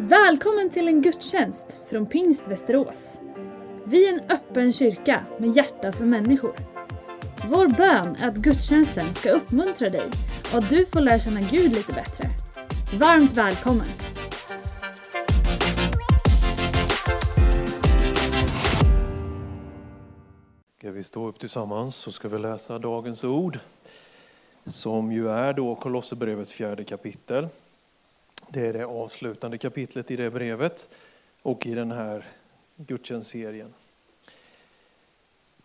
Välkommen 0.00 0.70
till 0.70 0.88
en 0.88 1.02
gudstjänst 1.02 1.76
från 1.86 2.06
Pingst 2.06 2.48
Västerås. 2.48 3.20
Vi 3.84 4.08
är 4.08 4.12
en 4.12 4.30
öppen 4.30 4.72
kyrka 4.72 5.24
med 5.38 5.56
hjärta 5.56 5.92
för 5.92 6.04
människor. 6.04 6.54
Vår 7.48 7.68
bön 7.68 8.16
är 8.16 8.28
att 8.28 8.36
gudstjänsten 8.36 9.14
ska 9.14 9.30
uppmuntra 9.30 9.88
dig 9.88 10.10
och 10.52 10.58
att 10.58 10.68
du 10.70 10.86
får 10.86 11.00
lära 11.00 11.18
känna 11.18 11.40
Gud 11.40 11.72
lite 11.72 11.92
bättre. 11.92 12.28
Varmt 12.98 13.36
välkommen! 13.36 13.86
Ska 20.70 20.90
vi 20.90 21.02
stå 21.02 21.28
upp 21.28 21.38
tillsammans 21.38 21.96
så 21.96 22.12
ska 22.12 22.28
vi 22.28 22.38
läsa 22.38 22.78
dagens 22.78 23.24
ord 23.24 23.58
som 24.64 25.12
ju 25.12 25.28
är 25.30 25.52
då 25.52 25.74
Kolosserbrevets 25.74 26.52
fjärde 26.52 26.84
kapitel. 26.84 27.48
Det 28.48 28.66
är 28.66 28.72
det 28.72 28.86
avslutande 28.86 29.58
kapitlet 29.58 30.10
i 30.10 30.16
det 30.16 30.30
brevet 30.30 30.90
och 31.42 31.66
i 31.66 31.74
den 31.74 31.92
här 31.92 32.24
gudstjänstserien. 32.76 33.74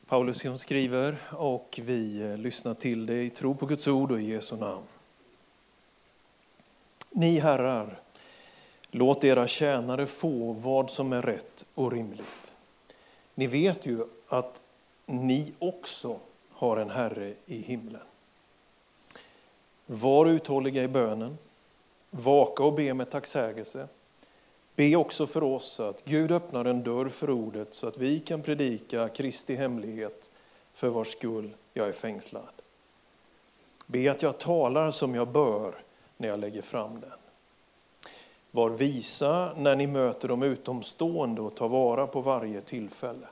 Paulus 0.05 0.41
som 0.41 0.57
skriver 0.57 1.17
och 1.31 1.79
vi 1.83 2.21
eh, 2.21 2.37
lyssnar 2.37 2.73
till 2.73 3.05
det 3.05 3.23
i 3.23 3.29
tro 3.29 3.55
på 3.55 3.65
Guds 3.65 3.87
ord 3.87 4.11
och 4.11 4.21
i 4.21 4.23
Jesu 4.23 4.55
namn. 4.55 4.83
Ni 7.11 7.39
herrar, 7.39 7.99
låt 8.91 9.23
era 9.23 9.47
tjänare 9.47 10.07
få 10.07 10.53
vad 10.53 10.89
som 10.89 11.13
är 11.13 11.21
rätt 11.21 11.65
och 11.75 11.91
rimligt. 11.91 12.55
Ni 13.35 13.47
vet 13.47 13.85
ju 13.85 14.05
att 14.27 14.61
ni 15.05 15.53
också 15.59 16.19
har 16.51 16.77
en 16.77 16.89
Herre 16.89 17.33
i 17.45 17.61
himlen. 17.61 18.01
Var 19.85 20.25
uthålliga 20.25 20.83
i 20.83 20.87
bönen, 20.87 21.37
vaka 22.15 22.63
och 22.63 22.73
be 22.73 22.93
med 22.93 23.09
tacksägelse. 23.09 23.87
Be 24.75 24.95
också 24.95 25.27
för 25.27 25.43
oss 25.43 25.79
att 25.79 26.05
Gud 26.05 26.31
öppnar 26.31 26.65
en 26.65 26.83
dörr 26.83 27.09
för 27.09 27.29
ordet 27.29 27.73
så 27.73 27.87
att 27.87 27.97
vi 27.97 28.19
kan 28.19 28.41
predika 28.41 29.09
Kristi 29.09 29.55
hemlighet 29.55 30.31
för 30.73 30.89
vars 30.89 31.07
skull 31.07 31.55
jag 31.73 31.87
är 31.87 31.91
fängslad. 31.91 32.61
Be 33.85 34.11
att 34.11 34.21
jag 34.21 34.37
talar 34.37 34.91
som 34.91 35.15
jag 35.15 35.27
bör 35.27 35.75
när 36.17 36.27
jag 36.27 36.39
lägger 36.39 36.61
fram 36.61 36.99
den. 36.99 37.11
Var 38.51 38.69
visa 38.69 39.53
när 39.57 39.75
ni 39.75 39.87
möter 39.87 40.27
de 40.27 40.43
utomstående 40.43 41.41
och 41.41 41.55
ta 41.55 41.67
vara 41.67 42.07
på 42.07 42.21
varje 42.21 42.61
tillfälle. 42.61 43.27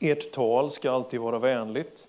Ert 0.00 0.32
tal 0.32 0.70
ska 0.70 0.90
alltid 0.90 1.20
vara 1.20 1.38
vänligt, 1.38 2.08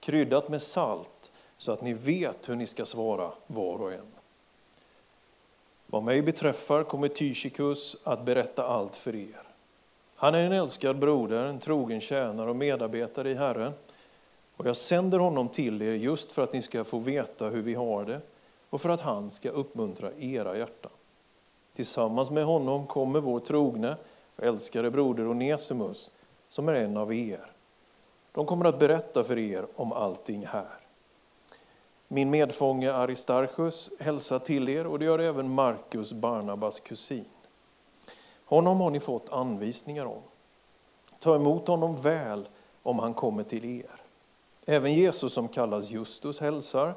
kryddat 0.00 0.48
med 0.48 0.62
salt, 0.62 1.30
så 1.58 1.72
att 1.72 1.82
ni 1.82 1.92
vet 1.92 2.48
hur 2.48 2.54
ni 2.54 2.66
ska 2.66 2.86
svara 2.86 3.30
var 3.46 3.82
och 3.82 3.92
en. 3.92 4.06
Vad 5.94 6.02
mig 6.02 6.22
beträffar 6.22 6.82
kommer 6.82 7.08
Tychikus 7.08 7.96
att 8.04 8.24
berätta 8.24 8.66
allt 8.66 8.96
för 8.96 9.14
er. 9.14 9.42
Han 10.14 10.34
är 10.34 10.40
en 10.40 10.52
älskad 10.52 10.98
broder, 10.98 11.44
en 11.44 11.58
trogen 11.58 12.00
tjänare 12.00 12.50
och 12.50 12.56
medarbetare 12.56 13.30
i 13.30 13.34
Herren. 13.34 13.72
Och 14.56 14.66
jag 14.66 14.76
sänder 14.76 15.18
honom 15.18 15.48
till 15.48 15.82
er 15.82 15.92
just 15.92 16.32
för 16.32 16.42
att 16.42 16.52
ni 16.52 16.62
ska 16.62 16.84
få 16.84 16.98
veta 16.98 17.48
hur 17.48 17.62
vi 17.62 17.74
har 17.74 18.04
det 18.04 18.20
och 18.70 18.80
för 18.80 18.88
att 18.88 19.00
han 19.00 19.30
ska 19.30 19.50
uppmuntra 19.50 20.10
era 20.18 20.58
hjärtan. 20.58 20.92
Tillsammans 21.76 22.30
med 22.30 22.44
honom 22.44 22.86
kommer 22.86 23.20
vår 23.20 23.40
trogne 23.40 23.96
och 24.36 24.44
älskade 24.44 24.90
broder 24.90 25.26
Onesimus 25.26 26.10
som 26.48 26.68
är 26.68 26.74
en 26.74 26.96
av 26.96 27.14
er. 27.14 27.50
De 28.32 28.46
kommer 28.46 28.64
att 28.64 28.78
berätta 28.78 29.24
för 29.24 29.38
er 29.38 29.66
om 29.76 29.92
allting 29.92 30.46
här. 30.46 30.83
Min 32.14 32.30
medfånge 32.30 32.92
Aristarchus 32.92 33.90
hälsar 33.98 34.38
till 34.38 34.68
er 34.68 34.86
och 34.86 34.98
det 34.98 35.04
gör 35.04 35.18
även 35.18 35.54
Markus, 35.54 36.12
Barnabas 36.12 36.80
kusin. 36.80 37.24
Honom 38.44 38.80
har 38.80 38.90
ni 38.90 39.00
fått 39.00 39.32
anvisningar 39.32 40.06
om. 40.06 40.22
Ta 41.18 41.36
emot 41.36 41.68
honom 41.68 42.02
väl 42.02 42.48
om 42.82 42.98
han 42.98 43.14
kommer 43.14 43.42
till 43.42 43.64
er. 43.64 44.00
Även 44.66 44.94
Jesus 44.94 45.32
som 45.32 45.48
kallas 45.48 45.90
Justus 45.90 46.40
hälsar. 46.40 46.94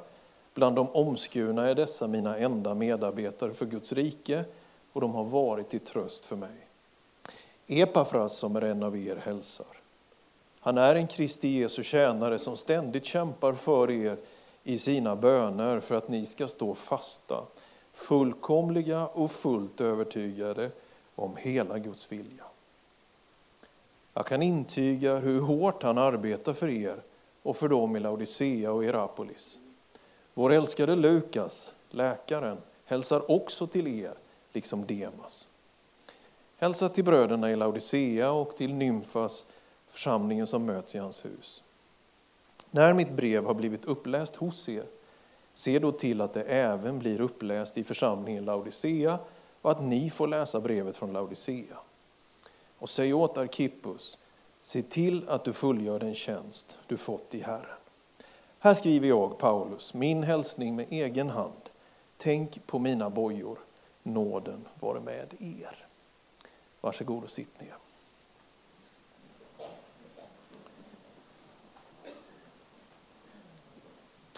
Bland 0.54 0.76
de 0.76 0.88
omskurna 0.88 1.68
är 1.68 1.74
dessa 1.74 2.06
mina 2.06 2.38
enda 2.38 2.74
medarbetare 2.74 3.52
för 3.52 3.66
Guds 3.66 3.92
rike 3.92 4.44
och 4.92 5.00
de 5.00 5.14
har 5.14 5.24
varit 5.24 5.68
till 5.68 5.80
tröst 5.80 6.24
för 6.24 6.36
mig. 6.36 6.66
Epafras 7.66 8.36
som 8.36 8.56
är 8.56 8.62
en 8.62 8.82
av 8.82 8.96
er 8.96 9.16
hälsar. 9.16 9.66
Han 10.60 10.78
är 10.78 10.94
en 10.96 11.06
Kristi 11.06 11.48
Jesu 11.48 11.82
tjänare 11.82 12.38
som 12.38 12.56
ständigt 12.56 13.04
kämpar 13.04 13.52
för 13.52 13.90
er 13.90 14.16
i 14.68 14.78
sina 14.78 15.16
böner 15.16 15.80
för 15.80 15.94
att 15.94 16.08
ni 16.08 16.26
ska 16.26 16.48
stå 16.48 16.74
fasta, 16.74 17.44
fullkomliga 17.92 19.06
och 19.06 19.30
fullt 19.30 19.80
övertygade 19.80 20.70
om 21.14 21.36
hela 21.36 21.78
Guds 21.78 22.12
vilja. 22.12 22.44
Jag 24.14 24.26
kan 24.26 24.42
intyga 24.42 25.16
hur 25.16 25.40
hårt 25.40 25.82
han 25.82 25.98
arbetar 25.98 26.52
för 26.52 26.68
er 26.68 27.02
och 27.42 27.56
för 27.56 27.68
dem 27.68 27.96
i 27.96 28.00
Laodicea 28.00 28.72
och 28.72 28.84
Hierapolis. 28.84 29.58
Vår 30.34 30.52
älskade 30.52 30.96
Lukas, 30.96 31.72
läkaren, 31.90 32.58
hälsar 32.84 33.30
också 33.30 33.66
till 33.66 33.86
er, 33.86 34.14
liksom 34.52 34.86
Demas. 34.86 35.48
Hälsa 36.56 36.88
till 36.88 37.04
bröderna 37.04 37.50
i 37.50 37.56
Laodicea 37.56 38.32
och 38.32 38.56
till 38.56 38.74
Nymfas, 38.74 39.46
församlingen 39.88 40.46
som 40.46 40.66
möts 40.66 40.94
i 40.94 40.98
hans 40.98 41.24
hus. 41.24 41.62
När 42.70 42.92
mitt 42.92 43.10
brev 43.10 43.44
har 43.44 43.54
blivit 43.54 43.84
uppläst 43.84 44.36
hos 44.36 44.68
er, 44.68 44.84
se 45.54 45.78
då 45.78 45.92
till 45.92 46.20
att 46.20 46.32
det 46.32 46.42
även 46.42 46.98
blir 46.98 47.20
uppläst 47.20 47.78
i 47.78 47.84
församlingen 47.84 48.44
Laodicea 48.44 49.18
och 49.62 49.70
att 49.70 49.82
ni 49.82 50.10
får 50.10 50.26
läsa 50.26 50.60
brevet 50.60 50.96
från 50.96 51.12
Laodicea. 51.12 51.76
Och 52.78 52.90
säg 52.90 53.14
åt 53.14 53.38
Arkippus, 53.38 54.18
se 54.62 54.82
till 54.82 55.28
att 55.28 55.44
du 55.44 55.52
fullgör 55.52 55.98
den 55.98 56.14
tjänst 56.14 56.78
du 56.86 56.96
fått 56.96 57.34
i 57.34 57.40
Herren. 57.40 57.78
Här 58.58 58.74
skriver 58.74 59.08
jag, 59.08 59.38
Paulus, 59.38 59.94
min 59.94 60.22
hälsning 60.22 60.76
med 60.76 60.86
egen 60.90 61.30
hand. 61.30 61.70
Tänk 62.16 62.66
på 62.66 62.78
mina 62.78 63.10
bojor, 63.10 63.58
nåden 64.02 64.64
vare 64.80 65.00
med 65.00 65.34
er. 65.38 65.86
Varsågod 66.80 67.24
och 67.24 67.30
sitt 67.30 67.60
ner. 67.60 67.74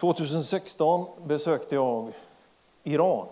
2016 0.01 1.05
besökte 1.25 1.75
jag 1.75 2.11
Iran. 2.83 3.27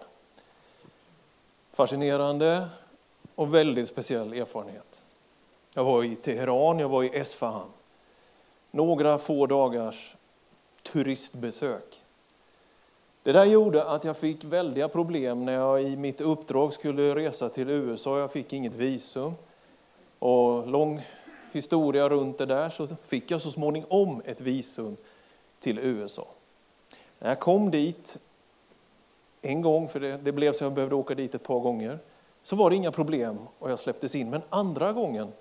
Fascinerande 1.71 2.69
och 3.35 3.53
väldigt 3.53 3.89
speciell 3.89 4.33
erfarenhet. 4.33 5.03
Jag 5.73 5.83
var 5.83 6.03
i 6.03 6.15
Teheran, 6.15 6.79
jag 6.79 6.89
var 6.89 7.03
i 7.03 7.17
Esfahan. 7.17 7.67
Några 8.71 9.17
få 9.17 9.45
dagars 9.45 10.15
turistbesök. 10.83 12.01
Det 13.23 13.31
där 13.31 13.45
gjorde 13.45 13.83
att 13.83 14.03
jag 14.03 14.17
fick 14.17 14.43
väldiga 14.43 14.87
problem 14.87 15.45
när 15.45 15.53
jag 15.53 15.83
i 15.83 15.95
mitt 15.95 16.21
uppdrag 16.21 16.73
skulle 16.73 17.15
resa 17.15 17.49
till 17.49 17.69
USA. 17.69 18.19
Jag 18.19 18.31
fick 18.31 18.53
inget 18.53 18.75
visum. 18.75 19.33
Och 20.19 20.67
lång 20.67 21.01
historia 21.51 22.09
runt 22.09 22.37
det 22.37 22.45
där 22.45 22.69
så 22.69 22.87
fick 22.87 23.31
jag 23.31 23.41
så 23.41 23.51
småningom 23.51 24.21
ett 24.25 24.41
visum 24.41 24.97
till 25.59 25.79
USA. 25.79 26.27
När 27.19 27.29
jag 27.29 27.39
kom 27.39 27.71
dit 27.71 28.17
en 29.41 29.61
gång, 29.61 29.87
för 29.87 29.99
det, 29.99 30.17
det 30.17 30.31
blev 30.31 30.53
så 30.53 30.63
jag 30.63 30.73
behövde 30.73 30.95
åka 30.95 31.15
dit 31.15 31.35
ett 31.35 31.43
par 31.43 31.59
gånger, 31.59 31.99
så 32.43 32.55
var 32.55 32.69
det 32.69 32.75
inga 32.75 32.91
problem 32.91 33.37
och 33.59 33.71
jag 33.71 33.79
släpptes 33.79 34.15
in. 34.15 34.29
Men 34.29 34.41
andra 34.49 34.93
gången, 34.93 35.31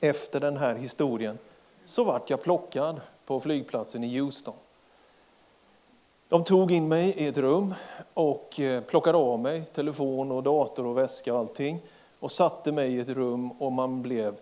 efter 0.00 0.40
den 0.40 0.56
här 0.56 0.74
historien, 0.74 1.38
så 1.84 2.04
vart 2.04 2.30
jag 2.30 2.42
plockad 2.42 3.00
på 3.26 3.40
flygplatsen 3.40 4.04
i 4.04 4.18
Houston. 4.18 4.54
De 6.28 6.44
tog 6.44 6.72
in 6.72 6.88
mig 6.88 7.14
i 7.16 7.26
ett 7.26 7.36
rum 7.36 7.74
och 8.14 8.60
eh, 8.60 8.82
plockade 8.82 9.18
av 9.18 9.38
mig 9.38 9.62
telefon 9.64 10.32
och 10.32 10.42
dator 10.42 10.86
och 10.86 10.98
väska 10.98 11.34
och 11.34 11.38
allting 11.38 11.80
och 12.18 12.32
satte 12.32 12.72
mig 12.72 12.94
i 12.94 13.00
ett 13.00 13.08
rum 13.08 13.50
och 13.50 13.72
man 13.72 14.02
blev 14.02 14.36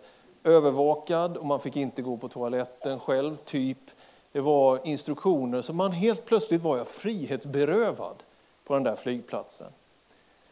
övervakad 0.44 1.37
och 1.37 1.47
man 1.47 1.61
fick 1.61 1.76
inte 1.76 2.03
gå 2.03 2.17
på 2.17 2.29
toaletten 2.29 3.00
själv, 3.00 3.37
typ 3.37 3.86
det 4.32 4.40
var 4.40 4.81
instruktioner, 4.84 5.62
så 5.62 5.73
man 5.73 5.93
helt 5.93 6.25
plötsligt 6.25 6.62
var 6.62 6.76
jag 6.76 6.88
frihetsberövad 6.88 8.23
på 8.64 8.75
den 8.75 8.82
där 8.82 8.96
flygplatsen. 8.96 9.73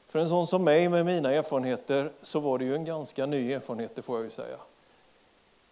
För 0.06 0.18
en 0.18 0.28
sån 0.28 0.46
som 0.46 0.64
mig 0.64 0.88
med 0.88 1.06
mina 1.06 1.32
erfarenheter 1.32 2.12
så 2.22 2.40
var 2.40 2.58
det 2.58 2.64
ju 2.64 2.74
en 2.74 2.84
ganska 2.84 3.26
ny 3.26 3.52
erfarenhet, 3.52 3.96
det 3.96 4.02
får 4.02 4.16
jag 4.16 4.24
ju 4.24 4.30
säga. 4.30 4.56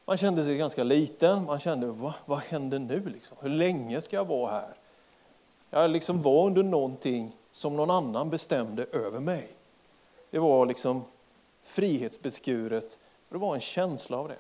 Man 0.05 0.17
kände 0.17 0.45
sig 0.45 0.57
ganska 0.57 0.85
liten, 0.85 1.45
man 1.45 1.61
kände 1.61 1.87
Va, 1.87 2.15
vad 2.25 2.39
händer 2.39 2.79
nu? 2.79 3.03
Liksom? 3.09 3.37
Hur 3.41 3.51
länge 3.51 4.01
ska 4.01 4.17
jag 4.17 4.25
vara 4.25 4.51
här? 4.51 4.75
Jag 5.71 5.91
liksom 5.91 6.23
var 6.23 6.47
under 6.47 6.63
någonting 6.63 7.37
som 7.53 7.77
någon 7.77 7.91
annan 7.91 8.31
bestämde 8.31 8.85
över 8.85 9.21
mig. 9.21 9.49
Det 10.31 10.39
var 10.39 10.67
liksom 10.67 11.05
frihetsbeskuret 11.63 12.99
och 13.29 13.35
det 13.35 13.39
var 13.39 13.55
en 13.55 13.61
känsla 13.61 14.17
av 14.17 14.29
det. 14.29 14.39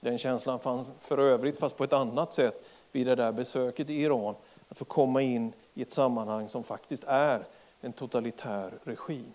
Den 0.00 0.18
känslan 0.18 0.60
fanns 0.60 0.88
för 1.00 1.18
övrigt, 1.18 1.58
fast 1.58 1.76
på 1.76 1.84
ett 1.84 1.92
annat 1.92 2.32
sätt, 2.32 2.68
vid 2.92 3.06
det 3.06 3.14
där 3.14 3.32
besöket 3.32 3.90
i 3.90 4.02
Iran. 4.02 4.34
Att 4.68 4.78
få 4.78 4.84
komma 4.84 5.22
in 5.22 5.52
i 5.74 5.82
ett 5.82 5.90
sammanhang 5.90 6.48
som 6.48 6.64
faktiskt 6.64 7.04
är 7.06 7.44
en 7.80 7.92
totalitär 7.92 8.72
regim. 8.84 9.32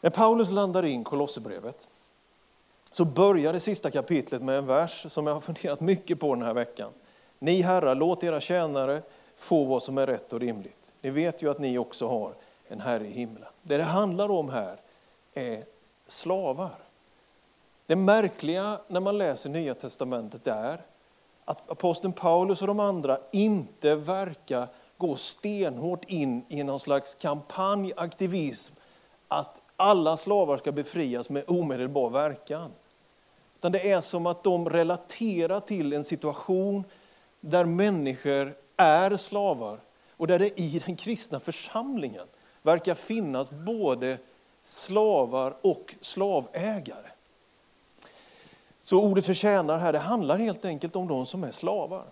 När 0.00 0.10
Paulus 0.10 0.50
landar 0.50 0.84
in 0.84 1.04
Kolosserbrevet 1.04 1.88
så 2.90 3.04
börjar 3.04 3.52
det 3.52 3.60
sista 3.60 3.90
kapitlet 3.90 4.42
med 4.42 4.58
en 4.58 4.66
vers 4.66 5.06
som 5.08 5.26
jag 5.26 5.34
har 5.34 5.40
funderat 5.40 5.80
mycket 5.80 6.20
på 6.20 6.34
den 6.34 6.44
här 6.44 6.54
veckan. 6.54 6.90
Ni 7.38 7.62
herrar, 7.62 7.94
låt 7.94 8.24
era 8.24 8.40
tjänare 8.40 9.02
få 9.36 9.64
vad 9.64 9.82
som 9.82 9.98
är 9.98 10.06
rätt 10.06 10.32
och 10.32 10.40
rimligt. 10.40 10.92
Ni 11.00 11.10
vet 11.10 11.42
ju 11.42 11.50
att 11.50 11.58
ni 11.58 11.78
också 11.78 12.08
har 12.08 12.34
en 12.68 12.80
Herre 12.80 13.06
i 13.06 13.10
himlen. 13.10 13.48
Det 13.62 13.76
det 13.76 13.82
handlar 13.82 14.30
om 14.30 14.48
här 14.48 14.76
är 15.34 15.64
slavar. 16.06 16.78
Det 17.90 17.96
märkliga 17.96 18.80
när 18.88 19.00
man 19.00 19.18
läser 19.18 19.50
Nya 19.50 19.74
Testamentet 19.74 20.46
är 20.46 20.80
att 21.44 21.70
aposteln 21.70 22.12
Paulus 22.12 22.60
och 22.60 22.66
de 22.66 22.80
andra 22.80 23.18
inte 23.30 23.94
verkar 23.94 24.68
gå 24.96 25.16
stenhårt 25.16 26.04
in 26.04 26.44
i 26.48 26.62
någon 26.62 26.80
slags 26.80 27.14
kampanjaktivism 27.14 28.74
att 29.28 29.62
alla 29.76 30.16
slavar 30.16 30.56
ska 30.56 30.72
befrias 30.72 31.30
med 31.30 31.44
omedelbar 31.46 32.10
verkan. 32.10 32.70
Utan 33.58 33.72
det 33.72 33.90
är 33.90 34.00
som 34.00 34.26
att 34.26 34.44
de 34.44 34.70
relaterar 34.70 35.60
till 35.60 35.92
en 35.92 36.04
situation 36.04 36.84
där 37.40 37.64
människor 37.64 38.56
är 38.76 39.16
slavar 39.16 39.80
och 40.16 40.26
där 40.26 40.38
det 40.38 40.60
i 40.60 40.82
den 40.86 40.96
kristna 40.96 41.40
församlingen 41.40 42.26
verkar 42.62 42.94
finnas 42.94 43.50
både 43.50 44.18
slavar 44.64 45.56
och 45.62 45.94
slavägare. 46.00 47.10
Så 48.90 49.02
ordet 49.02 49.26
förtjänar 49.26 49.78
här, 49.78 49.92
det 49.92 49.98
handlar 49.98 50.38
helt 50.38 50.64
enkelt 50.64 50.96
om 50.96 51.08
de 51.08 51.26
som 51.26 51.44
är 51.44 51.50
slavar. 51.50 52.04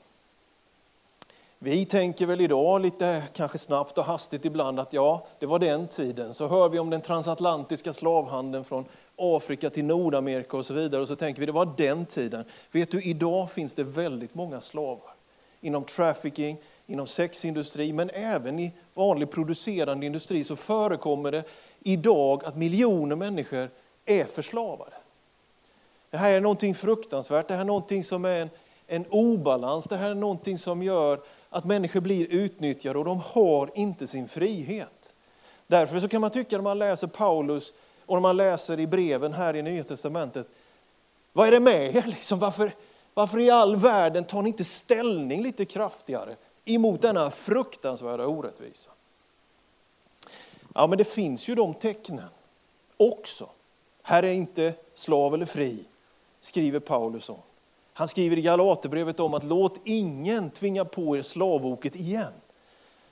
Vi 1.58 1.84
tänker 1.84 2.26
väl 2.26 2.40
idag 2.40 2.80
lite 2.82 3.22
kanske 3.32 3.58
snabbt 3.58 3.98
och 3.98 4.04
hastigt 4.04 4.44
ibland 4.44 4.80
att 4.80 4.92
ja, 4.92 5.26
det 5.38 5.46
var 5.46 5.58
den 5.58 5.88
tiden. 5.88 6.34
Så 6.34 6.48
hör 6.48 6.68
vi 6.68 6.78
om 6.78 6.90
den 6.90 7.00
transatlantiska 7.00 7.92
slavhandeln 7.92 8.64
från 8.64 8.84
Afrika 9.16 9.70
till 9.70 9.84
Nordamerika 9.84 10.56
och 10.56 10.66
så 10.66 10.74
vidare. 10.74 11.02
Och 11.02 11.08
så 11.08 11.16
tänker 11.16 11.40
vi 11.40 11.46
det 11.46 11.52
var 11.52 11.72
den 11.76 12.06
tiden. 12.06 12.44
Vet 12.70 12.90
du, 12.90 13.02
idag 13.02 13.50
finns 13.50 13.74
det 13.74 13.84
väldigt 13.84 14.34
många 14.34 14.60
slavar. 14.60 15.14
Inom 15.60 15.84
trafficking, 15.84 16.56
inom 16.86 17.06
sexindustri, 17.06 17.92
men 17.92 18.10
även 18.10 18.58
i 18.58 18.72
vanlig 18.94 19.30
producerande 19.30 20.06
industri 20.06 20.44
så 20.44 20.56
förekommer 20.56 21.32
det 21.32 21.44
idag 21.80 22.44
att 22.44 22.56
miljoner 22.56 23.16
människor 23.16 23.70
är 24.04 24.24
förslavade. 24.24 24.97
Det 26.10 26.16
här 26.16 26.32
är 26.32 26.40
någonting 26.40 26.74
fruktansvärt, 26.74 27.48
det 27.48 27.54
här 27.54 27.60
är 27.60 27.64
någonting 27.64 28.04
som 28.04 28.24
är 28.24 28.40
en, 28.40 28.50
en 28.86 29.06
obalans, 29.10 29.88
det 29.88 29.96
här 29.96 30.10
är 30.10 30.14
någonting 30.14 30.58
som 30.58 30.82
gör 30.82 31.20
att 31.50 31.64
människor 31.64 32.00
blir 32.00 32.26
utnyttjade 32.26 32.98
och 32.98 33.04
de 33.04 33.20
har 33.24 33.70
inte 33.74 34.06
sin 34.06 34.28
frihet. 34.28 35.14
Därför 35.66 36.00
så 36.00 36.08
kan 36.08 36.20
man 36.20 36.30
tycka 36.30 36.56
när 36.56 36.62
man 36.62 36.78
läser 36.78 37.06
Paulus 37.06 37.72
och 38.06 38.16
när 38.16 38.20
man 38.20 38.36
läser 38.36 38.80
i 38.80 38.86
breven 38.86 39.32
här 39.32 39.56
i 39.56 39.62
Nya 39.62 39.84
Testamentet, 39.84 40.48
vad 41.32 41.48
är 41.48 41.52
det 41.52 41.60
med 41.60 41.96
er? 41.96 42.02
Liksom, 42.06 42.38
varför, 42.38 42.72
varför 43.14 43.38
i 43.38 43.50
all 43.50 43.76
världen 43.76 44.24
tar 44.24 44.42
ni 44.42 44.48
inte 44.48 44.64
ställning 44.64 45.42
lite 45.42 45.64
kraftigare 45.64 46.36
emot 46.64 47.02
denna 47.02 47.30
fruktansvärda 47.30 48.26
orättvisa? 48.26 48.90
Ja, 50.74 50.86
men 50.86 50.98
det 50.98 51.04
finns 51.04 51.48
ju 51.48 51.54
de 51.54 51.74
tecknen 51.74 52.28
också. 52.96 53.48
Här 54.02 54.22
är 54.22 54.32
inte 54.32 54.74
slav 54.94 55.34
eller 55.34 55.46
fri, 55.46 55.84
skriver 56.40 56.80
Paulus 56.80 57.28
om. 57.28 57.38
Han 57.92 58.08
skriver 58.08 58.38
i 58.38 58.42
Galaterbrevet 58.42 59.20
om 59.20 59.34
att 59.34 59.44
låt 59.44 59.80
ingen 59.84 60.50
tvinga 60.50 60.84
på 60.84 61.16
er 61.16 61.22
slavoket 61.22 61.96
igen. 61.96 62.32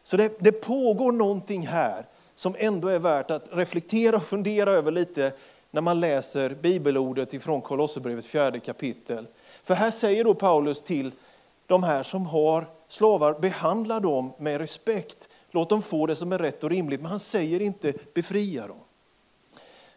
Så 0.05 0.17
det, 0.17 0.37
det 0.39 0.53
pågår 0.53 1.13
någonting 1.13 1.67
här 1.67 2.07
som 2.35 2.57
ändå 2.59 2.89
är 2.89 2.99
värt 2.99 3.31
att 3.31 3.49
reflektera 3.51 4.17
och 4.17 4.23
fundera 4.23 4.71
över 4.71 4.91
lite 4.93 5.33
när 5.71 5.81
man 5.81 6.01
läser 6.01 6.55
bibelordet 6.55 7.35
ifrån 7.35 7.61
Kolosserbrevets 7.61 8.29
fjärde 8.29 8.61
kapitel. 8.61 9.27
För 9.63 9.75
här 9.75 9.91
säger 9.91 10.25
då 10.25 10.35
Paulus 10.35 10.83
till 10.83 11.13
de 11.67 11.83
här 11.83 12.03
som 12.03 12.27
har 12.27 12.67
slavar, 12.89 13.39
behandla 13.41 14.01
dem 14.01 14.33
med 14.39 14.59
respekt. 14.59 15.29
Låt 15.51 15.69
dem 15.69 15.83
få 15.83 16.07
det 16.07 16.17
som 16.17 16.33
är 16.33 16.39
rätt 16.39 16.65
och 16.65 16.71
rimligt, 16.71 17.01
men 17.01 17.11
han 17.11 17.21
säger 17.21 17.61
inte 17.61 17.93
befria 18.15 18.67
dem. 18.67 18.77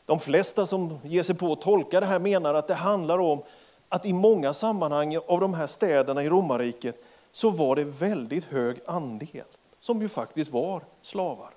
De 0.10 0.20
flesta 0.20 0.68
som 0.68 1.00
ger 1.04 1.24
sig 1.24 1.36
på 1.36 1.54
att 1.54 1.62
tolka 1.62 2.00
det 2.00 2.06
här 2.06 2.20
menar 2.20 2.54
att 2.54 2.68
det 2.68 2.74
handlar 2.74 3.20
om 3.20 3.44
att 3.90 4.06
i 4.06 4.14
många 4.14 4.54
sammanhang 4.54 5.18
av 5.28 5.40
de 5.40 5.54
här 5.54 5.68
städerna 5.68 6.24
i 6.24 6.30
romarriket 6.30 7.04
så 7.32 7.50
var 7.50 7.76
det 7.76 7.84
väldigt 7.84 8.46
hög 8.46 8.78
andel 8.86 9.44
som 9.80 10.02
ju 10.02 10.10
faktiskt 10.10 10.52
var 10.52 10.84
slavar. 11.02 11.50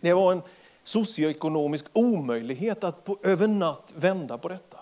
Det 0.00 0.12
var 0.12 0.32
en 0.32 0.42
socioekonomisk 0.82 1.84
omöjlighet 1.92 2.84
att 2.84 3.04
på, 3.04 3.18
över 3.22 3.48
natt 3.48 3.92
vända 3.96 4.38
på 4.38 4.48
detta. 4.48 4.78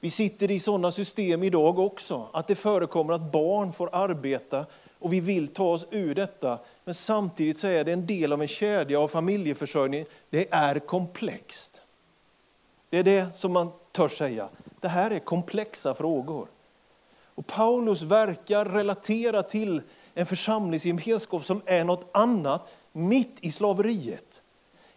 Vi 0.00 0.10
sitter 0.10 0.50
i 0.50 0.60
sådana 0.60 0.92
system 0.92 1.42
idag 1.42 1.78
också, 1.78 2.26
att 2.32 2.46
det 2.46 2.54
förekommer 2.54 3.12
att 3.12 3.32
barn 3.32 3.72
får 3.72 3.88
arbeta 3.92 4.66
och 4.98 5.12
vi 5.12 5.20
vill 5.20 5.48
ta 5.48 5.72
oss 5.72 5.86
ur 5.90 6.14
detta. 6.14 6.58
Men 6.84 6.94
samtidigt 6.94 7.58
så 7.58 7.66
är 7.66 7.84
det 7.84 7.92
en 7.92 8.06
del 8.06 8.32
av 8.32 8.42
en 8.42 8.48
kedja 8.48 9.00
av 9.00 9.08
familjeförsörjning. 9.08 10.04
Det 10.30 10.46
är 10.50 10.78
komplext. 10.78 11.75
Det 12.90 12.98
är 12.98 13.02
det 13.02 13.36
som 13.36 13.52
man 13.52 13.70
törs 13.92 14.18
säga. 14.18 14.48
Det 14.80 14.88
här 14.88 15.10
är 15.10 15.18
komplexa 15.18 15.94
frågor. 15.94 16.48
Och 17.34 17.46
Paulus 17.46 18.02
verkar 18.02 18.64
relatera 18.64 19.42
till 19.42 19.82
en 20.14 20.26
församlingsgemenskap 20.26 21.44
som 21.44 21.62
är 21.66 21.84
något 21.84 22.10
annat 22.12 22.74
mitt 22.92 23.36
i 23.40 23.52
slaveriet. 23.52 24.42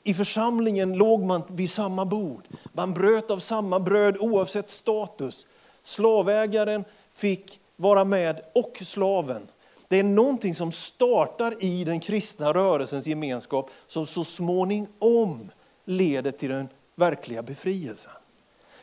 I 0.04 0.14
församlingen 0.14 0.98
låg 0.98 1.24
man 1.24 1.44
vid 1.48 1.72
samma 1.72 2.06
bord. 2.06 2.48
Man 2.74 2.94
bröt 2.94 3.32
av 3.32 3.40
samma 3.40 3.80
bröd 3.80 4.18
oavsett 4.20 4.70
status. 4.70 5.48
Slavägaren 5.84 6.86
fick 7.12 7.60
vara 7.76 8.06
med 8.06 8.42
och 8.56 8.78
slaven. 8.86 9.48
Det 9.88 10.00
är 10.00 10.04
någonting 10.04 10.56
som 10.56 10.72
startar 10.72 11.64
i 11.64 11.84
den 11.84 12.00
kristna 12.00 12.54
rörelsens 12.54 13.08
gemenskap 13.08 13.72
som 13.88 14.06
så 14.06 14.24
småningom 14.24 15.52
leder 15.86 16.32
till 16.32 16.50
den 16.50 16.70
verkliga 17.00 17.42
befrielsen. 17.42 18.12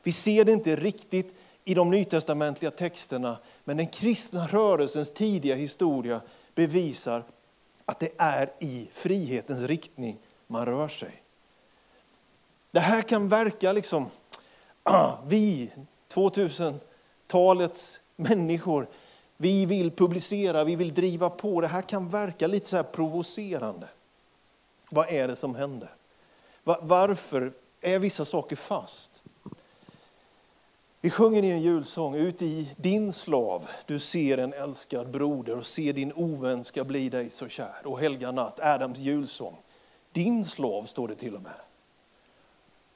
Vi 0.03 0.13
ser 0.13 0.45
det 0.45 0.53
inte 0.53 0.77
riktigt 0.77 1.35
i 1.65 1.75
de 1.75 1.91
nytestamentliga 1.91 2.71
texterna, 2.71 3.39
men 3.65 3.77
den 3.77 3.87
kristna 3.87 4.47
rörelsens 4.47 5.11
tidiga 5.11 5.55
historia 5.55 6.21
bevisar 6.55 7.25
att 7.85 7.99
det 7.99 8.11
är 8.19 8.53
i 8.59 8.89
frihetens 8.93 9.63
riktning 9.63 10.19
man 10.47 10.67
rör 10.67 10.89
sig. 10.89 11.23
Det 12.71 12.81
här 12.81 13.03
kan 13.03 13.29
verka 13.29 13.73
liksom, 13.73 14.11
ah, 14.83 15.13
vi, 15.27 15.71
2000-talets 16.15 18.01
människor, 18.17 18.89
vi 19.37 19.67
vill 19.67 19.91
publicera, 19.91 20.65
vi 20.65 20.77
vill 20.77 20.95
driva 20.95 21.31
på. 21.31 21.61
Det 21.61 21.67
här 21.67 21.83
kan 21.83 22.09
verka 22.09 22.47
lite 22.47 22.69
så 22.69 22.77
här 22.77 22.83
provocerande. 22.83 23.89
Vad 24.91 25.11
är 25.11 25.29
det 25.29 25.37
som 25.37 25.55
händer? 25.55 25.91
Varför 26.65 27.53
är 27.87 27.99
vissa 27.99 28.25
saker 28.25 28.57
fast? 28.57 29.23
Vi 31.01 31.11
sjunger 31.11 31.43
i 31.43 31.51
en 31.51 31.63
julsång, 31.63 32.15
ut 32.15 32.43
i 32.43 32.75
din 32.77 33.13
slav, 33.13 33.69
du 33.87 33.99
ser 33.99 34.39
en 34.39 34.53
älskad 34.53 35.11
broder 35.11 35.59
och 35.59 35.67
ser 35.67 35.93
din 35.93 36.13
ovän 36.13 36.65
ska 36.65 36.85
bli 36.85 37.09
dig 37.09 37.31
så 37.31 37.49
kär. 37.49 37.81
Och 37.85 38.01
helga 38.01 38.33
natt, 38.33 38.61
Adams 38.61 38.99
julsång. 38.99 39.57
Din 40.13 40.45
slav 40.45 40.83
står 40.83 41.09
det 41.09 41.15
till 41.15 41.35
och 41.35 41.43
med. 41.43 41.53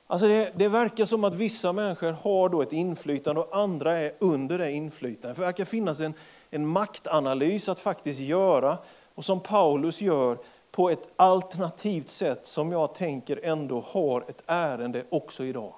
Alltså 0.06 0.28
det, 0.28 0.52
det, 0.56 0.68
verkar 0.68 1.04
som 1.04 1.24
att 1.24 1.34
vissa 1.34 1.72
människor 1.72 2.12
har 2.12 2.48
då 2.48 2.62
ett 2.62 2.72
inflytande 2.72 3.40
och 3.40 3.56
andra 3.56 3.98
är 3.98 4.12
under 4.18 4.58
det 4.58 4.72
inflytandet. 4.72 5.36
Det 5.36 5.42
verkar 5.42 5.64
finnas 5.64 6.00
en, 6.00 6.14
en 6.50 6.66
maktanalys 6.66 7.68
att 7.68 7.80
faktiskt 7.80 8.20
göra 8.20 8.78
och 9.14 9.24
som 9.24 9.40
Paulus 9.40 10.00
gör 10.00 10.38
på 10.70 10.90
ett 10.90 11.08
alternativt 11.16 12.08
sätt 12.08 12.44
som 12.44 12.72
jag 12.72 12.94
tänker 12.94 13.40
ändå 13.42 13.84
har 13.86 14.24
ett 14.28 14.42
ärende 14.46 15.04
också 15.10 15.44
idag. 15.44 15.74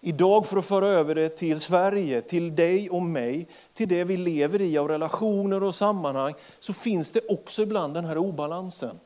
Idag 0.00 0.46
för 0.46 0.56
att 0.56 0.64
föra 0.64 0.86
över 0.86 1.14
det 1.14 1.28
till 1.28 1.60
Sverige, 1.60 2.20
till 2.20 2.56
dig 2.56 2.90
och 2.90 3.02
mig, 3.02 3.48
till 3.72 3.88
det 3.88 4.04
vi 4.04 4.16
lever 4.16 4.60
i 4.60 4.78
av 4.78 4.88
relationer 4.88 5.62
och 5.62 5.74
sammanhang, 5.74 6.34
så 6.60 6.72
finns 6.72 7.12
det 7.12 7.20
också 7.28 7.62
ibland 7.62 7.94
den 7.94 8.04
här 8.04 8.18
obalansen. 8.18 9.00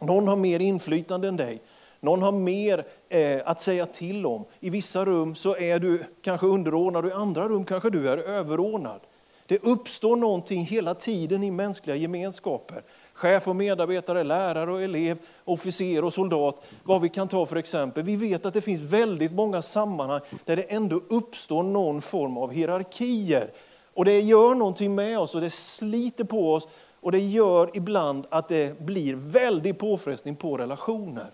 Någon 0.00 0.28
har 0.28 0.36
mer 0.36 0.60
inflytande 0.60 1.28
än 1.28 1.36
dig. 1.36 1.60
Någon 2.00 2.22
har 2.22 2.32
mer 2.32 2.84
eh, 3.08 3.42
att 3.44 3.60
säga 3.60 3.86
till 3.86 4.26
om. 4.26 4.44
I 4.60 4.70
vissa 4.70 5.04
rum 5.04 5.34
så 5.34 5.56
är 5.56 5.78
du 5.78 6.04
kanske 6.22 6.46
underordnad 6.46 7.04
och 7.04 7.10
i 7.10 7.14
andra 7.14 7.48
rum 7.48 7.64
kanske 7.64 7.90
du 7.90 8.08
är 8.08 8.18
överordnad. 8.18 9.00
Det 9.46 9.64
uppstår 9.64 10.16
någonting 10.16 10.64
hela 10.64 10.94
tiden 10.94 11.42
i 11.42 11.50
mänskliga 11.50 11.96
gemenskaper 11.96 12.82
chef 13.20 13.48
och 13.48 13.56
medarbetare, 13.56 14.24
lärare 14.24 14.72
och 14.72 14.82
elev, 14.82 15.18
officer 15.44 16.04
och 16.04 16.14
soldat, 16.14 16.66
vad 16.82 17.00
vi 17.00 17.08
kan 17.08 17.28
ta 17.28 17.46
för 17.46 17.56
exempel. 17.56 18.02
Vi 18.02 18.16
vet 18.16 18.46
att 18.46 18.54
det 18.54 18.60
finns 18.60 18.80
väldigt 18.80 19.32
många 19.32 19.62
sammanhang 19.62 20.20
där 20.44 20.56
det 20.56 20.62
ändå 20.62 21.00
uppstår 21.08 21.62
någon 21.62 22.02
form 22.02 22.38
av 22.38 22.52
hierarkier. 22.52 23.50
Och 23.94 24.04
det 24.04 24.20
gör 24.20 24.54
någonting 24.54 24.94
med 24.94 25.18
oss 25.18 25.34
och 25.34 25.40
det 25.40 25.50
sliter 25.50 26.24
på 26.24 26.54
oss 26.54 26.68
Och 27.00 27.12
det 27.12 27.18
gör 27.18 27.70
ibland 27.74 28.26
att 28.30 28.48
det 28.48 28.80
blir 28.80 29.14
väldig 29.14 29.78
påfrestning 29.78 30.36
på 30.36 30.56
relationer. 30.56 31.30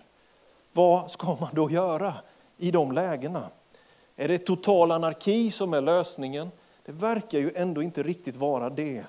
Vad 0.73 1.11
ska 1.11 1.37
man 1.39 1.49
då 1.53 1.69
göra 1.69 2.13
i 2.57 2.71
de 2.71 2.91
lägena? 2.91 3.49
Är 4.15 4.27
det 4.27 4.37
total 4.37 4.91
anarki 4.91 5.51
som 5.51 5.73
är 5.73 5.81
lösningen? 5.81 6.51
Det 6.85 6.91
verkar 6.91 7.39
ju 7.39 7.51
ändå 7.55 7.81
inte 7.81 8.03
riktigt 8.03 8.35
vara 8.35 8.69
det. 8.69 9.03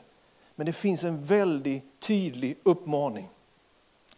Men 0.58 0.66
det 0.66 0.72
finns 0.72 1.04
en 1.04 1.24
väldigt 1.24 2.00
tydlig 2.00 2.58
uppmaning. 2.62 3.28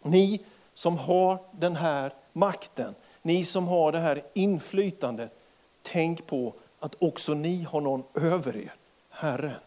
Ni 0.03 0.41
som 0.73 0.97
har 0.97 1.39
den 1.51 1.75
här 1.75 2.13
makten, 2.33 2.95
ni 3.21 3.45
som 3.45 3.67
har 3.67 3.91
det 3.91 3.99
här 3.99 4.21
inflytandet, 4.33 5.31
tänk 5.81 6.27
på 6.27 6.53
att 6.79 6.95
också 6.99 7.33
ni 7.33 7.63
har 7.63 7.81
någon 7.81 8.03
över 8.13 8.57
er, 8.57 8.73
Herren. 9.09 9.59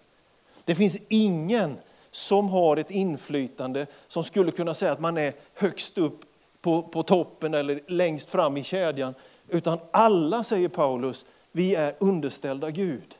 Det 0.65 0.75
finns 0.75 0.99
ingen 1.09 1.79
som 2.11 2.49
har 2.49 2.77
ett 2.77 2.91
inflytande 2.91 3.87
som 4.09 4.25
skulle 4.25 4.51
kunna 4.51 4.75
säga 4.75 4.93
att 4.93 5.01
man 5.01 5.19
är 5.19 5.35
högst 5.55 5.99
upp 5.99 6.21
på, 6.61 6.83
på 6.83 7.03
toppen 7.03 7.55
eller 7.55 7.81
längst 7.87 8.31
fram 8.31 8.57
i 8.57 8.63
kedjan. 8.63 9.15
Utan 9.49 9.79
alla, 9.91 10.45
säger 10.45 10.69
Paulus, 10.69 11.25
vi 11.53 11.75
är 11.75 11.95
underställda 11.99 12.71
Gud. 12.71 13.19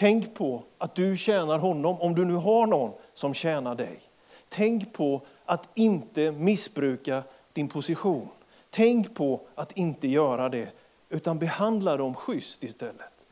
Tänk 0.00 0.34
på 0.34 0.62
att 0.78 0.94
du 0.94 1.16
tjänar 1.16 1.58
honom, 1.58 2.00
om 2.00 2.14
du 2.14 2.24
nu 2.24 2.34
har 2.34 2.66
någon 2.66 2.92
som 3.14 3.34
tjänar 3.34 3.74
dig. 3.74 4.00
Tänk 4.48 4.92
på 4.92 5.20
att 5.44 5.68
inte 5.74 6.32
missbruka 6.32 7.22
din 7.52 7.68
position. 7.68 8.28
Tänk 8.70 9.14
på 9.14 9.40
att 9.54 9.72
inte 9.72 10.08
göra 10.08 10.48
det, 10.48 10.68
utan 11.08 11.38
behandla 11.38 11.96
dem 11.96 12.14
schysst 12.14 12.62
istället. 12.62 13.26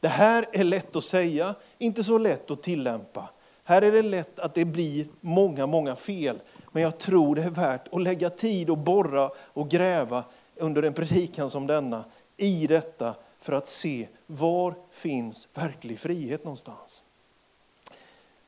Det 0.00 0.08
här 0.08 0.46
är 0.52 0.64
lätt 0.64 0.96
att 0.96 1.04
säga, 1.04 1.54
inte 1.78 2.04
så 2.04 2.18
lätt 2.18 2.50
att 2.50 2.62
tillämpa. 2.62 3.28
Här 3.64 3.82
är 3.82 3.92
det 3.92 4.02
lätt 4.02 4.38
att 4.38 4.54
det 4.54 4.64
blir 4.64 5.06
många, 5.20 5.66
många 5.66 5.96
fel. 5.96 6.40
Men 6.72 6.82
jag 6.82 6.98
tror 6.98 7.36
det 7.36 7.42
är 7.42 7.50
värt 7.50 7.88
att 7.92 8.02
lägga 8.02 8.30
tid 8.30 8.70
och 8.70 8.78
borra 8.78 9.30
och 9.38 9.70
gräva 9.70 10.24
under 10.56 10.82
en 10.82 10.92
predikan 10.92 11.50
som 11.50 11.66
denna 11.66 12.04
i 12.36 12.66
detta 12.66 13.14
för 13.44 13.52
att 13.52 13.66
se 13.66 14.08
var 14.34 14.74
finns 14.90 15.48
verklig 15.54 15.98
frihet 15.98 16.44
någonstans. 16.44 17.04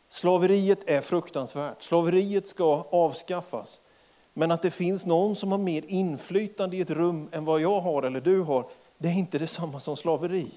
Slaveriet 0.09 0.89
är 0.89 1.01
fruktansvärt. 1.01 1.83
Slaveriet 1.83 2.49
ska 2.49 2.87
avskaffas. 2.91 3.81
Men 4.35 4.51
att 4.51 4.63
det 4.63 4.71
finns 4.71 5.07
någon 5.07 5.37
som 5.37 5.51
har 5.51 5.59
mer 5.59 5.85
inflytande 5.87 6.77
i 6.77 6.81
ett 6.81 6.91
rum 6.91 7.29
än 7.33 7.45
vad 7.45 7.61
jag 7.61 7.81
har 7.81 8.03
eller 8.03 8.21
du 8.21 8.41
har, 8.41 8.67
det 8.99 9.09
är 9.09 9.13
inte 9.13 9.39
detsamma 9.39 9.81
som 9.81 9.97
slaveri. 9.97 10.51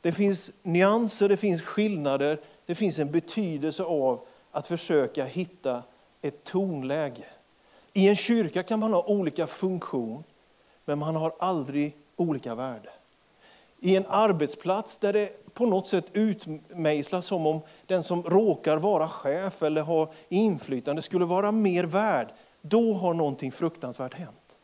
Det 0.00 0.12
finns 0.12 0.50
nyanser, 0.62 1.28
det 1.28 1.36
finns 1.36 1.62
skillnader, 1.62 2.40
det 2.66 2.74
finns 2.74 2.98
en 2.98 3.10
betydelse 3.10 3.82
av 3.82 4.26
att 4.50 4.66
försöka 4.66 5.24
hitta 5.24 5.82
ett 6.22 6.44
tonläge. 6.44 7.24
I 7.92 8.08
en 8.08 8.16
kyrka 8.16 8.62
kan 8.62 8.80
man 8.80 8.92
ha 8.92 9.04
olika 9.04 9.46
funktion, 9.46 10.24
men 10.84 10.98
man 10.98 11.16
har 11.16 11.34
aldrig 11.38 11.96
olika 12.16 12.54
värde. 12.54 12.90
I 13.84 13.96
en 13.96 14.06
arbetsplats 14.08 14.98
där 14.98 15.12
det 15.12 15.54
på 15.54 15.66
något 15.66 15.86
sätt 15.86 16.04
utmejslas 16.12 17.26
som 17.26 17.46
om 17.46 17.60
den 17.86 18.02
som 18.02 18.22
råkar 18.22 18.76
vara 18.76 19.08
chef 19.08 19.62
eller 19.62 19.82
ha 19.82 20.12
inflytande 20.28 21.02
skulle 21.02 21.24
vara 21.24 21.52
mer 21.52 21.84
värd, 21.84 22.28
då 22.62 22.92
har 22.92 23.14
någonting 23.14 23.52
fruktansvärt 23.52 24.14
hänt. 24.14 24.58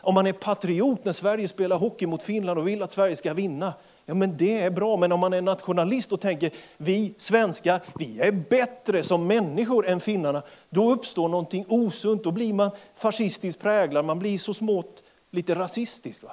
Om 0.00 0.14
man 0.14 0.26
är 0.26 0.32
patriot 0.32 1.04
när 1.04 1.12
Sverige 1.12 1.48
spelar 1.48 1.78
hockey 1.78 2.06
mot 2.06 2.22
Finland 2.22 2.58
och 2.58 2.68
vill 2.68 2.82
att 2.82 2.92
Sverige 2.92 3.16
ska 3.16 3.34
vinna, 3.34 3.74
Ja, 4.06 4.14
men 4.14 4.36
det 4.36 4.62
är 4.62 4.70
bra, 4.70 4.96
men 4.96 5.12
om 5.12 5.20
man 5.20 5.32
är 5.32 5.42
nationalist 5.42 6.12
och 6.12 6.20
tänker 6.20 6.50
vi 6.76 7.14
svenskar, 7.18 7.80
vi 7.98 8.20
är 8.20 8.32
bättre 8.32 9.02
som 9.02 9.26
människor 9.26 9.88
än 9.88 10.00
finnarna, 10.00 10.42
då 10.70 10.92
uppstår 10.92 11.28
någonting 11.28 11.64
osunt. 11.68 12.24
Då 12.24 12.30
blir 12.30 12.52
man 12.52 12.70
fascistiskt 12.94 13.62
präglad, 13.62 14.04
man 14.04 14.18
blir 14.18 14.38
så 14.38 14.54
smått 14.54 15.02
lite 15.30 15.54
rasistisk. 15.54 16.22
Va? 16.22 16.32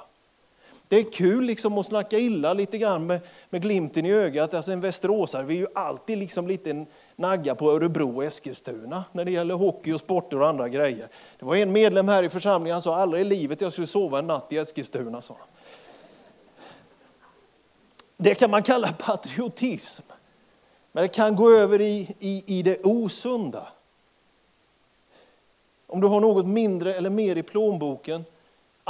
Det 0.90 0.96
är 0.98 1.12
kul 1.12 1.44
liksom 1.44 1.78
att 1.78 1.86
snacka 1.86 2.18
illa 2.18 2.54
lite 2.54 2.78
grann 2.78 3.06
med, 3.06 3.20
med 3.50 3.62
glimten 3.62 4.06
i 4.06 4.12
ögat. 4.12 4.54
Alltså 4.54 4.72
en 4.72 4.80
västeråsare, 4.80 5.42
vi 5.42 5.54
är 5.54 5.58
ju 5.58 5.66
alltid 5.74 6.18
liksom 6.18 6.48
lite 6.48 6.86
nagga 7.16 7.54
på 7.54 7.70
Örebro 7.70 8.16
och 8.16 8.24
Eskilstuna 8.24 9.04
när 9.12 9.24
det 9.24 9.30
gäller 9.30 9.54
hockey 9.54 9.92
och 9.92 10.00
sporter 10.00 10.40
och 10.40 10.48
andra 10.48 10.68
grejer. 10.68 11.08
Det 11.38 11.44
var 11.44 11.56
en 11.56 11.72
medlem 11.72 12.08
här 12.08 12.22
i 12.22 12.28
församlingen, 12.28 12.74
han 12.74 12.82
sa 12.82 12.96
aldrig 12.96 13.20
i 13.20 13.24
livet 13.24 13.60
jag 13.60 13.72
skulle 13.72 13.86
sova 13.86 14.18
en 14.18 14.26
natt 14.26 14.52
i 14.52 14.56
Eskilstuna. 14.56 15.22
Så. 15.22 15.36
Det 18.16 18.34
kan 18.34 18.50
man 18.50 18.62
kalla 18.62 18.92
patriotism. 18.92 20.02
Men 20.92 21.02
det 21.02 21.08
kan 21.08 21.36
gå 21.36 21.50
över 21.50 21.80
i, 21.80 22.16
i, 22.18 22.58
i 22.58 22.62
det 22.62 22.84
osunda. 22.84 23.68
Om 25.86 26.00
du 26.00 26.06
har 26.06 26.20
något 26.20 26.46
mindre 26.46 26.94
eller 26.94 27.10
mer 27.10 27.36
i 27.36 27.42
plånboken, 27.42 28.24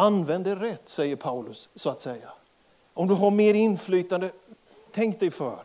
använd 0.00 0.44
det 0.44 0.54
rätt, 0.54 0.88
säger 0.88 1.16
Paulus. 1.16 1.68
så 1.74 1.90
att 1.90 2.00
säga. 2.00 2.28
Om 2.94 3.08
du 3.08 3.14
har 3.14 3.30
mer 3.30 3.54
inflytande, 3.54 4.30
tänk 4.92 5.20
dig 5.20 5.30
för 5.30 5.62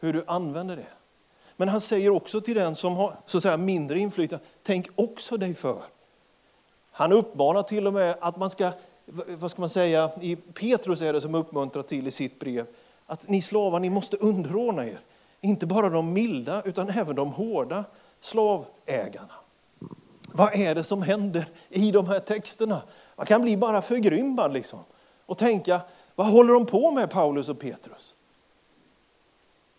hur 0.00 0.12
du 0.12 0.24
använder 0.26 0.76
det. 0.76 0.86
Men 1.56 1.68
han 1.68 1.80
säger 1.80 2.10
också 2.10 2.40
till 2.40 2.54
den 2.54 2.74
som 2.74 2.96
har 2.96 3.16
så 3.26 3.36
att 3.36 3.42
säga, 3.42 3.56
mindre 3.56 3.98
inflytande, 3.98 4.44
tänk 4.62 4.88
också 4.94 5.36
dig 5.36 5.54
för. 5.54 5.82
Han 6.90 7.12
uppmanar 7.12 7.62
till 7.62 7.86
och 7.86 7.92
med 7.92 8.16
att 8.20 8.36
man 8.36 8.50
ska, 8.50 8.72
vad 9.26 9.50
ska 9.50 9.62
man 9.62 9.68
säga, 9.68 10.10
i 10.20 10.36
Petrus 10.36 11.02
är 11.02 11.12
det 11.12 11.20
som 11.20 11.34
uppmuntrar 11.34 11.82
till 11.82 12.06
i 12.06 12.10
sitt 12.10 12.40
brev, 12.40 12.66
att 13.06 13.28
ni 13.28 13.42
slavar, 13.42 13.80
ni 13.80 13.90
måste 13.90 14.16
underordna 14.16 14.86
er. 14.86 15.00
Inte 15.40 15.66
bara 15.66 15.88
de 15.88 16.12
milda, 16.12 16.62
utan 16.62 16.88
även 16.90 17.16
de 17.16 17.32
hårda 17.32 17.84
slavägarna. 18.20 19.34
Vad 20.32 20.54
är 20.54 20.74
det 20.74 20.84
som 20.84 21.02
händer 21.02 21.46
i 21.68 21.90
de 21.90 22.06
här 22.06 22.18
texterna? 22.18 22.82
Man 23.20 23.26
kan 23.26 23.42
bli 23.42 23.56
bara 23.56 23.82
förgrymmad 23.82 24.52
liksom. 24.52 24.78
och 25.26 25.38
tänka, 25.38 25.80
vad 26.14 26.26
håller 26.26 26.54
de 26.54 26.66
på 26.66 26.90
med 26.90 27.10
Paulus 27.10 27.48
och 27.48 27.58
Petrus? 27.58 28.14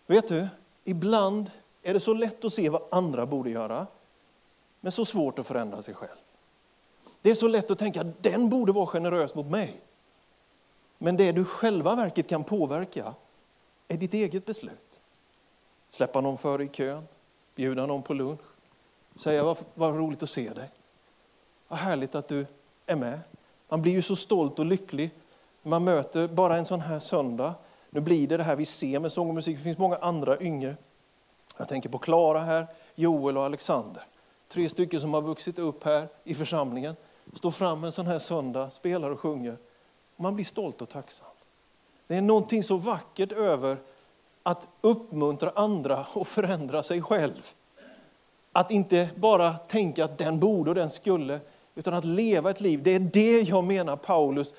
Vet 0.06 0.28
du, 0.28 0.48
ibland 0.84 1.50
är 1.82 1.94
det 1.94 2.00
så 2.00 2.14
lätt 2.14 2.44
att 2.44 2.52
se 2.52 2.68
vad 2.68 2.82
andra 2.90 3.26
borde 3.26 3.50
göra, 3.50 3.86
men 4.80 4.92
så 4.92 5.04
svårt 5.04 5.38
att 5.38 5.46
förändra 5.46 5.82
sig 5.82 5.94
själv. 5.94 6.18
Det 7.22 7.30
är 7.30 7.34
så 7.34 7.48
lätt 7.48 7.70
att 7.70 7.78
tänka, 7.78 8.04
den 8.20 8.50
borde 8.50 8.72
vara 8.72 8.86
generös 8.86 9.34
mot 9.34 9.46
mig. 9.46 9.80
Men 10.98 11.16
det 11.16 11.32
du 11.32 11.44
själva 11.44 11.94
verket 11.94 12.28
kan 12.28 12.44
påverka 12.44 13.14
är 13.88 13.96
ditt 13.96 14.14
eget 14.14 14.46
beslut. 14.46 15.00
Släppa 15.90 16.20
någon 16.20 16.38
före 16.38 16.64
i 16.64 16.68
kön, 16.68 17.08
bjuda 17.54 17.86
någon 17.86 18.02
på 18.02 18.14
lunch, 18.14 18.40
säga 19.16 19.44
vad, 19.44 19.58
vad 19.74 19.96
roligt 19.96 20.22
att 20.22 20.30
se 20.30 20.52
dig. 20.52 20.70
Vad 21.68 21.78
härligt 21.78 22.14
att 22.14 22.28
du 22.28 22.46
är 22.86 22.96
med. 22.96 23.20
Man 23.72 23.82
blir 23.82 23.92
ju 23.92 24.02
så 24.02 24.16
stolt 24.16 24.58
och 24.58 24.66
lycklig 24.66 25.10
när 25.62 25.70
man 25.70 25.84
möter 25.84 26.28
bara 26.28 26.56
en 26.56 26.64
sån 26.64 26.80
här 26.80 26.98
söndag. 26.98 27.54
Nu 27.90 28.00
blir 28.00 28.28
det 28.28 28.36
det 28.36 28.42
här 28.42 28.56
vi 28.56 28.66
ser 28.66 28.98
med 28.98 29.12
sång 29.12 29.28
och 29.28 29.34
musik. 29.34 29.56
Det 29.56 29.62
finns 29.62 29.78
många 29.78 29.96
andra 29.96 30.40
yngre. 30.40 30.76
Jag 31.56 31.68
tänker 31.68 31.88
på 31.88 31.98
Klara 31.98 32.40
här, 32.40 32.66
Joel 32.94 33.38
och 33.38 33.44
Alexander. 33.44 34.02
Tre 34.48 34.68
stycken 34.68 35.00
som 35.00 35.14
har 35.14 35.22
vuxit 35.22 35.58
upp 35.58 35.84
här 35.84 36.08
i 36.24 36.34
församlingen. 36.34 36.96
Står 37.34 37.50
fram 37.50 37.84
en 37.84 37.92
sån 37.92 38.06
här 38.06 38.18
söndag, 38.18 38.70
spelar 38.70 39.10
och 39.10 39.20
sjunger. 39.20 39.56
Man 40.16 40.34
blir 40.34 40.44
stolt 40.44 40.82
och 40.82 40.88
tacksam. 40.88 41.28
Det 42.06 42.16
är 42.16 42.22
någonting 42.22 42.62
så 42.62 42.76
vackert 42.76 43.32
över 43.32 43.78
att 44.42 44.68
uppmuntra 44.80 45.52
andra 45.54 46.06
och 46.14 46.26
förändra 46.26 46.82
sig 46.82 47.02
själv. 47.02 47.52
Att 48.52 48.70
inte 48.70 49.08
bara 49.16 49.54
tänka 49.54 50.04
att 50.04 50.18
den 50.18 50.40
borde 50.40 50.70
och 50.70 50.74
den 50.74 50.90
skulle, 50.90 51.40
utan 51.74 51.94
att 51.94 52.04
leva 52.04 52.50
ett 52.50 52.60
liv. 52.60 52.80
Det 52.82 52.94
är 52.94 53.00
det 53.00 53.40
jag 53.40 53.64
menar 53.64 53.96
Paulus, 53.96 54.54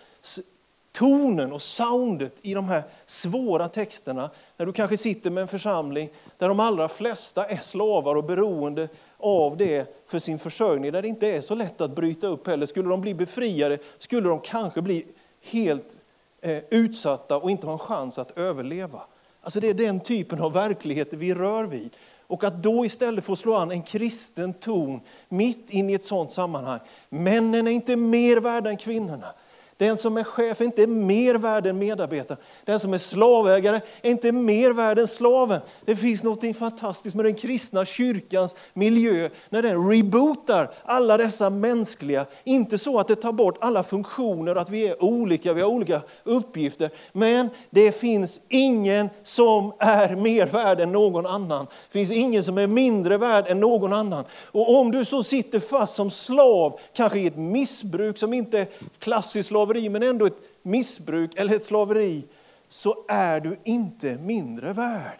tonen 0.92 1.54
och 1.54 1.62
soundet 1.62 2.34
i 2.42 2.54
de 2.54 2.66
här 2.66 2.84
svåra 3.06 3.70
texterna. 3.70 4.30
När 4.58 4.66
du 4.66 4.74
kanske 4.74 4.98
sitter 4.98 5.30
med 5.30 5.42
en 5.42 5.48
församling 5.48 6.10
där 6.38 6.48
de 6.48 6.60
allra 6.60 6.90
flesta 6.90 7.46
är 7.46 7.58
slavar 7.58 8.16
och 8.16 8.24
beroende 8.24 8.90
av 9.18 9.58
det 9.58 9.96
för 10.08 10.20
sin 10.20 10.40
försörjning, 10.40 10.92
där 10.92 11.02
det 11.02 11.08
inte 11.08 11.28
är 11.28 11.42
så 11.42 11.56
lätt 11.56 11.82
att 11.82 11.96
bryta 11.96 12.28
upp 12.28 12.48
heller. 12.48 12.66
Skulle 12.66 12.90
de 12.90 13.02
bli 13.02 13.14
befriade 13.14 13.78
skulle 14.00 14.30
de 14.30 14.40
kanske 14.40 14.82
bli 14.82 15.06
helt 15.42 15.98
eh, 16.42 16.64
utsatta 16.70 17.38
och 17.38 17.52
inte 17.52 17.68
ha 17.68 17.74
en 17.74 17.80
chans 17.80 18.20
att 18.20 18.38
överleva. 18.38 19.02
Alltså 19.42 19.60
det 19.60 19.70
är 19.70 19.74
den 19.74 20.00
typen 20.00 20.42
av 20.42 20.54
verklighet 20.54 21.14
vi 21.14 21.34
rör 21.34 21.64
vid. 21.64 21.90
Och 22.34 22.44
att 22.44 22.64
då 22.64 22.86
istället 22.86 23.26
få 23.26 23.36
slå 23.36 23.56
an 23.56 23.72
en 23.72 23.84
kristen 23.84 24.54
ton 24.54 25.02
mitt 25.30 25.70
in 25.70 25.90
i 25.90 25.94
ett 25.94 26.06
sådant 26.06 26.32
sammanhang. 26.32 26.80
Männen 27.10 27.68
är 27.68 27.72
inte 27.72 27.96
mer 27.96 28.38
värda 28.38 28.70
än 28.70 28.78
kvinnorna. 28.78 29.28
Den 29.78 29.98
som 29.98 30.18
är 30.18 30.24
chef 30.24 30.62
är 30.62 30.66
inte 30.66 30.88
mer 30.88 31.36
värd 31.36 31.68
än 31.68 31.80
medarbetaren. 31.80 32.42
Den 32.66 32.80
som 32.80 32.94
är 32.94 32.98
slavägare 32.98 33.82
är 34.02 34.12
inte 34.12 34.32
mer 34.32 34.72
värd 34.74 35.00
än 35.00 35.08
slaven. 35.08 35.62
Det 35.86 35.96
finns 35.96 36.24
något 36.24 36.58
fantastiskt 36.58 37.16
med 37.16 37.26
den 37.26 37.36
kristna 37.36 37.86
kyrkans 37.86 38.56
miljö 38.74 39.30
när 39.50 39.62
den 39.62 39.90
rebootar 39.90 40.72
alla 40.84 41.18
dessa 41.18 41.50
mänskliga, 41.50 42.26
inte 42.44 42.78
så 42.78 43.00
att 43.00 43.08
det 43.08 43.16
tar 43.16 43.32
bort 43.32 43.58
alla 43.62 43.84
funktioner, 43.84 44.56
att 44.56 44.70
vi 44.70 44.88
är 44.88 45.04
olika, 45.04 45.54
vi 45.54 45.62
har 45.62 45.70
olika 45.70 46.02
uppgifter. 46.24 46.90
Men 47.12 47.50
det 47.70 48.00
finns 48.00 48.42
ingen 48.50 49.10
som 49.24 49.74
är 49.80 50.16
mer 50.16 50.48
värd 50.48 50.80
än 50.80 50.92
någon 50.92 51.26
annan. 51.26 51.66
Det 51.66 52.00
finns 52.00 52.12
ingen 52.12 52.44
som 52.44 52.58
är 52.58 52.68
mindre 52.68 53.18
värd 53.18 53.46
än 53.48 53.60
någon 53.60 53.94
annan. 53.94 54.24
Och 54.52 54.76
om 54.76 54.92
du 54.92 55.06
så 55.06 55.24
sitter 55.24 55.60
fast 55.60 55.96
som 55.96 56.12
slav, 56.12 56.80
kanske 56.94 57.20
i 57.20 57.28
ett 57.28 57.38
missbruk 57.38 58.18
som 58.18 58.34
inte 58.34 58.60
är 58.60 58.68
klassiskt 59.00 59.48
slaveri, 59.64 59.90
men 59.90 60.04
ändå 60.04 60.26
ett 60.26 60.50
missbruk 60.62 61.36
eller 61.36 61.56
ett 61.56 61.64
slaveri 61.64 62.26
så 62.70 63.06
är 63.08 63.40
du 63.40 63.58
inte 63.64 64.18
mindre 64.18 64.74
värd. 64.74 65.20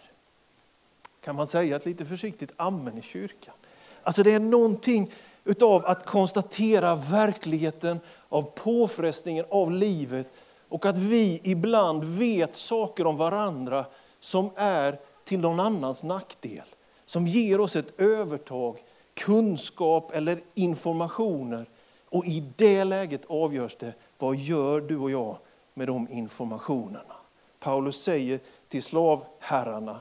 Kan 1.20 1.36
man 1.36 1.46
säga 1.46 1.76
ett 1.76 1.86
lite 1.86 2.04
försiktigt 2.04 2.52
amen 2.56 2.98
i 2.98 3.02
kyrkan? 3.02 3.54
Alltså 4.02 4.22
det 4.22 4.32
är 4.32 4.40
någonting 4.40 5.12
utav 5.44 5.86
att 5.86 6.06
konstatera 6.06 6.94
verkligheten 6.94 8.00
av 8.28 8.42
påfrestningen 8.42 9.44
av 9.50 9.72
livet 9.72 10.26
och 10.68 10.86
att 10.86 10.98
vi 10.98 11.40
ibland 11.42 12.04
vet 12.04 12.54
saker 12.54 13.06
om 13.06 13.16
varandra 13.16 13.86
som 14.20 14.50
är 14.56 14.98
till 15.24 15.40
någon 15.40 15.60
annans 15.60 16.02
nackdel. 16.02 16.66
Som 17.06 17.26
ger 17.26 17.60
oss 17.60 17.76
ett 17.76 18.00
övertag, 18.00 18.78
kunskap 19.14 20.10
eller 20.14 20.40
informationer. 20.54 21.66
Och 22.08 22.26
i 22.26 22.44
det 22.56 22.84
läget 22.84 23.22
avgörs 23.28 23.76
det 23.76 23.94
vad 24.24 24.36
gör 24.36 24.80
du 24.80 24.98
och 24.98 25.10
jag 25.10 25.38
med 25.74 25.86
de 25.86 26.08
informationerna? 26.10 27.16
Paulus 27.58 28.02
säger 28.02 28.40
till 28.68 28.82
slavherrarna, 28.82 30.00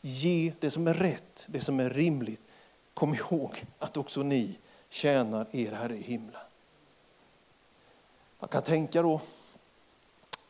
ge 0.00 0.52
det 0.60 0.70
som 0.70 0.86
är 0.86 0.94
rätt, 0.94 1.44
det 1.46 1.60
som 1.60 1.80
är 1.80 1.90
rimligt. 1.90 2.40
Kom 2.94 3.14
ihåg 3.14 3.64
att 3.78 3.96
också 3.96 4.22
ni 4.22 4.58
tjänar 4.88 5.46
er 5.52 5.72
Herre 5.72 5.96
i 5.96 6.02
himlen. 6.02 6.40
Man 8.38 8.48
kan 8.48 8.62
tänka 8.62 9.02
då, 9.02 9.20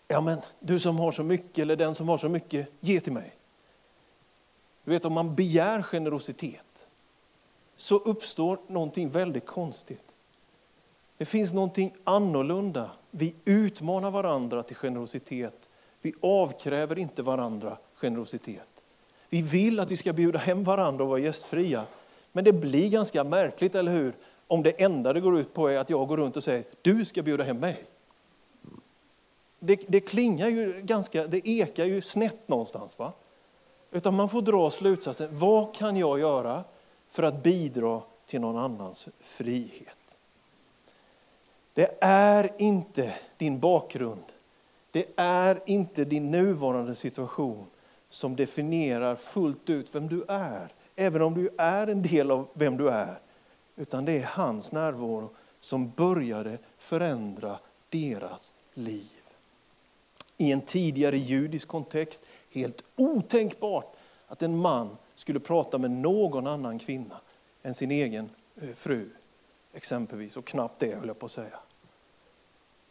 ja 0.08 0.20
men 0.20 0.38
du 0.60 0.80
som 0.80 0.98
har 0.98 1.12
så 1.12 1.22
mycket 1.22 1.58
eller 1.58 1.76
den 1.76 1.94
som 1.94 2.08
har 2.08 2.18
så 2.18 2.28
mycket, 2.28 2.68
ge 2.80 3.00
till 3.00 3.12
mig. 3.12 3.36
Du 4.84 4.90
vet 4.90 5.04
om 5.04 5.12
man 5.12 5.34
begär 5.34 5.82
generositet 5.82 6.88
så 7.76 7.96
uppstår 7.96 8.58
någonting 8.66 9.10
väldigt 9.10 9.46
konstigt. 9.46 10.13
Det 11.16 11.24
finns 11.24 11.52
någonting 11.52 11.94
annorlunda. 12.04 12.90
Vi 13.10 13.34
utmanar 13.44 14.10
varandra 14.10 14.62
till 14.62 14.76
generositet. 14.76 15.70
Vi 16.02 16.14
avkräver 16.20 16.98
inte 16.98 17.22
varandra 17.22 17.76
generositet. 17.94 18.68
Vi 19.28 19.42
vill 19.42 19.80
att 19.80 19.90
vi 19.90 19.96
ska 19.96 20.12
bjuda 20.12 20.38
hem 20.38 20.64
varandra 20.64 21.04
och 21.04 21.10
vara 21.10 21.18
gästfria. 21.18 21.84
Men 22.32 22.44
det 22.44 22.52
blir 22.52 22.90
ganska 22.90 23.24
märkligt, 23.24 23.74
eller 23.74 23.92
hur? 23.92 24.12
Om 24.46 24.62
det 24.62 24.82
enda 24.82 25.12
det 25.12 25.20
går 25.20 25.38
ut 25.38 25.54
på 25.54 25.68
är 25.68 25.78
att 25.78 25.90
jag 25.90 26.08
går 26.08 26.16
runt 26.16 26.36
och 26.36 26.44
säger, 26.44 26.64
du 26.82 27.04
ska 27.04 27.22
bjuda 27.22 27.44
hem 27.44 27.58
mig. 27.58 27.84
Det, 29.58 29.80
det 29.88 30.00
klingar 30.00 30.48
ju 30.48 30.80
ganska, 30.82 31.26
det 31.26 31.48
ekar 31.48 31.84
ju 31.84 32.02
snett 32.02 32.48
någonstans. 32.48 32.98
va? 32.98 33.12
Utan 33.90 34.14
man 34.14 34.28
får 34.28 34.42
dra 34.42 34.70
slutsatsen, 34.70 35.28
vad 35.38 35.74
kan 35.74 35.96
jag 35.96 36.18
göra 36.20 36.64
för 37.08 37.22
att 37.22 37.42
bidra 37.42 38.02
till 38.26 38.40
någon 38.40 38.56
annans 38.56 39.08
frihet? 39.20 40.03
Det 41.74 41.98
är 42.00 42.50
inte 42.58 43.14
din 43.36 43.60
bakgrund, 43.60 44.24
det 44.90 45.06
är 45.16 45.62
inte 45.66 46.04
din 46.04 46.30
nuvarande 46.30 46.94
situation 46.94 47.66
som 48.10 48.36
definierar 48.36 49.16
fullt 49.16 49.70
ut 49.70 49.94
vem 49.94 50.08
du 50.08 50.24
är, 50.28 50.72
även 50.96 51.22
om 51.22 51.34
du 51.34 51.48
är 51.58 51.86
en 51.86 52.02
del 52.02 52.30
av 52.30 52.48
vem 52.54 52.76
du 52.76 52.88
är. 52.88 53.18
Utan 53.76 54.04
det 54.04 54.12
är 54.12 54.24
hans 54.24 54.72
närvaro 54.72 55.30
som 55.60 55.90
började 55.90 56.58
förändra 56.78 57.58
deras 57.88 58.52
liv. 58.74 59.10
I 60.36 60.52
en 60.52 60.60
tidigare 60.60 61.18
judisk 61.18 61.68
kontext, 61.68 62.22
helt 62.50 62.84
otänkbart 62.96 63.96
att 64.26 64.42
en 64.42 64.56
man 64.56 64.96
skulle 65.14 65.40
prata 65.40 65.78
med 65.78 65.90
någon 65.90 66.46
annan 66.46 66.78
kvinna 66.78 67.20
än 67.62 67.74
sin 67.74 67.90
egen 67.90 68.30
eh, 68.62 68.74
fru 68.74 69.10
exempelvis, 69.74 70.36
och 70.36 70.44
knappt 70.44 70.80
det 70.80 70.94
höll 70.94 71.08
jag 71.08 71.18
på 71.18 71.26
att 71.26 71.32
säga. 71.32 71.58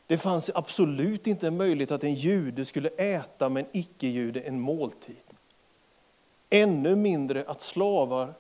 Det 0.07 0.17
fanns 0.17 0.51
absolut 0.55 1.27
inte 1.27 1.47
en 1.47 1.57
möjlighet 1.57 1.91
att 1.91 2.03
en 2.03 2.13
jude 2.13 2.65
skulle 2.65 2.89
äta 2.89 3.49
med 3.49 3.63
en 3.63 3.69
icke-jude 3.71 4.39
en 4.39 4.59
måltid. 4.59 5.15
Ännu 6.49 6.95
mindre 6.95 7.45
att 7.47 7.61
slavar 7.61 8.33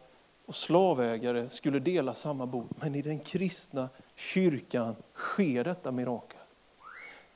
och 0.45 0.55
slavägare 0.55 1.49
skulle 1.49 1.79
dela 1.79 2.13
samma 2.13 2.45
bord. 2.45 2.67
Men 2.75 2.95
i 2.95 3.01
den 3.01 3.19
kristna 3.19 3.89
kyrkan 4.15 4.95
sker 5.15 5.63
detta 5.63 5.91
mirakel. 5.91 6.39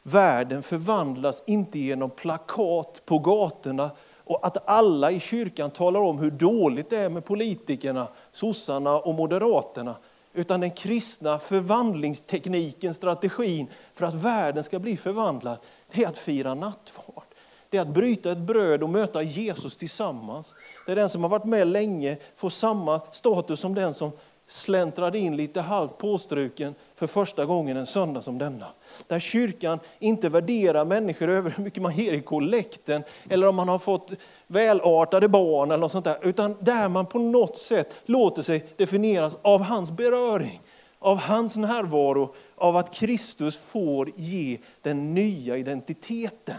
Världen 0.04 0.64
förvandlas 0.64 1.44
inte 1.46 1.80
genom 1.80 2.10
plakat 2.10 3.02
på 3.06 3.20
gatorna 3.20 3.92
och 4.24 4.48
att 4.48 4.70
alla 4.70 5.12
i 5.12 5.20
kyrkan 5.20 5.72
talar 5.72 6.00
om 6.00 6.20
hur 6.20 6.32
dåligt 6.32 6.90
det 6.90 6.98
är 6.98 7.10
med 7.10 7.26
politikerna, 7.26 8.08
sossarna 8.32 9.00
och 9.00 9.16
moderaterna. 9.16 9.96
Utan 10.38 10.60
den 10.60 10.72
kristna 10.72 11.40
förvandlingstekniken, 11.40 12.94
strategin 12.94 13.68
för 13.94 14.06
att 14.06 14.14
världen 14.14 14.64
ska 14.64 14.80
bli 14.80 14.98
förvandlad, 14.98 15.58
det 15.92 16.04
är 16.04 16.08
att 16.08 16.18
fira 16.18 16.56
nattvard. 16.56 17.24
Det 17.70 17.78
är 17.78 17.82
att 17.82 17.88
bryta 17.88 18.32
ett 18.32 18.38
bröd 18.38 18.84
och 18.84 18.90
möta 18.90 19.22
Jesus 19.22 19.78
tillsammans. 19.78 20.56
Det 20.86 20.92
är 20.92 20.96
den 20.96 21.10
som 21.10 21.24
har 21.24 21.30
varit 21.30 21.46
med 21.46 21.68
länge 21.68 22.18
får 22.36 22.50
samma 22.50 23.02
status 23.12 23.60
som 23.60 23.76
den 23.76 23.94
som 23.94 24.12
släntrade 24.48 25.20
in 25.20 25.38
lite 25.38 25.62
halvt 25.62 25.98
påstruken 25.98 26.76
för 26.96 27.08
första 27.08 27.46
gången 27.46 27.78
en 27.78 27.86
söndag 27.86 28.22
som 28.22 28.38
denna. 28.38 28.68
Där 29.08 29.20
kyrkan 29.20 29.80
inte 30.00 30.30
värderar 30.30 30.86
människor 30.86 31.30
över 31.30 31.52
hur 31.52 31.64
mycket 31.64 31.84
man 31.84 31.96
ger 31.96 32.14
i 32.14 32.22
kollekten 32.22 33.04
eller 33.30 33.48
om 33.48 33.56
man 33.56 33.70
har 33.70 33.80
fått 33.80 34.14
välartade 34.48 35.28
barn 35.28 35.72
eller 35.72 35.82
något 35.82 35.92
sånt 35.92 36.06
där. 36.06 36.18
Utan 36.22 36.56
där 36.60 36.90
man 36.90 37.06
på 37.06 37.20
något 37.20 37.58
sätt 37.58 37.96
låter 38.06 38.42
sig 38.42 38.66
definieras 38.76 39.38
av 39.42 39.62
hans 39.62 39.92
beröring, 39.92 40.62
av 41.00 41.18
hans 41.18 41.56
närvaro, 41.56 42.34
av 42.56 42.78
att 42.78 42.94
Kristus 42.94 43.58
får 43.58 44.12
ge 44.16 44.58
den 44.82 45.14
nya 45.14 45.58
identiteten. 45.58 46.56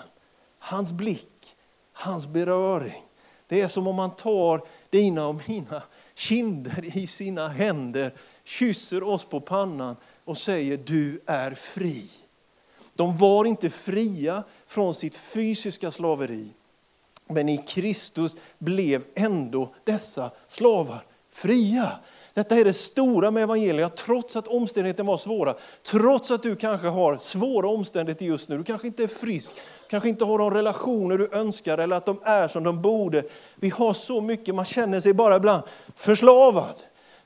Hans 0.58 0.92
blick, 0.92 1.56
hans 1.92 2.26
beröring. 2.26 3.02
Det 3.48 3.60
är 3.60 3.68
som 3.68 3.86
om 3.86 3.96
man 3.96 4.10
tar 4.10 4.62
dina 4.90 5.26
och 5.26 5.48
mina 5.48 5.82
kinder 6.18 6.96
i 6.96 7.06
sina 7.06 7.48
händer, 7.48 8.14
kysser 8.44 9.02
oss 9.02 9.24
på 9.24 9.40
pannan 9.40 9.96
och 10.24 10.38
säger 10.38 10.76
du 10.76 11.20
är 11.26 11.54
fri. 11.54 12.10
De 12.94 13.16
var 13.16 13.44
inte 13.44 13.70
fria 13.70 14.44
från 14.66 14.94
sitt 14.94 15.16
fysiska 15.16 15.90
slaveri. 15.90 16.48
Men 17.26 17.48
i 17.48 17.58
Kristus 17.58 18.36
blev 18.58 19.04
ändå 19.14 19.74
dessa 19.84 20.30
slavar 20.48 21.04
fria. 21.30 21.98
Detta 22.38 22.56
är 22.56 22.64
det 22.64 22.72
stora 22.72 23.30
med 23.30 23.42
evangeliet, 23.42 23.96
trots 23.96 24.36
att 24.36 24.48
omständigheterna 24.48 25.06
var 25.06 25.16
svåra, 25.16 25.54
trots 25.82 26.30
att 26.30 26.42
du 26.42 26.56
kanske 26.56 26.88
har 26.88 27.16
svåra 27.16 27.68
omständigheter 27.68 28.26
just 28.26 28.48
nu, 28.48 28.58
du 28.58 28.64
kanske 28.64 28.86
inte 28.86 29.02
är 29.02 29.08
frisk, 29.08 29.54
kanske 29.90 30.08
inte 30.08 30.24
har 30.24 30.38
de 30.38 30.50
relationer 30.50 31.18
du 31.18 31.28
önskar 31.32 31.78
eller 31.78 31.96
att 31.96 32.06
de 32.06 32.20
är 32.24 32.48
som 32.48 32.64
de 32.64 32.82
borde. 32.82 33.22
Vi 33.54 33.68
har 33.68 33.92
så 33.92 34.20
mycket, 34.20 34.54
man 34.54 34.64
känner 34.64 35.00
sig 35.00 35.14
bara 35.14 35.36
ibland 35.36 35.62
förslavad. 35.94 36.74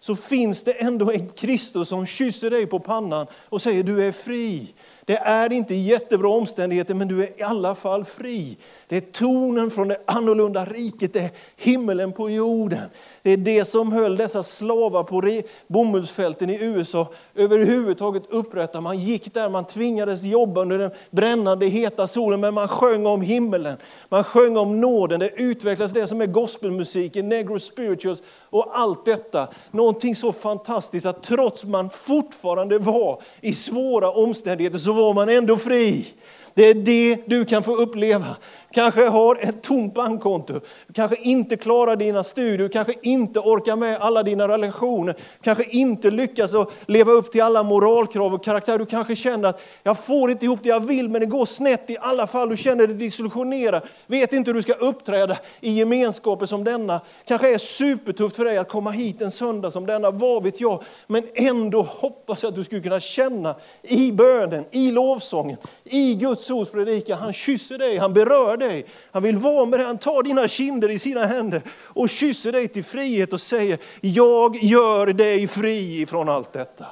Så 0.04 0.16
finns 0.16 0.64
det 0.64 0.72
ändå 0.72 1.12
en 1.12 1.28
Kristus 1.28 1.88
som 1.88 2.06
kysser 2.06 2.50
dig 2.50 2.66
på 2.66 2.78
pannan 2.78 3.26
och 3.48 3.62
säger 3.62 3.82
du 3.82 4.04
är 4.04 4.12
fri. 4.12 4.74
Det 5.04 5.16
är 5.16 5.52
inte 5.52 5.74
jättebra 5.74 6.28
omständigheter, 6.28 6.94
men 6.94 7.08
du 7.08 7.22
är 7.22 7.40
i 7.40 7.42
alla 7.42 7.74
fall 7.74 8.04
fri. 8.04 8.56
Det 8.88 8.96
är 8.96 9.00
tonen 9.00 9.70
från 9.70 9.88
det 9.88 9.96
annorlunda 10.04 10.64
riket, 10.64 11.12
det 11.12 11.20
är 11.20 11.30
himmelen 11.56 12.12
på 12.12 12.30
jorden. 12.30 12.80
Det 13.22 13.30
är 13.30 13.36
det 13.36 13.64
som 13.64 13.92
höll 13.92 14.16
dessa 14.16 14.42
slavar 14.42 15.02
på 15.02 15.42
bomullsfälten 15.66 16.50
i 16.50 16.64
USA 16.64 17.08
överhuvudtaget 17.34 18.22
upprätta. 18.28 18.80
Man 18.80 18.98
gick 18.98 19.34
där, 19.34 19.48
man 19.48 19.64
tvingades 19.64 20.22
jobba 20.22 20.60
under 20.60 20.78
den 20.78 20.90
brännande 21.10 21.66
heta 21.66 22.06
solen, 22.06 22.40
men 22.40 22.54
man 22.54 22.68
sjöng 22.68 23.06
om 23.06 23.22
himmelen. 23.22 23.76
Man 24.08 24.24
sjöng 24.24 24.56
om 24.56 24.80
nåden, 24.80 25.20
det 25.20 25.30
utvecklades 25.36 25.92
det 25.92 26.06
som 26.06 26.20
är 26.20 26.26
gospelmusiken, 26.26 27.28
negro 27.28 27.58
spirituals 27.58 28.22
och 28.50 28.78
allt 28.78 29.04
detta. 29.04 29.48
Någonting 29.92 30.16
så 30.16 30.32
fantastiskt 30.32 31.06
att 31.06 31.22
trots 31.22 31.64
man 31.64 31.90
fortfarande 31.90 32.78
var 32.78 33.22
i 33.40 33.54
svåra 33.54 34.10
omständigheter 34.10 34.78
så 34.78 34.92
var 34.92 35.14
man 35.14 35.28
ändå 35.28 35.56
fri. 35.56 36.06
Det 36.54 36.64
är 36.68 36.74
det 36.74 37.18
du 37.26 37.44
kan 37.44 37.62
få 37.62 37.76
uppleva. 37.76 38.36
Kanske 38.72 39.08
har 39.08 39.38
ett 39.40 39.62
tomt 39.62 39.94
bankkonto, 39.94 40.60
kanske 40.94 41.16
inte 41.22 41.56
klarar 41.56 41.96
dina 41.96 42.24
studier, 42.24 42.68
kanske 42.68 42.94
inte 43.02 43.40
orkar 43.40 43.76
med 43.76 43.96
alla 44.00 44.22
dina 44.22 44.48
relationer, 44.48 45.14
kanske 45.42 45.64
inte 45.64 46.10
lyckas 46.10 46.54
att 46.54 46.70
leva 46.86 47.12
upp 47.12 47.32
till 47.32 47.42
alla 47.42 47.62
moralkrav 47.62 48.34
och 48.34 48.44
karaktär. 48.44 48.78
Du 48.78 48.86
kanske 48.86 49.16
känner 49.16 49.48
att 49.48 49.62
jag 49.82 50.04
får 50.04 50.30
inte 50.30 50.44
ihop 50.44 50.60
det 50.62 50.68
jag 50.68 50.86
vill, 50.86 51.08
men 51.08 51.20
det 51.20 51.26
går 51.26 51.46
snett 51.46 51.90
i 51.90 51.96
alla 52.00 52.26
fall. 52.26 52.48
Du 52.48 52.56
känner 52.56 52.86
dig 52.86 52.96
disillusionerad, 52.96 53.82
vet 54.06 54.32
inte 54.32 54.48
hur 54.48 54.54
du 54.54 54.62
ska 54.62 54.72
uppträda 54.72 55.36
i 55.60 55.70
gemenskaper 55.70 56.46
som 56.46 56.64
denna. 56.64 57.00
Kanske 57.24 57.54
är 57.54 57.58
supertufft 57.58 58.36
för 58.36 58.44
dig 58.44 58.58
att 58.58 58.68
komma 58.68 58.90
hit 58.90 59.20
en 59.20 59.30
söndag 59.30 59.70
som 59.70 59.86
denna, 59.86 60.10
vad 60.10 60.42
vet 60.42 60.60
jag. 60.60 60.82
Men 61.06 61.22
ändå 61.34 61.82
hoppas 61.82 62.42
jag 62.42 62.50
att 62.50 62.56
du 62.56 62.64
skulle 62.64 62.80
kunna 62.80 63.00
känna 63.00 63.54
i 63.82 64.12
bönen, 64.12 64.64
i 64.70 64.90
lovsången, 64.90 65.56
i 65.84 66.14
Guds 66.14 66.50
ords 66.50 66.70
predikan. 66.70 67.18
Han 67.18 67.32
kysser 67.32 67.78
dig, 67.78 67.96
han 67.96 68.12
berör 68.12 68.56
dig. 68.62 68.84
Han 69.12 69.22
vill 69.22 69.36
vara 69.36 69.66
med 69.66 69.78
dig, 69.78 69.86
han 69.86 69.98
tar 69.98 70.22
dina 70.22 70.48
kinder 70.48 70.90
i 70.90 70.98
sina 70.98 71.26
händer 71.26 71.62
och 71.84 72.08
kysser 72.08 72.52
dig 72.52 72.68
till 72.68 72.84
frihet 72.84 73.32
och 73.32 73.40
säger, 73.40 73.78
jag 74.00 74.56
gör 74.56 75.06
dig 75.06 75.48
fri 75.48 76.02
ifrån 76.02 76.28
allt 76.28 76.52
detta. 76.52 76.86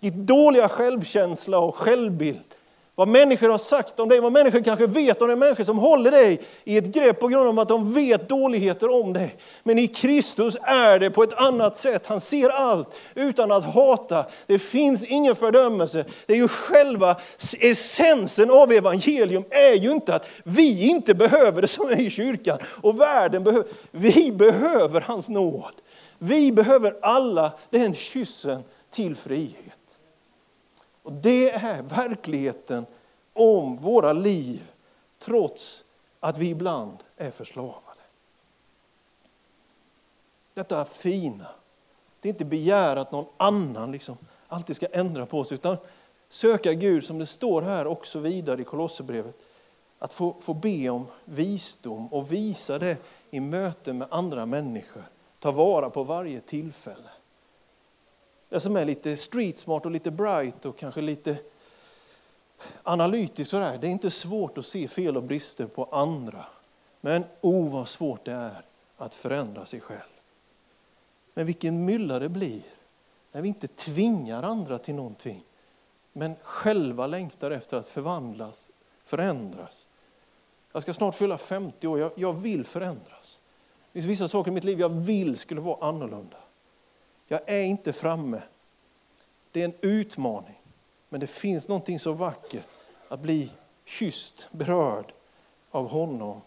Ditt 0.00 0.14
dåliga 0.14 0.68
självkänsla 0.68 1.58
och 1.58 1.74
självbild 1.74 2.47
vad 2.98 3.08
människor 3.08 3.48
har 3.48 3.58
sagt 3.58 4.00
om 4.00 4.08
dig, 4.08 4.20
vad 4.20 4.32
människor 4.32 4.60
kanske 4.60 4.86
vet 4.86 5.22
om 5.22 5.28
dig, 5.28 5.36
människor 5.36 5.64
som 5.64 5.78
håller 5.78 6.10
dig 6.10 6.40
i 6.64 6.76
ett 6.76 6.84
grepp 6.84 7.20
på 7.20 7.28
grund 7.28 7.48
av 7.48 7.58
att 7.58 7.68
de 7.68 7.92
vet 7.92 8.28
dåligheter 8.28 8.90
om 8.90 9.12
dig. 9.12 9.36
Men 9.62 9.78
i 9.78 9.86
Kristus 9.86 10.56
är 10.62 10.98
det 10.98 11.10
på 11.10 11.22
ett 11.22 11.32
annat 11.32 11.76
sätt. 11.76 12.06
Han 12.06 12.20
ser 12.20 12.48
allt 12.48 12.96
utan 13.14 13.52
att 13.52 13.64
hata. 13.64 14.26
Det 14.46 14.58
finns 14.58 15.04
ingen 15.04 15.36
fördömelse. 15.36 16.04
Det 16.26 16.32
är 16.32 16.36
ju 16.36 16.48
själva 16.48 17.16
essensen 17.60 18.50
av 18.50 18.72
evangelium 18.72 19.44
är 19.50 19.74
ju 19.74 19.90
inte 19.90 20.14
att 20.14 20.26
vi 20.44 20.88
inte 20.88 21.14
behöver 21.14 21.62
det 21.62 21.68
som 21.68 21.88
är 21.88 22.00
i 22.00 22.10
kyrkan 22.10 22.58
och 22.82 23.00
världen 23.00 23.44
behöver. 23.44 23.68
Vi 23.90 24.32
behöver 24.32 25.00
hans 25.00 25.28
nåd. 25.28 25.74
Vi 26.18 26.52
behöver 26.52 26.96
alla 27.02 27.52
den 27.70 27.94
kyssen 27.94 28.62
till 28.90 29.16
frihet. 29.16 29.77
Och 31.08 31.14
Det 31.14 31.50
är 31.50 31.82
verkligheten 31.82 32.86
om 33.32 33.76
våra 33.76 34.12
liv 34.12 34.70
trots 35.18 35.84
att 36.20 36.38
vi 36.38 36.48
ibland 36.48 36.98
är 37.16 37.30
förslavade. 37.30 38.00
Detta 40.54 40.84
fina, 40.84 41.46
det 42.20 42.28
är 42.28 42.32
inte 42.32 42.44
begär 42.44 42.96
att 42.96 43.12
någon 43.12 43.26
annan 43.36 43.92
liksom 43.92 44.16
alltid 44.48 44.76
ska 44.76 44.86
ändra 44.86 45.26
på 45.26 45.44
sig 45.44 45.54
utan 45.54 45.76
söka 46.28 46.72
Gud 46.72 47.04
som 47.04 47.18
det 47.18 47.26
står 47.26 47.62
här 47.62 47.86
också 47.86 48.18
vidare 48.18 48.60
i 48.60 48.64
Kolosserbrevet. 48.64 49.36
Att 49.98 50.12
få, 50.12 50.36
få 50.40 50.54
be 50.54 50.88
om 50.88 51.06
visdom 51.24 52.12
och 52.12 52.32
visa 52.32 52.78
det 52.78 52.96
i 53.30 53.40
möten 53.40 53.98
med 53.98 54.08
andra 54.10 54.46
människor. 54.46 55.02
Ta 55.38 55.50
vara 55.50 55.90
på 55.90 56.04
varje 56.04 56.40
tillfälle. 56.40 57.10
Det 58.48 58.60
som 58.60 58.76
är 58.76 58.84
lite 58.84 59.16
street 59.16 59.58
smart 59.58 59.84
och 59.84 59.90
lite 59.90 60.10
bright 60.10 60.64
och 60.64 60.78
kanske 60.78 61.00
lite 61.00 61.36
analytiskt 62.82 63.50
sådär. 63.50 63.78
Det 63.78 63.86
är 63.86 63.90
inte 63.90 64.10
svårt 64.10 64.58
att 64.58 64.66
se 64.66 64.88
fel 64.88 65.16
och 65.16 65.22
brister 65.22 65.66
på 65.66 65.84
andra. 65.84 66.44
Men 67.00 67.24
oh 67.40 67.72
vad 67.72 67.88
svårt 67.88 68.24
det 68.24 68.32
är 68.32 68.62
att 68.96 69.14
förändra 69.14 69.66
sig 69.66 69.80
själv. 69.80 70.00
Men 71.34 71.46
vilken 71.46 71.84
mylla 71.84 72.18
det 72.18 72.28
blir 72.28 72.62
när 73.32 73.42
vi 73.42 73.48
inte 73.48 73.68
tvingar 73.68 74.42
andra 74.42 74.78
till 74.78 74.94
någonting. 74.94 75.42
Men 76.12 76.34
själva 76.42 77.06
längtar 77.06 77.50
efter 77.50 77.76
att 77.76 77.88
förvandlas, 77.88 78.70
förändras. 79.04 79.86
Jag 80.72 80.82
ska 80.82 80.94
snart 80.94 81.14
fylla 81.14 81.38
50 81.38 81.86
år, 81.86 81.98
jag, 81.98 82.12
jag 82.14 82.32
vill 82.32 82.64
förändras. 82.64 83.38
Det 83.92 84.02
finns 84.02 84.06
vissa 84.06 84.28
saker 84.28 84.50
i 84.50 84.54
mitt 84.54 84.64
liv 84.64 84.80
jag 84.80 84.88
vill 84.88 85.38
skulle 85.38 85.60
vara 85.60 85.88
annorlunda. 85.88 86.36
Jag 87.28 87.40
är 87.46 87.62
inte 87.62 87.92
framme. 87.92 88.42
Det 89.52 89.60
är 89.60 89.64
en 89.64 89.74
utmaning. 89.80 90.60
Men 91.08 91.20
det 91.20 91.26
finns 91.26 91.68
någonting 91.68 91.98
så 91.98 92.12
vackert 92.12 92.64
att 93.08 93.20
bli 93.20 93.52
kysst, 93.84 94.46
berörd 94.50 95.12
av 95.70 95.88
honom 95.88 96.40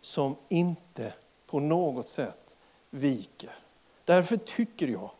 som 0.00 0.36
inte 0.48 1.12
på 1.46 1.60
något 1.60 2.08
sätt 2.08 2.56
viker. 2.90 3.50
Därför 4.04 4.36
tycker 4.36 4.88
jag 4.88 5.10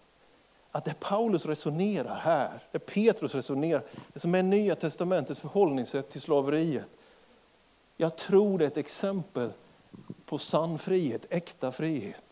att 0.70 0.84
det 0.84 1.00
Paulus 1.00 1.46
resonerar 1.46 2.14
här, 2.14 2.62
det 2.72 2.78
Petrus 2.78 3.34
resonerar, 3.34 3.82
det 4.12 4.20
som 4.20 4.34
är 4.34 4.42
Nya 4.42 4.74
Testamentets 4.74 5.40
förhållningssätt 5.40 6.10
till 6.10 6.20
slaveriet. 6.20 6.86
Jag 7.96 8.16
tror 8.16 8.58
det 8.58 8.64
är 8.64 8.68
ett 8.68 8.76
exempel 8.76 9.52
på 10.24 10.38
sann 10.38 10.78
frihet, 10.78 11.26
äkta 11.30 11.72
frihet 11.72 12.31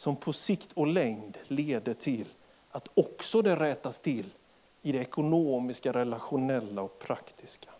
som 0.00 0.16
på 0.16 0.32
sikt 0.32 0.72
och 0.72 0.86
längd 0.86 1.38
leder 1.46 1.94
till 1.94 2.26
att 2.70 2.88
också 2.94 3.42
det 3.42 3.56
rätas 3.56 4.00
till 4.00 4.34
i 4.82 4.92
det 4.92 4.98
ekonomiska, 4.98 5.92
relationella 5.92 6.82
och 6.82 6.98
praktiska. 6.98 7.70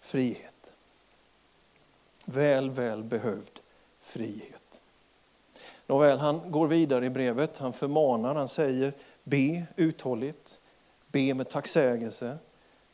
Frihet. 0.00 0.72
Väl, 2.24 2.70
väl 2.70 3.04
behövd 3.04 3.60
frihet. 4.00 4.82
Nåväl, 5.86 6.18
han 6.18 6.50
går 6.50 6.66
vidare 6.66 7.06
i 7.06 7.10
brevet, 7.10 7.58
han 7.58 7.72
förmanar, 7.72 8.34
han 8.34 8.48
säger 8.48 8.92
be 9.24 9.66
uthålligt, 9.76 10.60
be 11.06 11.34
med 11.34 11.48
tacksägelse, 11.48 12.38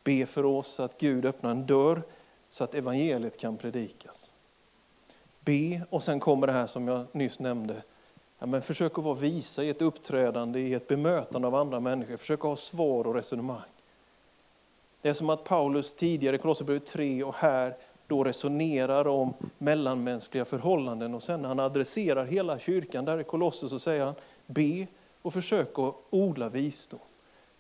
be 0.03 0.27
för 0.27 0.45
oss 0.45 0.81
att 0.81 1.01
Gud 1.01 1.27
öppnar 1.27 1.51
en 1.51 1.67
dörr 1.67 2.03
så 2.51 2.65
att 2.65 2.75
evangeliet 2.75 3.39
kan 3.39 3.57
predikas. 3.57 4.30
Be 5.51 5.81
och 5.91 6.03
sen 6.03 6.21
kommer 6.21 6.47
det 6.47 6.53
här 6.53 6.67
som 6.67 6.89
jag 6.89 7.07
nyss 7.13 7.39
nämnde. 7.39 7.83
Ja, 8.39 8.47
men 8.47 8.63
försök 8.63 8.99
att 8.99 9.05
vara 9.05 9.15
visa 9.15 9.65
i 9.65 9.69
ett 9.69 9.83
uppträdande, 9.83 10.61
i 10.61 10.75
ett 10.75 10.89
bemötande 10.89 11.49
av 11.49 11.55
andra 11.55 11.81
människor. 11.81 12.17
Försök 12.17 12.39
att 12.39 12.45
ha 12.45 12.57
svar 12.57 13.07
och 13.07 13.15
resonemang. 13.15 13.69
Det 15.03 15.09
är 15.09 15.13
som 15.13 15.31
att 15.31 15.45
Paulus 15.45 15.93
tidigare 15.93 16.37
i 16.37 16.39
Kolosserbrevet 16.39 16.87
3 16.87 17.25
och 17.25 17.35
här 17.35 17.77
då 18.07 18.25
resonerar 18.25 19.07
om 19.09 19.35
mellanmänskliga 19.59 20.45
förhållanden 20.45 21.15
och 21.15 21.23
sen 21.23 21.43
när 21.43 21.49
han 21.49 21.61
adresserar 21.61 22.25
hela 22.25 22.59
kyrkan 22.59 23.05
där 23.05 23.21
i 23.21 23.25
Kolosser 23.25 23.69
så 23.69 23.79
säger 23.79 24.05
han 24.05 24.15
be 24.47 24.87
och 25.23 25.33
försök 25.33 25.79
att 25.79 25.95
odla 26.11 26.49
visdom. 26.49 27.01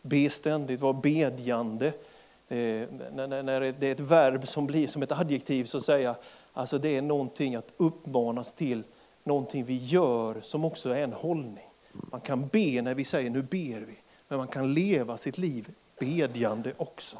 Be 0.02 0.30
ständigt, 0.30 0.80
var 0.80 0.92
bedjande. 0.92 1.86
Eh, 2.48 2.88
när 3.12 3.60
det 3.60 3.86
är 3.86 3.92
ett 3.92 4.00
verb 4.00 4.48
som 4.48 4.66
blir 4.66 4.88
som 4.88 5.02
ett 5.02 5.12
adjektiv 5.12 5.64
så 5.64 5.80
säger 5.80 6.04
jag 6.04 6.16
Alltså 6.52 6.78
det 6.78 6.96
är 6.96 7.02
någonting 7.02 7.54
att 7.54 7.72
uppmanas 7.76 8.52
till, 8.52 8.82
någonting 9.24 9.64
vi 9.64 9.76
gör 9.76 10.40
som 10.40 10.64
också 10.64 10.90
är 10.90 11.04
en 11.04 11.12
hållning. 11.12 11.68
Man 11.92 12.20
kan 12.20 12.48
be 12.48 12.82
när 12.82 12.94
vi 12.94 13.04
säger 13.04 13.30
nu 13.30 13.42
ber 13.42 13.80
vi, 13.80 13.96
men 14.28 14.38
man 14.38 14.48
kan 14.48 14.74
leva 14.74 15.18
sitt 15.18 15.38
liv 15.38 15.68
bedjande 15.98 16.72
också. 16.76 17.18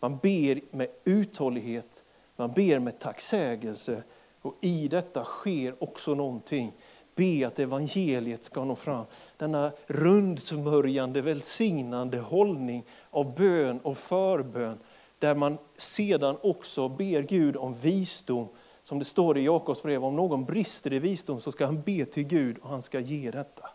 Man 0.00 0.18
ber 0.22 0.76
med 0.76 0.88
uthållighet, 1.04 2.04
man 2.36 2.52
ber 2.52 2.78
med 2.78 2.98
tacksägelse 2.98 4.02
och 4.42 4.54
i 4.60 4.88
detta 4.88 5.24
sker 5.24 5.84
också 5.84 6.14
någonting. 6.14 6.72
Be 7.14 7.46
att 7.46 7.58
evangeliet 7.58 8.44
ska 8.44 8.64
nå 8.64 8.74
fram. 8.74 9.04
Denna 9.36 9.72
rundsmörjande, 9.86 11.22
välsignande 11.22 12.18
hållning 12.18 12.84
av 13.10 13.34
bön 13.34 13.80
och 13.80 13.96
förbön 13.96 14.78
där 15.20 15.34
man 15.34 15.58
sedan 15.76 16.36
också 16.42 16.88
ber 16.88 17.22
Gud 17.22 17.56
om 17.56 17.74
visdom. 17.74 18.48
Som 18.84 18.98
det 18.98 19.04
står 19.04 19.38
i 19.38 19.44
Jakobs 19.44 19.82
brev, 19.82 20.04
om 20.04 20.16
någon 20.16 20.44
brister 20.44 20.92
i 20.92 20.98
visdom 20.98 21.40
så 21.40 21.52
ska 21.52 21.66
han 21.66 21.82
be 21.82 22.04
till 22.04 22.24
Gud 22.24 22.58
och 22.62 22.68
han 22.68 22.82
ska 22.82 23.00
ge 23.00 23.30
detta. 23.30 23.70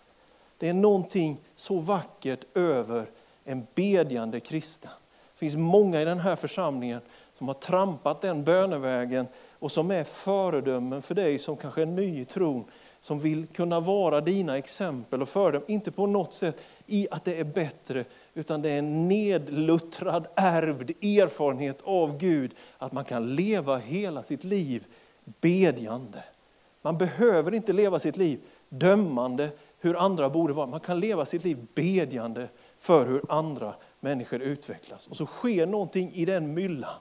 Det 0.58 0.69
är 0.69 0.73
någonting 0.73 1.41
så 1.55 1.79
vackert 1.79 2.58
över 2.58 3.10
en 3.43 3.67
bedjande 3.75 4.39
kristen. 4.39 4.91
Det 5.34 5.39
finns 5.39 5.55
många 5.55 6.01
i 6.01 6.05
den 6.05 6.19
här 6.19 6.36
församlingen 6.36 7.01
som 7.38 7.47
har 7.47 7.55
trampat 7.55 8.21
den 8.21 8.43
bönevägen 8.43 9.27
och 9.60 9.71
som 9.71 9.91
är 9.91 10.03
föredömen 10.03 11.01
för 11.01 11.15
dig 11.15 11.39
som 11.39 11.58
kanske 11.58 11.81
är 11.81 11.86
ny 11.86 12.21
i 12.21 12.25
tron, 12.25 12.65
som 13.01 13.19
vill 13.19 13.47
kunna 13.47 13.79
vara 13.79 14.21
dina 14.21 14.58
exempel 14.58 15.21
och 15.21 15.29
föredömen. 15.29 15.71
Inte 15.71 15.91
på 15.91 16.08
något 16.08 16.34
sätt 16.34 16.63
i 16.86 17.08
att 17.12 17.25
det 17.25 17.39
är 17.39 17.43
bättre, 17.43 18.05
utan 18.36 18.62
det 18.62 18.69
är 18.69 18.80
en 18.80 19.08
nedluttrad, 19.08 20.28
ärvd 20.36 20.89
erfarenhet 20.89 21.82
av 21.84 22.17
Gud 22.17 22.56
att 22.78 22.91
man 22.91 23.06
kan 23.06 23.36
leva 23.36 23.78
hela 23.78 24.24
sitt 24.24 24.43
liv 24.43 24.86
bedjande. 25.41 26.24
Man 26.82 26.98
behöver 26.98 27.54
inte 27.54 27.74
leva 27.74 28.00
sitt 28.00 28.17
liv 28.17 28.39
dömande 28.69 29.50
hur 29.80 29.98
andra 29.98 30.30
borde 30.30 30.54
vara. 30.54 30.67
Man 30.67 30.80
kan 30.80 31.00
leva 31.00 31.26
sitt 31.26 31.43
liv 31.43 31.67
bedjande 31.76 32.48
för 32.80 33.08
hur 33.08 33.21
andra 33.30 33.76
människor 34.00 34.41
utvecklas. 34.41 35.08
Och 35.08 35.17
så 35.17 35.26
sker 35.26 35.65
någonting 35.65 36.12
i 36.13 36.26
den 36.26 36.54
myllan. 36.54 36.93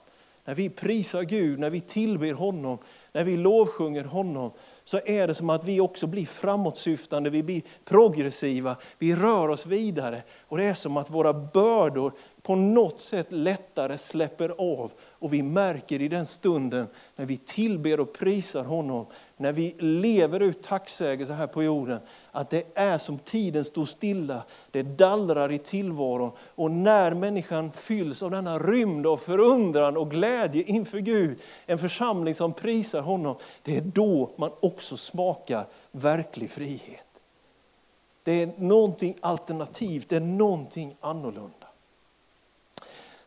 När 0.44 0.55
vi 0.55 0.70
prisar 0.70 1.23
Gud, 1.23 1.59
när 1.59 1.70
vi 1.70 1.81
tillber 1.81 2.33
honom, 2.33 2.79
när 3.12 3.25
vi 3.25 3.37
lovsjunger 3.37 4.05
honom, 4.05 4.51
så 4.85 5.01
är 5.05 5.27
det 5.27 5.35
som 5.35 5.51
att 5.51 5.64
vi 5.64 5.81
också 5.81 6.07
blir 6.07 6.27
framåtsyftande, 6.27 7.31
vi 7.31 7.42
blir 7.42 7.62
progressiva, 7.85 8.77
vi 8.99 9.14
rör 9.14 9.49
oss 9.49 9.66
vidare. 9.66 10.23
Och 10.49 10.59
det 10.59 10.64
är 10.64 10.75
som 10.75 10.97
att 10.97 11.11
våra 11.11 11.33
bördor 11.33 12.12
på 12.44 12.55
något 12.57 13.01
sätt 13.01 13.27
lättare 13.33 13.99
släpper 13.99 14.49
av. 14.59 14.92
Och 15.01 15.33
vi 15.33 15.42
märker 15.42 16.01
i 16.01 16.09
den 16.09 16.27
stunden 16.27 16.87
när 17.16 17.27
vi 17.27 17.37
tillber 17.37 18.01
och 18.01 18.12
prisar 18.12 18.64
honom, 18.64 19.07
när 19.37 19.53
vi 19.53 19.75
lever 19.79 20.40
ut 20.40 20.62
tacksägelse 20.62 21.33
här 21.33 21.47
på 21.47 21.62
jorden, 21.62 21.99
att 22.33 22.51
det 22.51 22.64
är 22.75 22.99
som 22.99 23.18
tiden 23.18 23.64
står 23.64 23.85
stilla, 23.85 24.42
det 24.70 24.83
dallrar 24.83 25.53
i 25.53 25.59
tillvaron. 25.59 26.31
Och 26.55 26.70
när 26.70 27.14
människan 27.14 27.73
fylls 27.73 28.23
av 28.23 28.31
denna 28.31 28.59
rymd 28.59 29.07
av 29.07 29.16
förundran 29.16 29.97
och 29.97 30.11
glädje 30.11 30.62
inför 30.62 30.99
Gud, 30.99 31.38
en 31.66 31.79
församling 31.79 32.35
som 32.35 32.53
prisar 32.53 33.01
honom, 33.01 33.37
det 33.62 33.77
är 33.77 33.81
då 33.81 34.31
man 34.37 34.51
också 34.61 34.73
också 34.74 34.96
smakar 34.96 35.66
verklig 35.90 36.50
frihet. 36.50 37.06
Det 38.22 38.42
är 38.42 38.52
någonting 38.56 39.16
alternativt, 39.20 40.08
det 40.08 40.16
är 40.16 40.20
någonting 40.20 40.96
annorlunda. 41.00 41.66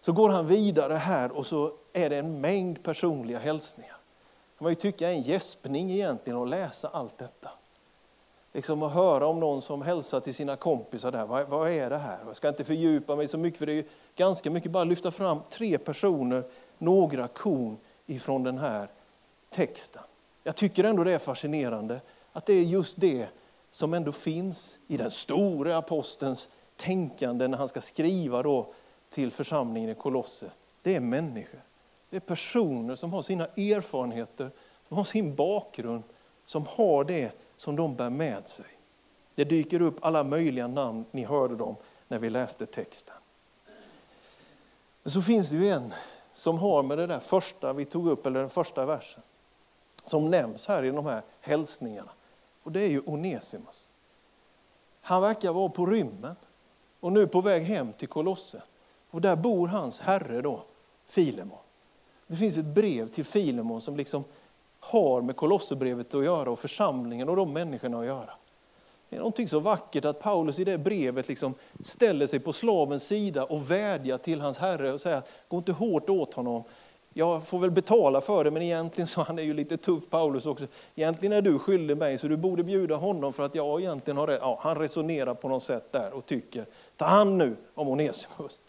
Så 0.01 0.12
går 0.12 0.29
han 0.29 0.47
vidare 0.47 0.93
här 0.93 1.31
och 1.31 1.45
så 1.45 1.73
är 1.93 2.10
det 2.10 2.17
en 2.17 2.41
mängd 2.41 2.83
personliga 2.83 3.39
hälsningar. 3.39 3.97
kan 4.57 4.65
man 4.65 4.71
ju 4.71 4.75
tycka 4.75 5.10
är 5.10 5.13
en 5.13 5.21
gäspning 5.21 5.91
egentligen 5.91 6.41
att 6.41 6.49
läsa 6.49 6.88
allt 6.88 7.17
detta. 7.17 7.49
Liksom 8.53 8.83
att 8.83 8.93
höra 8.93 9.27
om 9.27 9.39
någon 9.39 9.62
som 9.62 9.81
hälsar 9.81 10.19
till 10.19 10.33
sina 10.33 10.55
kompisar 10.55 11.12
där. 11.12 11.25
Vad, 11.25 11.47
vad 11.47 11.71
är 11.71 11.89
det 11.89 11.97
här? 11.97 12.19
Jag 12.25 12.36
ska 12.36 12.49
inte 12.49 12.63
fördjupa 12.63 13.15
mig 13.15 13.27
så 13.27 13.38
mycket 13.38 13.60
för 13.60 13.65
det 13.65 13.73
är 13.73 13.86
ganska 14.15 14.49
mycket. 14.49 14.71
Bara 14.71 14.83
lyfta 14.83 15.12
fram 15.12 15.39
tre 15.49 15.77
personer, 15.77 16.43
några 16.77 17.27
kon 17.27 17.77
ifrån 18.05 18.43
den 18.43 18.57
här 18.57 18.89
texten. 19.49 20.03
Jag 20.47 20.55
tycker 20.55 20.83
ändå 20.83 21.03
det 21.03 21.12
är 21.12 21.19
fascinerande 21.19 22.01
att 22.31 22.45
det 22.45 22.53
är 22.53 22.63
just 22.63 22.99
det 23.01 23.27
som 23.71 23.93
ändå 23.93 24.12
finns 24.12 24.77
i 24.88 24.97
den 24.97 25.12
store 25.12 25.77
apostelns 25.77 26.49
tänkande 26.75 27.47
när 27.47 27.57
han 27.57 27.67
ska 27.67 27.81
skriva 27.81 28.43
då 28.43 28.73
till 29.10 29.31
församlingen 29.31 29.89
i 29.89 29.95
Kolosse, 29.95 30.51
det 30.81 30.95
är 30.95 30.99
människor. 30.99 31.62
Det 32.10 32.15
är 32.15 32.19
personer 32.19 32.95
som 32.95 33.13
har 33.13 33.21
sina 33.21 33.45
erfarenheter, 33.45 34.51
som 34.88 34.97
har 34.97 35.03
sin 35.03 35.36
bakgrund, 35.36 36.03
som 36.45 36.65
har 36.69 37.03
det 37.03 37.31
som 37.57 37.75
de 37.75 37.95
bär 37.95 38.10
med 38.10 38.47
sig. 38.47 38.65
Det 39.36 39.43
dyker 39.43 39.81
upp 39.81 39.97
alla 40.01 40.23
möjliga 40.23 40.67
namn, 40.67 41.05
ni 41.12 41.23
hörde 41.23 41.55
dem 41.55 41.75
när 42.07 42.19
vi 42.19 42.29
läste 42.29 42.65
texten. 42.65 43.15
Men 45.03 45.12
så 45.12 45.21
finns 45.21 45.49
det 45.49 45.55
ju 45.55 45.69
en 45.69 45.93
som 46.33 46.57
har 46.57 46.83
med 46.83 46.97
det 46.97 47.07
där 47.07 47.19
första 47.19 47.73
vi 47.73 47.86
tog 47.86 48.07
upp, 48.07 48.25
eller 48.25 48.39
den 48.39 48.49
första 48.49 48.86
versen, 48.86 49.23
som 50.10 50.30
nämns 50.30 50.67
här 50.67 50.84
i 50.84 50.89
de 50.89 51.06
här 51.06 51.22
hälsningarna. 51.41 52.12
Och 52.63 52.72
det 52.72 52.82
är 52.82 52.89
ju 52.89 53.02
Onesimus. 53.06 53.88
Han 55.02 55.22
verkar 55.22 55.52
vara 55.52 55.70
på 55.70 55.86
rymmen 55.86 56.36
och 57.00 57.12
nu 57.12 57.28
på 57.28 57.41
väg 57.41 57.63
hem 57.63 57.93
till 57.93 58.08
Kolosse. 58.08 58.62
Och 59.10 59.22
där 59.22 59.36
bor 59.36 59.67
hans 59.67 60.00
herre 60.00 60.41
då, 60.41 60.63
Filemon. 61.06 61.58
Det 62.28 62.36
finns 62.36 62.58
ett 62.58 62.65
brev 62.65 63.08
till 63.08 63.26
Filemon 63.26 63.82
som 63.82 63.98
liksom 63.98 64.24
har 64.80 65.22
med 65.22 65.36
Kolosserbrevet 65.36 66.13
att 66.15 66.24
göra 66.24 66.52
och 66.52 66.60
församlingen 66.60 67.30
och 67.30 67.36
de 67.36 67.54
människorna 67.54 68.00
att 68.00 68.06
göra. 68.06 68.32
Det 69.10 69.15
är 69.15 69.20
någonting 69.20 69.48
så 69.48 69.60
vackert 69.60 70.06
att 70.06 70.20
Paulus 70.20 70.60
i 70.60 70.63
det 70.63 70.78
brevet 70.78 71.28
liksom 71.28 71.54
ställer 71.84 72.28
sig 72.28 72.39
på 72.39 72.54
slavens 72.54 73.04
sida 73.04 73.43
och 73.43 73.72
vädjar 73.72 74.17
till 74.17 74.41
hans 74.41 74.58
herre 74.58 74.93
och 74.93 75.02
säger, 75.02 75.22
gå 75.48 75.58
inte 75.58 75.72
hårt 75.72 76.10
åt 76.10 76.34
honom. 76.34 76.63
Jag 77.17 77.43
får 77.43 77.60
väl 77.60 77.71
betala 77.71 78.21
för 78.21 78.43
det, 78.43 78.51
men 78.51 78.62
egentligen 78.62 79.08
så 79.08 79.21
han 79.21 79.39
är 79.39 79.43
ju 79.43 79.53
lite 79.53 79.77
tuff 79.77 80.03
Paulus 80.10 80.45
också. 80.45 80.67
Egentligen 80.95 81.34
är 81.34 81.41
du 81.41 81.60
skyldig 81.60 81.97
mig, 81.97 82.17
så 82.17 82.27
du 82.27 82.38
borde 82.38 82.63
bjuda 82.63 82.95
honom 82.95 83.34
för 83.34 83.43
att 83.43 83.56
jag 83.56 83.82
egentligen 83.82 84.17
har 84.17 84.27
rätt. 84.27 84.39
Ja, 84.41 84.60
han 84.62 84.77
resonerar 84.77 85.34
på 85.34 85.49
något 85.49 85.63
sätt 85.63 85.91
där 85.91 86.13
och 86.13 86.25
tycker, 86.25 86.65
ta 86.95 87.06
hand 87.06 87.38
nu 87.38 87.56
om 87.73 87.88
Onesimus. 87.88 88.60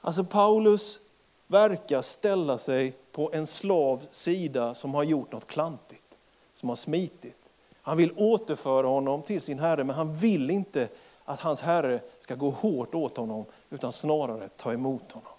Alltså 0.00 0.24
Paulus 0.24 1.00
verkar 1.46 2.02
ställa 2.02 2.58
sig 2.58 2.94
på 3.12 3.30
en 3.32 3.46
slavs 3.46 4.08
sida 4.10 4.74
som 4.74 4.94
har 4.94 5.02
gjort 5.02 5.32
något 5.32 5.46
klantigt, 5.46 6.16
som 6.54 6.68
har 6.68 6.76
smitit. 6.76 7.38
Han 7.82 7.96
vill 7.96 8.12
återföra 8.16 8.86
honom 8.86 9.22
till 9.22 9.40
sin 9.40 9.58
herre, 9.58 9.84
men 9.84 9.96
han 9.96 10.14
vill 10.14 10.50
inte 10.50 10.88
att 11.24 11.40
hans 11.40 11.60
herre 11.60 12.00
ska 12.20 12.34
gå 12.34 12.50
hårt 12.50 12.94
åt 12.94 13.16
honom, 13.16 13.44
utan 13.70 13.92
snarare 13.92 14.48
ta 14.48 14.72
emot 14.72 15.12
honom. 15.12 15.32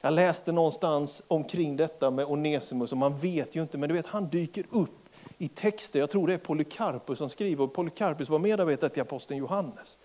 Jag 0.00 0.14
läste 0.14 0.52
någonstans 0.52 1.22
omkring 1.28 1.76
detta 1.76 2.10
med 2.10 2.26
Onesimus, 2.26 2.92
och 2.92 2.98
man 2.98 3.18
vet 3.18 3.56
ju 3.56 3.62
inte, 3.62 3.78
men 3.78 3.88
du 3.88 3.94
vet, 3.94 4.06
han 4.06 4.28
dyker 4.28 4.64
upp 4.70 5.08
i 5.38 5.48
texter. 5.48 6.00
Jag 6.00 6.10
tror 6.10 6.26
det 6.26 6.34
är 6.34 6.38
Polycarpus 6.38 7.18
som 7.18 7.28
skriver, 7.28 7.64
och 7.64 7.72
Polycarpus 7.72 8.28
var 8.28 8.38
medarbetare 8.38 8.90
till 8.90 9.02
aposteln 9.02 9.38
Johannes. 9.38 9.98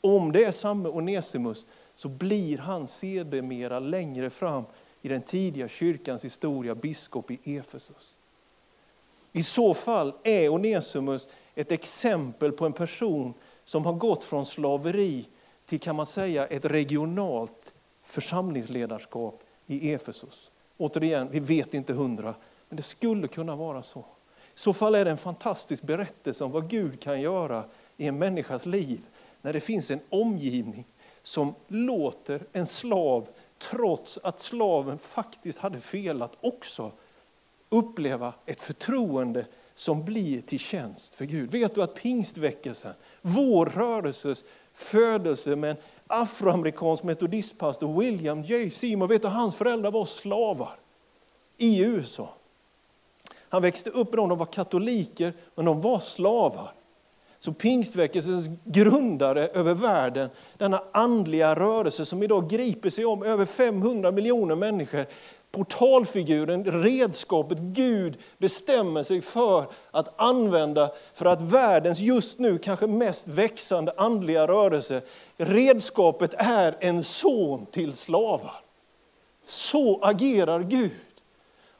Om 0.00 0.32
det 0.32 0.44
är 0.44 0.50
samma 0.50 0.88
Onesimus 0.88 1.66
så 1.94 2.08
blir 2.08 2.58
han 2.58 2.86
sedermera 2.86 3.78
längre 3.78 4.30
fram 4.30 4.64
i 5.02 5.08
den 5.08 5.22
tidiga 5.22 5.68
kyrkans 5.68 6.24
historia 6.24 6.74
biskop 6.74 7.30
i 7.30 7.56
Efesus. 7.56 8.14
I 9.32 9.42
så 9.42 9.74
fall 9.74 10.14
är 10.22 10.48
Onesimus 10.48 11.28
ett 11.54 11.72
exempel 11.72 12.52
på 12.52 12.66
en 12.66 12.72
person 12.72 13.34
som 13.64 13.86
har 13.86 13.92
gått 13.92 14.24
från 14.24 14.46
slaveri 14.46 15.26
till 15.66 15.80
kan 15.80 15.96
man 15.96 16.06
säga 16.06 16.46
ett 16.46 16.64
regionalt 16.64 17.71
församlingsledarskap 18.12 19.42
i 19.66 19.92
Efesus. 19.92 20.50
Återigen, 20.76 21.28
vi 21.30 21.40
vet 21.40 21.74
inte 21.74 21.92
hundra, 21.92 22.34
men 22.68 22.76
det 22.76 22.82
skulle 22.82 23.28
kunna 23.28 23.56
vara 23.56 23.82
så. 23.82 23.98
I 23.98 24.04
så 24.54 24.72
fall 24.72 24.94
är 24.94 25.04
det 25.04 25.10
en 25.10 25.16
fantastisk 25.16 25.82
berättelse 25.82 26.44
om 26.44 26.50
vad 26.50 26.70
Gud 26.70 27.00
kan 27.00 27.20
göra 27.20 27.64
i 27.96 28.06
en 28.06 28.18
människas 28.18 28.66
liv 28.66 29.00
när 29.42 29.52
det 29.52 29.60
finns 29.60 29.90
en 29.90 30.00
omgivning 30.08 30.86
som 31.22 31.54
låter 31.68 32.42
en 32.52 32.66
slav, 32.66 33.28
trots 33.58 34.18
att 34.22 34.40
slaven 34.40 34.98
faktiskt 34.98 35.58
hade 35.58 35.80
felat, 35.80 36.36
också 36.40 36.92
uppleva 37.68 38.34
ett 38.46 38.60
förtroende 38.60 39.46
som 39.74 40.04
blir 40.04 40.40
till 40.40 40.58
tjänst 40.58 41.14
för 41.14 41.24
Gud. 41.24 41.50
Vet 41.50 41.74
du 41.74 41.82
att 41.82 41.94
pingstväckelsen, 41.94 42.94
vår 43.22 43.66
rörelses 43.66 44.44
födelse 44.72 45.56
med 45.56 45.70
en 45.70 45.76
afroamerikansk 46.12 47.04
metodistpastor, 47.04 48.00
William 48.00 48.42
J. 48.42 48.70
Seymour, 48.70 49.06
vet 49.06 49.22
du 49.22 49.28
hans 49.28 49.56
föräldrar 49.56 49.90
var 49.90 50.04
slavar 50.04 50.76
i 51.58 51.84
USA. 51.84 52.28
Han 53.48 53.62
växte 53.62 53.90
upp 53.90 54.10
med 54.10 54.18
dem, 54.18 54.28
de 54.28 54.38
var 54.38 54.46
katoliker, 54.46 55.32
men 55.54 55.64
de 55.64 55.80
var 55.80 55.98
slavar. 55.98 56.72
Så 57.40 57.52
pingstväckelsens 57.52 58.46
grundare 58.64 59.46
över 59.46 59.74
världen, 59.74 60.28
denna 60.58 60.82
andliga 60.92 61.54
rörelse 61.54 62.06
som 62.06 62.22
idag 62.22 62.50
griper 62.50 62.90
sig 62.90 63.04
om 63.04 63.22
över 63.22 63.44
500 63.44 64.10
miljoner 64.10 64.54
människor, 64.54 65.06
portalfiguren, 65.52 66.82
redskapet 66.82 67.58
Gud 67.58 68.16
bestämmer 68.38 69.02
sig 69.02 69.20
för 69.20 69.66
att 69.90 70.20
använda 70.20 70.90
för 71.14 71.26
att 71.26 71.40
världens 71.40 71.98
just 71.98 72.38
nu 72.38 72.58
kanske 72.58 72.86
mest 72.86 73.28
växande 73.28 73.92
andliga 73.96 74.46
rörelse, 74.46 75.02
redskapet 75.36 76.34
är 76.38 76.76
en 76.80 77.04
son 77.04 77.66
till 77.66 77.92
slavar. 77.92 78.60
Så 79.46 80.00
agerar 80.02 80.60
Gud. 80.60 80.90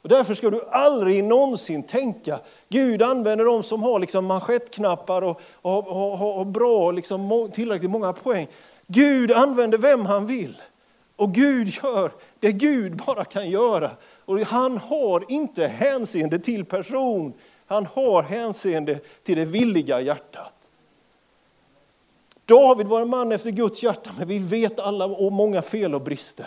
Och 0.03 0.09
därför 0.09 0.35
ska 0.35 0.51
du 0.51 0.65
aldrig 0.71 1.25
någonsin 1.25 1.83
tänka, 1.83 2.41
Gud 2.69 3.03
använder 3.03 3.45
de 3.45 3.63
som 3.63 3.83
har 3.83 3.99
liksom 3.99 4.25
manschettknappar 4.25 5.23
och, 5.23 5.41
och, 5.63 5.89
och, 5.89 6.39
och 6.39 6.47
bra, 6.47 6.91
liksom, 6.91 7.51
tillräckligt 7.53 7.91
många 7.91 8.13
poäng. 8.13 8.47
Gud 8.87 9.33
använder 9.33 9.79
vem 9.79 10.07
han 10.07 10.27
vill. 10.27 10.63
Och 11.17 11.35
Gud 11.35 11.69
gör 11.69 12.13
det 12.41 12.53
Gud 12.53 12.97
bara 12.97 13.25
kan 13.25 13.51
göra. 13.51 13.91
Och 14.25 14.41
han 14.41 14.79
har 14.79 15.25
inte 15.29 15.67
hänseende 15.67 16.39
till 16.39 16.65
person, 16.65 17.33
han 17.67 17.87
har 17.87 18.23
hänseende 18.23 19.01
till 19.23 19.39
det 19.39 19.45
villiga 19.45 20.01
hjärtat. 20.01 20.53
David 22.45 22.87
var 22.87 23.03
en 23.03 23.09
man 23.09 23.33
efter 23.33 23.51
Guds 23.51 23.83
hjärta, 23.83 24.11
men 24.19 24.29
vi 24.29 24.39
vet 24.39 24.81
alla 24.81 25.05
om 25.05 25.35
många 25.35 25.63
fel 25.63 25.95
och 25.95 26.03
brister. 26.03 26.47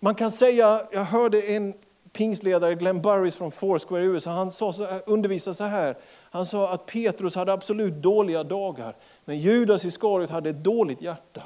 Man 0.00 0.14
kan 0.14 0.30
säga, 0.30 0.82
jag 0.92 1.04
hörde 1.04 1.42
en 1.42 1.74
pingstledare 2.12 2.74
Glenn 2.74 3.02
Burris 3.02 3.36
från 3.36 3.50
Foursquare 3.50 4.02
i 4.02 4.06
USA, 4.06 4.30
han 4.30 4.50
sa 4.50 4.72
så 4.72 4.84
här, 4.84 5.02
undervisade 5.06 5.54
så 5.54 5.64
här. 5.64 5.96
Han 6.30 6.46
sa 6.46 6.72
att 6.72 6.86
Petrus 6.86 7.34
hade 7.34 7.52
absolut 7.52 7.94
dåliga 7.94 8.44
dagar, 8.44 8.96
men 9.24 9.38
Judas 9.38 9.84
Iskariot 9.84 10.30
hade 10.30 10.50
ett 10.50 10.64
dåligt 10.64 11.02
hjärta. 11.02 11.42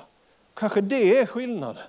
Kanske 0.55 0.81
det 0.81 1.19
är 1.19 1.27
skillnaden. 1.27 1.83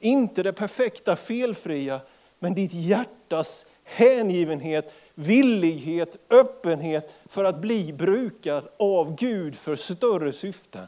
Inte 0.00 0.42
det 0.42 0.52
perfekta, 0.52 1.16
felfria, 1.16 2.00
men 2.38 2.54
ditt 2.54 2.74
hjärtas 2.74 3.66
hängivenhet, 3.84 4.94
villighet, 5.14 6.16
öppenhet 6.30 7.14
för 7.26 7.44
att 7.44 7.60
bli 7.60 7.92
brukad 7.92 8.68
av 8.78 9.14
Gud 9.14 9.56
för 9.56 9.76
större 9.76 10.32
syften 10.32 10.86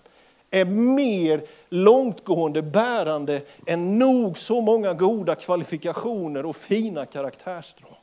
är 0.50 0.64
mer 0.64 1.44
långtgående 1.68 2.62
bärande 2.62 3.42
än 3.66 3.98
nog 3.98 4.38
så 4.38 4.60
många 4.60 4.94
goda 4.94 5.34
kvalifikationer 5.34 6.46
och 6.46 6.56
fina 6.56 7.06
karaktärsdrag. 7.06 7.96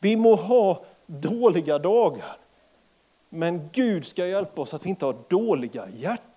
Vi 0.00 0.16
må 0.16 0.34
ha 0.34 0.84
dåliga 1.06 1.78
dagar. 1.78 2.36
Men 3.28 3.68
Gud 3.72 4.06
ska 4.06 4.26
hjälpa 4.26 4.62
oss 4.62 4.74
att 4.74 4.86
vi 4.86 4.90
inte 4.90 5.04
har 5.04 5.16
dåliga 5.28 5.88
hjärtan. 5.88 6.31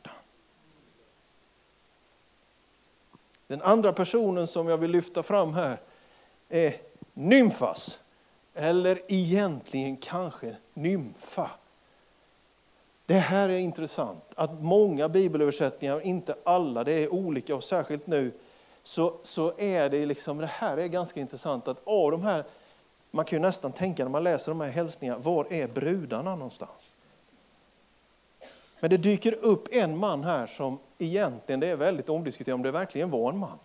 Den 3.48 3.62
andra 3.62 3.94
personen 3.94 4.48
som 4.48 4.68
jag 4.68 4.78
vill 4.78 4.92
lyfta 4.92 5.24
fram 5.24 5.54
här 5.54 5.82
är 6.50 6.74
Nymfas. 7.14 8.00
Eller 8.54 9.00
egentligen 9.08 9.98
kanske 9.98 10.56
Nymfa. 10.74 11.50
Det 13.06 13.20
här 13.20 13.50
är 13.50 13.58
intressant, 13.58 14.24
att 14.36 14.62
många 14.62 15.10
bibelöversättningar, 15.10 16.02
inte 16.02 16.36
alla, 16.44 16.84
det 16.84 16.92
är 16.92 17.14
olika 17.14 17.56
och 17.56 17.64
särskilt 17.64 18.08
nu, 18.08 18.32
så, 18.84 19.18
så 19.24 19.54
är 19.58 19.90
det 19.90 20.06
liksom, 20.06 20.38
det 20.38 20.46
här 20.46 20.78
är 20.78 20.88
ganska 20.88 21.20
intressant 21.20 21.68
att 21.68 21.82
av 21.84 22.12
de 22.12 22.22
här, 22.24 22.44
man 23.12 23.26
kan 23.26 23.38
ju 23.38 23.42
nästan 23.42 23.72
tänka 23.72 24.04
när 24.04 24.12
man 24.12 24.24
läser 24.24 24.52
de 24.52 24.62
här 24.62 24.70
hälsningarna, 24.70 25.20
var 25.20 25.48
är 25.50 25.68
brudarna 25.68 26.36
någonstans? 26.36 26.95
Men 28.80 28.90
det 28.90 28.98
dyker 28.98 29.34
upp 29.34 29.68
en 29.72 29.98
man 29.98 30.24
här 30.24 30.48
som 30.48 30.80
egentligen, 30.98 31.60
det 31.60 31.68
är 31.68 31.76
väldigt 31.76 32.10
omdiskuterat 32.10 32.56
om 32.56 32.64
det 32.64 32.72
verkligen 32.72 33.10
var 33.10 33.32
en 33.32 33.38
man. 33.38 33.60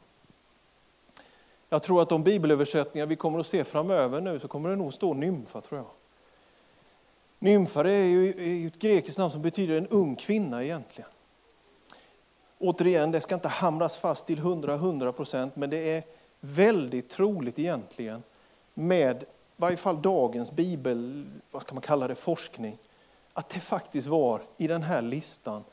Jag 1.68 1.82
tror 1.82 2.02
att 2.02 2.08
de 2.08 2.22
bibelöversättningar 2.22 3.06
vi 3.06 3.16
kommer 3.16 3.38
att 3.38 3.46
se 3.46 3.64
framöver 3.64 4.20
nu 4.20 4.40
så 4.40 4.48
kommer 4.48 4.70
det 4.70 4.76
nog 4.76 4.94
stå 4.94 5.14
nymfa 5.14 5.60
tror 5.60 5.78
jag. 5.78 5.86
Nymfa 7.38 7.80
är 7.80 8.04
ju 8.04 8.66
ett 8.66 8.78
grekiskt 8.78 9.18
namn 9.18 9.30
som 9.30 9.42
betyder 9.42 9.78
en 9.78 9.86
ung 9.86 10.16
kvinna 10.16 10.64
egentligen. 10.64 11.10
Återigen, 12.58 13.10
det 13.10 13.20
ska 13.20 13.34
inte 13.34 13.48
hamras 13.48 13.96
fast 13.96 14.26
till 14.26 14.38
100-100 14.38 15.12
procent, 15.12 15.56
men 15.56 15.70
det 15.70 15.96
är 15.96 16.02
väldigt 16.40 17.08
troligt 17.08 17.58
egentligen 17.58 18.22
med 18.74 19.22
i 19.22 19.26
varje 19.56 19.76
fall 19.76 20.02
dagens 20.02 20.52
bibel, 20.52 21.26
vad 21.50 21.62
ska 21.62 21.74
man 21.74 21.82
kalla 21.82 22.08
det, 22.08 22.14
forskning, 22.14 22.78
att 23.32 23.48
det 23.48 23.60
faktiskt 23.60 24.06
var 24.06 24.42
i 24.56 24.66
den 24.66 24.82
här 24.82 25.02
listan 25.02 25.64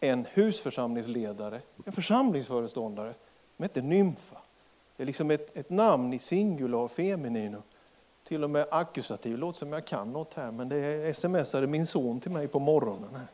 en 0.00 0.26
husförsamlingsledare, 0.32 1.60
en 1.84 1.92
församlingsföreståndare 1.92 3.14
som 3.56 3.62
hette 3.62 3.82
Nymfa. 3.82 4.36
Det 4.96 5.02
är 5.02 5.06
liksom 5.06 5.30
ett, 5.30 5.56
ett 5.56 5.70
namn 5.70 6.12
i 6.12 6.18
singular 6.18 6.88
femininum. 6.88 7.62
Till 8.24 8.44
och 8.44 8.50
med 8.50 8.66
akkusativ, 8.70 9.38
låter 9.38 9.58
som 9.58 9.72
jag 9.72 9.84
kan 9.84 10.12
något 10.12 10.34
här, 10.34 10.50
men 10.50 10.68
det 10.68 11.16
smsade 11.16 11.66
min 11.66 11.86
son 11.86 12.20
till 12.20 12.30
mig 12.30 12.48
på 12.48 12.58
morgonen. 12.58 13.08
Här. 13.12 13.26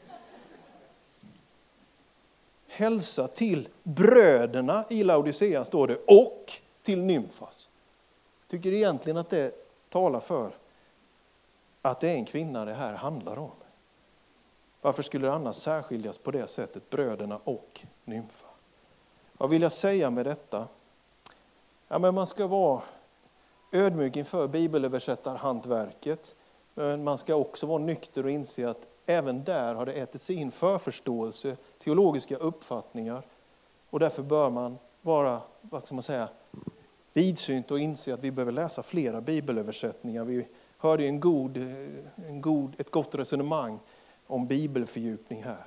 Hälsa 2.66 3.28
till 3.28 3.68
bröderna 3.82 4.84
i 4.90 5.04
Laodicea, 5.04 5.64
står 5.64 5.86
det, 5.86 5.96
och 6.06 6.52
till 6.82 7.02
Nymfas. 7.02 7.68
Tycker 8.48 8.72
egentligen 8.72 9.16
att 9.16 9.30
det 9.30 9.52
talar 9.88 10.20
för 10.20 10.50
att 11.90 12.00
det 12.00 12.10
är 12.10 12.14
en 12.14 12.24
kvinna 12.24 12.64
det 12.64 12.74
här 12.74 12.94
handlar 12.94 13.38
om. 13.38 13.50
Varför 14.80 15.02
skulle 15.02 15.26
det 15.26 15.32
annars 15.32 15.56
särskiljas 15.56 16.18
på 16.18 16.30
det 16.30 16.46
sättet, 16.46 16.90
bröderna 16.90 17.40
och 17.44 17.80
Nymfa? 18.04 18.46
Vad 19.38 19.50
vill 19.50 19.62
jag 19.62 19.72
säga 19.72 20.10
med 20.10 20.26
detta? 20.26 20.68
Ja, 21.88 21.98
men 21.98 22.14
man 22.14 22.26
ska 22.26 22.46
vara 22.46 22.82
ödmjuk 23.72 24.16
inför 24.16 24.48
bibelöversättarhantverket. 24.48 26.36
Men 26.74 27.04
man 27.04 27.18
ska 27.18 27.34
också 27.34 27.66
vara 27.66 27.78
nykter 27.78 28.24
och 28.24 28.30
inse 28.30 28.70
att 28.70 28.86
även 29.06 29.44
där 29.44 29.74
har 29.74 29.86
det 29.86 29.92
ätit 29.92 30.22
sig 30.22 30.36
in 30.36 30.50
förförståelse, 30.50 31.56
teologiska 31.78 32.36
uppfattningar. 32.36 33.22
Och 33.90 34.00
därför 34.00 34.22
bör 34.22 34.50
man 34.50 34.78
vara 35.02 35.40
vad 35.60 35.84
ska 35.84 35.94
man 35.94 36.02
säga, 36.02 36.28
vidsynt 37.12 37.70
och 37.70 37.78
inse 37.78 38.14
att 38.14 38.20
vi 38.20 38.30
behöver 38.30 38.52
läsa 38.52 38.82
flera 38.82 39.20
bibelöversättningar. 39.20 40.24
Vi 40.24 40.46
hörde 40.86 41.06
en 41.06 41.20
god, 41.20 41.56
eh, 41.56 42.28
en 42.28 42.40
god, 42.40 42.74
ett 42.78 42.90
gott 42.90 43.14
resonemang 43.14 43.78
om 44.26 44.46
bibelfördjupning 44.46 45.42
här. 45.42 45.66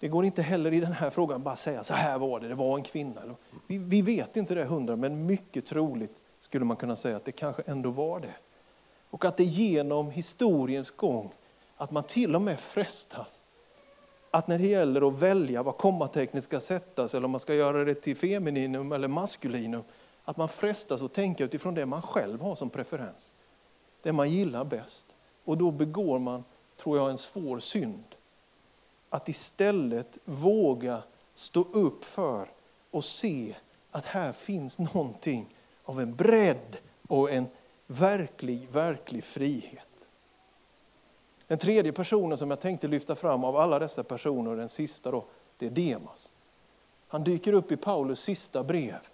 Det 0.00 0.08
går 0.08 0.24
inte 0.24 0.42
heller 0.42 0.72
i 0.72 0.80
den 0.80 0.92
här 0.92 1.10
frågan 1.10 1.42
bara 1.42 1.56
säga 1.56 1.84
så 1.84 1.94
här 1.94 2.18
var 2.18 2.40
det, 2.40 2.48
det 2.48 2.54
var 2.54 2.76
en 2.76 2.82
kvinna. 2.82 3.20
Vi, 3.66 3.78
vi 3.78 4.02
vet 4.02 4.36
inte 4.36 4.54
det 4.54 4.64
hundra, 4.64 4.96
men 4.96 5.26
mycket 5.26 5.66
troligt 5.66 6.22
skulle 6.40 6.64
man 6.64 6.76
kunna 6.76 6.96
säga 6.96 7.16
att 7.16 7.24
det 7.24 7.32
kanske 7.32 7.62
ändå 7.66 7.90
var 7.90 8.20
det. 8.20 8.34
Och 9.10 9.24
att 9.24 9.36
det 9.36 9.44
genom 9.44 10.10
historiens 10.10 10.90
gång, 10.90 11.34
att 11.76 11.90
man 11.90 12.02
till 12.02 12.34
och 12.34 12.42
med 12.42 12.60
frestas 12.60 13.42
att 14.30 14.48
när 14.48 14.58
det 14.58 14.66
gäller 14.66 15.08
att 15.08 15.18
välja 15.18 15.62
var 15.62 15.72
kommatecknet 15.72 16.44
ska 16.44 16.60
sättas, 16.60 17.14
eller 17.14 17.24
om 17.24 17.30
man 17.30 17.40
ska 17.40 17.54
göra 17.54 17.84
det 17.84 17.94
till 17.94 18.16
femininum 18.16 18.92
eller 18.92 19.08
maskulinum, 19.08 19.82
att 20.24 20.36
man 20.36 20.48
frestas 20.48 21.02
att 21.02 21.12
tänka 21.14 21.44
utifrån 21.44 21.74
det 21.74 21.86
man 21.86 22.02
själv 22.02 22.40
har 22.40 22.54
som 22.54 22.70
preferens. 22.70 23.34
Det 24.04 24.12
man 24.12 24.30
gillar 24.30 24.64
bäst. 24.64 25.06
Och 25.44 25.58
då 25.58 25.70
begår 25.70 26.18
man, 26.18 26.44
tror 26.76 26.98
jag, 26.98 27.10
en 27.10 27.18
svår 27.18 27.58
synd. 27.58 28.04
Att 29.10 29.28
istället 29.28 30.18
våga 30.24 31.02
stå 31.34 31.60
upp 31.60 32.04
för 32.04 32.48
och 32.90 33.04
se 33.04 33.56
att 33.90 34.04
här 34.04 34.32
finns 34.32 34.78
någonting 34.78 35.46
av 35.84 36.00
en 36.00 36.14
bredd 36.14 36.76
och 37.08 37.30
en 37.30 37.46
verklig, 37.86 38.68
verklig 38.72 39.24
frihet. 39.24 40.08
Den 41.46 41.58
tredje 41.58 41.92
personen 41.92 42.38
som 42.38 42.50
jag 42.50 42.60
tänkte 42.60 42.88
lyfta 42.88 43.14
fram 43.14 43.44
av 43.44 43.56
alla 43.56 43.78
dessa 43.78 44.04
personer, 44.04 44.56
den 44.56 44.68
sista 44.68 45.10
då, 45.10 45.24
det 45.58 45.66
är 45.66 45.70
Demas. 45.70 46.32
Han 47.08 47.24
dyker 47.24 47.52
upp 47.52 47.72
i 47.72 47.76
Paulus 47.76 48.20
sista 48.20 48.62
brev. 48.64 49.08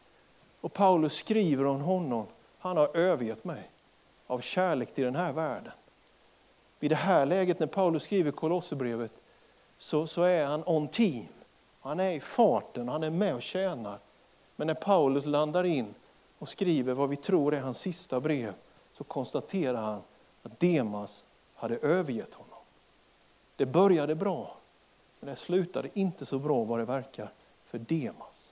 Och 0.61 0.73
Paulus 0.73 1.15
skriver 1.15 1.67
om 1.67 1.81
honom, 1.81 2.27
han 2.59 2.77
har 2.77 2.97
övergett 2.97 3.45
mig 3.45 3.71
av 4.31 4.41
kärlek 4.41 4.95
till 4.95 5.05
den 5.05 5.17
här 5.17 5.33
världen. 5.33 5.73
I 6.81 6.89
det 6.89 6.95
här 6.95 7.27
läget 7.27 7.61
när 7.61 7.67
Paulus 7.67 8.03
skriver 8.03 8.31
Kolosserbrevet 8.31 9.13
så, 9.79 10.07
så 10.07 10.23
är 10.23 10.47
han 10.47 10.63
on 10.67 10.89
team. 10.89 11.27
Han 11.81 12.01
är 12.01 12.13
i 12.13 12.21
farten, 12.21 12.89
han 12.89 13.03
är 13.03 13.11
med 13.11 13.35
och 13.35 13.43
tjänar. 13.43 13.99
Men 14.57 14.67
när 14.67 14.75
Paulus 14.75 15.27
landar 15.27 15.65
in 15.65 15.95
och 16.39 16.49
skriver 16.49 16.95
vad 16.95 17.09
vi 17.09 17.17
tror 17.17 17.55
är 17.55 17.61
hans 17.61 17.79
sista 17.79 18.21
brev 18.21 18.55
så 18.93 19.05
konstaterar 19.05 19.83
han 19.83 20.03
att 20.43 20.61
Demas 20.61 21.25
hade 21.55 21.77
övergett 21.77 22.35
honom. 22.35 22.59
Det 23.57 23.67
började 23.67 24.15
bra, 24.15 24.57
men 25.21 25.31
det 25.31 25.37
slutade 25.37 25.89
inte 25.93 26.27
så 26.27 26.39
bra 26.39 26.65
vad 26.65 26.79
det 26.79 26.85
verkar 26.85 27.33
för 27.65 27.79
Demas. 27.79 28.51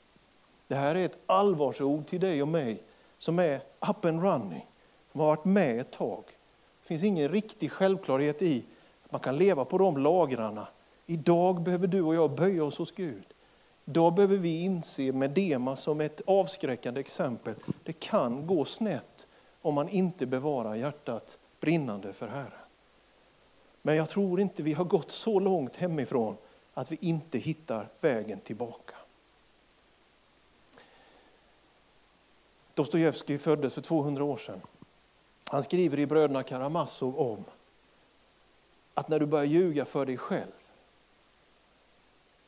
Det 0.67 0.75
här 0.75 0.95
är 0.95 1.05
ett 1.05 1.19
allvarsord 1.27 2.07
till 2.07 2.21
dig 2.21 2.43
och 2.43 2.49
mig 2.49 2.83
som 3.19 3.39
är 3.39 3.61
up 3.89 4.05
and 4.05 4.23
running, 4.23 4.67
som 5.19 5.25
har 5.25 5.37
varit 5.37 5.45
med 5.45 5.81
ett 5.81 5.91
tag. 5.91 6.25
Det 6.83 6.87
finns 6.87 7.03
ingen 7.03 7.29
riktig 7.29 7.73
självklarhet 7.73 8.43
i 8.43 8.65
att 9.05 9.13
man 9.13 9.21
kan 9.21 9.37
leva 9.37 9.65
på 9.65 9.79
de 9.79 9.97
lagrarna. 9.97 10.69
Idag 11.07 11.63
behöver 11.63 11.87
du 11.87 12.03
och 12.03 12.15
jag 12.15 12.31
böja 12.31 12.65
oss 12.65 12.79
hos 12.79 12.93
Gud. 12.93 13.25
Idag 13.85 14.15
behöver 14.15 14.37
vi 14.37 14.63
inse 14.63 15.13
med 15.13 15.31
Dema 15.31 15.77
som 15.77 16.01
ett 16.01 16.21
avskräckande 16.27 17.01
exempel, 17.01 17.55
det 17.85 17.93
kan 17.93 18.47
gå 18.47 18.65
snett 18.65 19.29
om 19.63 19.75
man 19.75 19.89
inte 19.89 20.27
bevarar 20.27 20.75
hjärtat 20.75 21.39
brinnande 21.61 22.13
för 22.13 22.29
Herren. 22.29 22.67
Men 23.83 23.97
jag 23.97 24.09
tror 24.09 24.41
inte 24.41 24.63
vi 24.63 24.73
har 24.73 24.85
gått 24.85 25.11
så 25.11 25.41
långt 25.41 25.77
hemifrån 25.77 26.37
att 26.75 26.93
vi 26.93 26.99
inte 27.01 27.39
hittar 27.39 27.89
vägen 28.01 28.41
tillbaka. 28.41 28.95
Dostojevskij 32.75 33.39
föddes 33.39 33.75
för 33.75 33.83
200 33.83 34.25
år 34.25 34.37
sedan. 34.37 34.61
Han 35.51 35.63
skriver 35.63 35.99
i 35.99 36.07
Bröderna 36.07 36.43
Karamazov 36.43 37.19
om 37.19 37.45
att 38.95 39.09
när 39.09 39.19
du 39.19 39.27
börjar 39.27 39.45
ljuga 39.45 39.85
för 39.85 40.07
dig 40.07 40.17
själv 40.17 40.53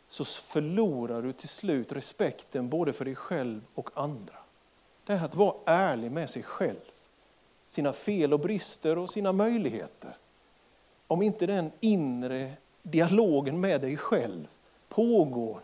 så 0.09 0.25
förlorar 0.25 1.23
du 1.23 1.33
till 1.33 1.49
slut 1.49 1.93
respekten 1.93 2.69
både 2.69 2.93
för 2.93 3.05
dig 3.05 3.15
själv 3.15 3.61
och 3.75 3.91
andra. 3.95 4.35
Det 5.05 5.13
är 5.13 5.25
att 5.25 5.35
vara 5.35 5.55
ärlig 5.67 6.13
med 6.13 6.31
sig 6.31 6.43
själv, 6.43 6.81
sina 7.67 7.93
fel 7.93 8.33
och 8.33 8.41
brister 8.41 8.99
och 8.99 9.11
sina 9.11 9.33
möjligheter. 9.33 10.17
Om 11.07 11.23
inte 11.23 11.47
den 11.47 11.73
inre 11.81 12.53
dialogen 12.83 13.61
med 13.61 13.81
dig 13.81 13.97
själv 13.97 14.49
pågår 14.89 15.61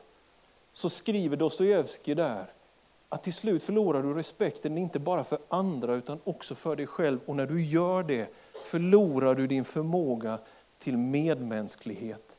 så 0.72 0.88
skriver 0.88 1.36
Dostojevskij 1.36 2.14
där 2.14 2.52
att 3.16 3.22
till 3.22 3.32
slut 3.32 3.62
förlorar 3.62 4.02
du 4.02 4.14
respekten 4.14 4.78
inte 4.78 4.98
bara 4.98 5.24
för 5.24 5.38
andra 5.48 5.94
utan 5.94 6.20
också 6.24 6.54
för 6.54 6.76
dig 6.76 6.86
själv. 6.86 7.18
Och 7.26 7.36
när 7.36 7.46
du 7.46 7.62
gör 7.62 8.02
det 8.02 8.28
förlorar 8.64 9.34
du 9.34 9.46
din 9.46 9.64
förmåga 9.64 10.38
till 10.78 10.96
medmänsklighet 10.96 12.36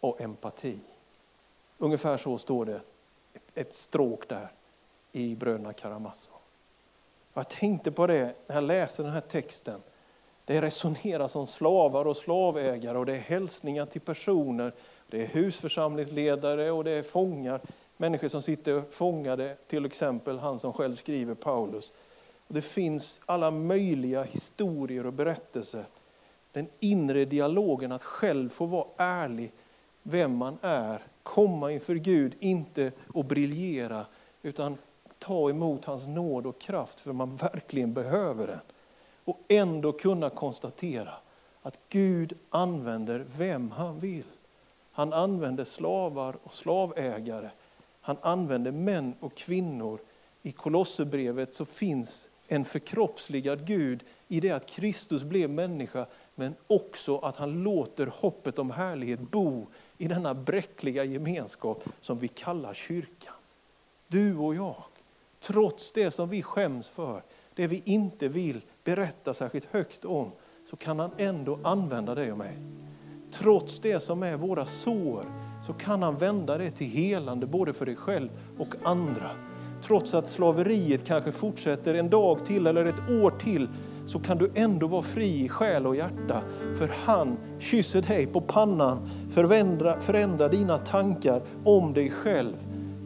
och 0.00 0.20
empati. 0.20 0.78
Ungefär 1.78 2.16
så 2.16 2.38
står 2.38 2.64
det, 2.64 2.80
ett, 3.34 3.58
ett 3.58 3.74
stråk 3.74 4.28
där 4.28 4.52
i 5.12 5.36
Bröderna 5.36 5.72
Karamazov. 5.72 6.36
Jag 7.34 7.48
tänkte 7.48 7.92
på 7.92 8.06
det 8.06 8.34
när 8.46 8.54
jag 8.54 8.64
läser 8.64 9.04
den 9.04 9.12
här 9.12 9.20
texten. 9.20 9.80
Det 10.44 10.62
resoneras 10.62 11.36
om 11.36 11.46
slavar 11.46 12.04
och 12.06 12.16
slavägare 12.16 12.98
och 12.98 13.06
det 13.06 13.16
är 13.16 13.20
hälsningar 13.20 13.86
till 13.86 14.00
personer. 14.00 14.72
Det 15.08 15.22
är 15.22 15.26
husförsamlingsledare 15.26 16.70
och 16.70 16.84
det 16.84 16.90
är 16.90 17.02
fångar. 17.02 17.60
Människor 17.96 18.28
som 18.28 18.42
sitter 18.42 18.82
fångade, 18.90 19.56
till 19.66 19.84
exempel 19.84 20.38
han 20.38 20.58
som 20.58 20.72
själv 20.72 20.96
skriver 20.96 21.34
Paulus. 21.34 21.92
Det 22.48 22.62
finns 22.62 23.20
alla 23.26 23.50
möjliga 23.50 24.22
historier 24.22 25.06
och 25.06 25.12
berättelser. 25.12 25.84
Den 26.52 26.68
inre 26.80 27.24
dialogen, 27.24 27.92
att 27.92 28.02
själv 28.02 28.48
få 28.48 28.66
vara 28.66 28.86
ärlig 28.96 29.52
vem 30.02 30.36
man 30.36 30.58
är, 30.60 31.02
komma 31.22 31.72
inför 31.72 31.94
Gud, 31.94 32.34
inte 32.38 32.92
och 33.14 33.24
briljera, 33.24 34.06
utan 34.42 34.78
ta 35.18 35.50
emot 35.50 35.84
hans 35.84 36.06
nåd 36.06 36.46
och 36.46 36.60
kraft 36.60 37.00
för 37.00 37.12
man 37.12 37.36
verkligen 37.36 37.92
behöver 37.92 38.46
den. 38.46 38.60
Och 39.24 39.40
ändå 39.48 39.92
kunna 39.92 40.30
konstatera 40.30 41.14
att 41.62 41.78
Gud 41.88 42.32
använder 42.50 43.26
vem 43.36 43.70
han 43.70 43.98
vill. 43.98 44.24
Han 44.92 45.12
använder 45.12 45.64
slavar 45.64 46.36
och 46.42 46.54
slavägare. 46.54 47.50
Han 48.06 48.16
använder 48.22 48.72
män 48.72 49.14
och 49.20 49.34
kvinnor. 49.34 50.00
I 50.42 50.52
Kolosserbrevet 50.52 51.54
så 51.54 51.64
finns 51.64 52.30
en 52.48 52.64
förkroppsligad 52.64 53.66
Gud 53.66 54.04
i 54.28 54.40
det 54.40 54.50
att 54.50 54.66
Kristus 54.66 55.24
blev 55.24 55.50
människa, 55.50 56.06
men 56.34 56.54
också 56.66 57.18
att 57.18 57.36
han 57.36 57.62
låter 57.62 58.06
hoppet 58.06 58.58
om 58.58 58.70
härlighet 58.70 59.20
bo 59.20 59.66
i 59.98 60.08
denna 60.08 60.34
bräckliga 60.34 61.04
gemenskap 61.04 61.84
som 62.00 62.18
vi 62.18 62.28
kallar 62.28 62.74
kyrkan. 62.74 63.34
Du 64.08 64.36
och 64.36 64.54
jag, 64.54 64.84
trots 65.40 65.92
det 65.92 66.10
som 66.10 66.28
vi 66.28 66.42
skäms 66.42 66.88
för, 66.88 67.22
det 67.54 67.66
vi 67.66 67.82
inte 67.84 68.28
vill 68.28 68.60
berätta 68.84 69.34
särskilt 69.34 69.64
högt 69.64 70.04
om, 70.04 70.32
så 70.70 70.76
kan 70.76 70.98
han 70.98 71.10
ändå 71.18 71.58
använda 71.62 72.14
dig 72.14 72.32
och 72.32 72.38
mig. 72.38 72.58
Trots 73.30 73.80
det 73.80 74.00
som 74.00 74.22
är 74.22 74.36
våra 74.36 74.66
sår, 74.66 75.45
så 75.66 75.72
kan 75.72 76.02
han 76.02 76.16
vända 76.16 76.58
det 76.58 76.70
till 76.70 76.86
helande 76.86 77.46
både 77.46 77.72
för 77.72 77.86
dig 77.86 77.96
själv 77.96 78.28
och 78.58 78.74
andra. 78.82 79.30
Trots 79.82 80.14
att 80.14 80.28
slaveriet 80.28 81.06
kanske 81.06 81.32
fortsätter 81.32 81.94
en 81.94 82.10
dag 82.10 82.46
till 82.46 82.66
eller 82.66 82.84
ett 82.84 83.10
år 83.10 83.30
till, 83.30 83.68
så 84.06 84.18
kan 84.18 84.38
du 84.38 84.50
ändå 84.54 84.86
vara 84.86 85.02
fri 85.02 85.44
i 85.44 85.48
själ 85.48 85.86
och 85.86 85.96
hjärta. 85.96 86.42
För 86.78 86.90
han 87.04 87.36
kysser 87.58 88.02
dig 88.02 88.26
på 88.26 88.40
pannan, 88.40 89.10
förändrar, 89.30 90.00
förändra 90.00 90.48
dina 90.48 90.78
tankar 90.78 91.42
om 91.64 91.92
dig 91.92 92.10
själv. 92.10 92.56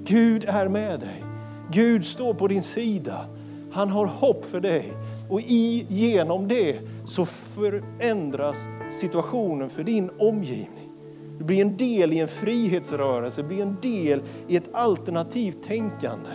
Gud 0.04 0.44
är 0.48 0.68
med 0.68 1.00
dig. 1.00 1.24
Gud 1.72 2.04
står 2.04 2.34
på 2.34 2.48
din 2.48 2.62
sida. 2.62 3.26
Han 3.72 3.88
har 3.88 4.06
hopp 4.06 4.44
för 4.44 4.61
dig. 4.61 4.92
Och 5.28 5.40
i, 5.40 5.86
genom 5.88 6.48
det 6.48 6.78
så 7.06 7.24
förändras 7.26 8.58
situationen 8.92 9.70
för 9.70 9.82
din 9.82 10.11
omgivning. 10.18 10.80
Du 11.41 11.45
blir 11.45 11.61
en 11.61 11.76
del 11.76 12.12
i 12.12 12.18
en 12.18 12.28
frihetsrörelse, 12.28 13.43
blir 13.43 13.62
en 13.62 13.76
del 13.82 14.22
i 14.49 14.57
ett 14.57 14.74
alternativt 14.74 15.62
tänkande. 15.62 16.30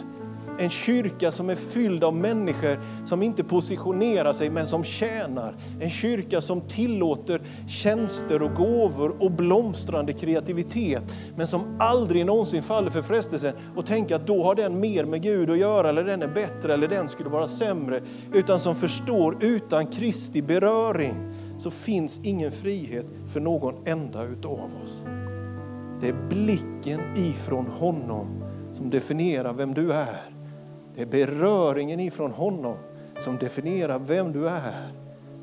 En 0.59 0.69
kyrka 0.69 1.31
som 1.31 1.49
är 1.49 1.55
fylld 1.55 2.03
av 2.03 2.15
människor 2.15 2.79
som 3.07 3.23
inte 3.23 3.43
positionerar 3.43 4.33
sig 4.33 4.49
men 4.49 4.67
som 4.67 4.83
tjänar. 4.83 5.55
En 5.79 5.89
kyrka 5.89 6.41
som 6.41 6.61
tillåter 6.61 7.41
tjänster 7.67 8.41
och 8.41 8.53
gåvor 8.53 9.15
och 9.19 9.31
blomstrande 9.31 10.13
kreativitet 10.13 11.03
men 11.35 11.47
som 11.47 11.77
aldrig 11.79 12.25
någonsin 12.25 12.63
faller 12.63 12.89
för 12.89 13.01
frestelsen 13.01 13.53
och 13.75 13.85
tänker 13.85 14.15
att 14.15 14.27
då 14.27 14.43
har 14.43 14.55
den 14.55 14.79
mer 14.79 15.05
med 15.05 15.21
Gud 15.21 15.49
att 15.49 15.57
göra 15.57 15.89
eller 15.89 16.03
den 16.03 16.21
är 16.21 16.27
bättre 16.27 16.73
eller 16.73 16.87
den 16.87 17.09
skulle 17.09 17.29
vara 17.29 17.47
sämre. 17.47 18.01
Utan 18.33 18.59
som 18.59 18.75
förstår 18.75 19.37
utan 19.39 19.87
Kristi 19.87 20.41
beröring 20.41 21.34
så 21.57 21.71
finns 21.71 22.19
ingen 22.23 22.51
frihet 22.51 23.05
för 23.33 23.39
någon 23.39 23.75
enda 23.85 24.23
utav 24.23 24.71
oss. 24.83 25.03
Det 26.01 26.07
är 26.09 26.27
blicken 26.29 26.99
ifrån 27.15 27.67
honom 27.67 28.43
som 28.73 28.89
definierar 28.89 29.53
vem 29.53 29.73
du 29.73 29.93
är. 29.93 30.21
Det 30.95 31.01
är 31.01 31.05
beröringen 31.05 31.99
ifrån 31.99 32.31
honom 32.31 32.77
som 33.19 33.37
definierar 33.37 33.99
vem 33.99 34.31
du 34.31 34.47
är. 34.49 34.91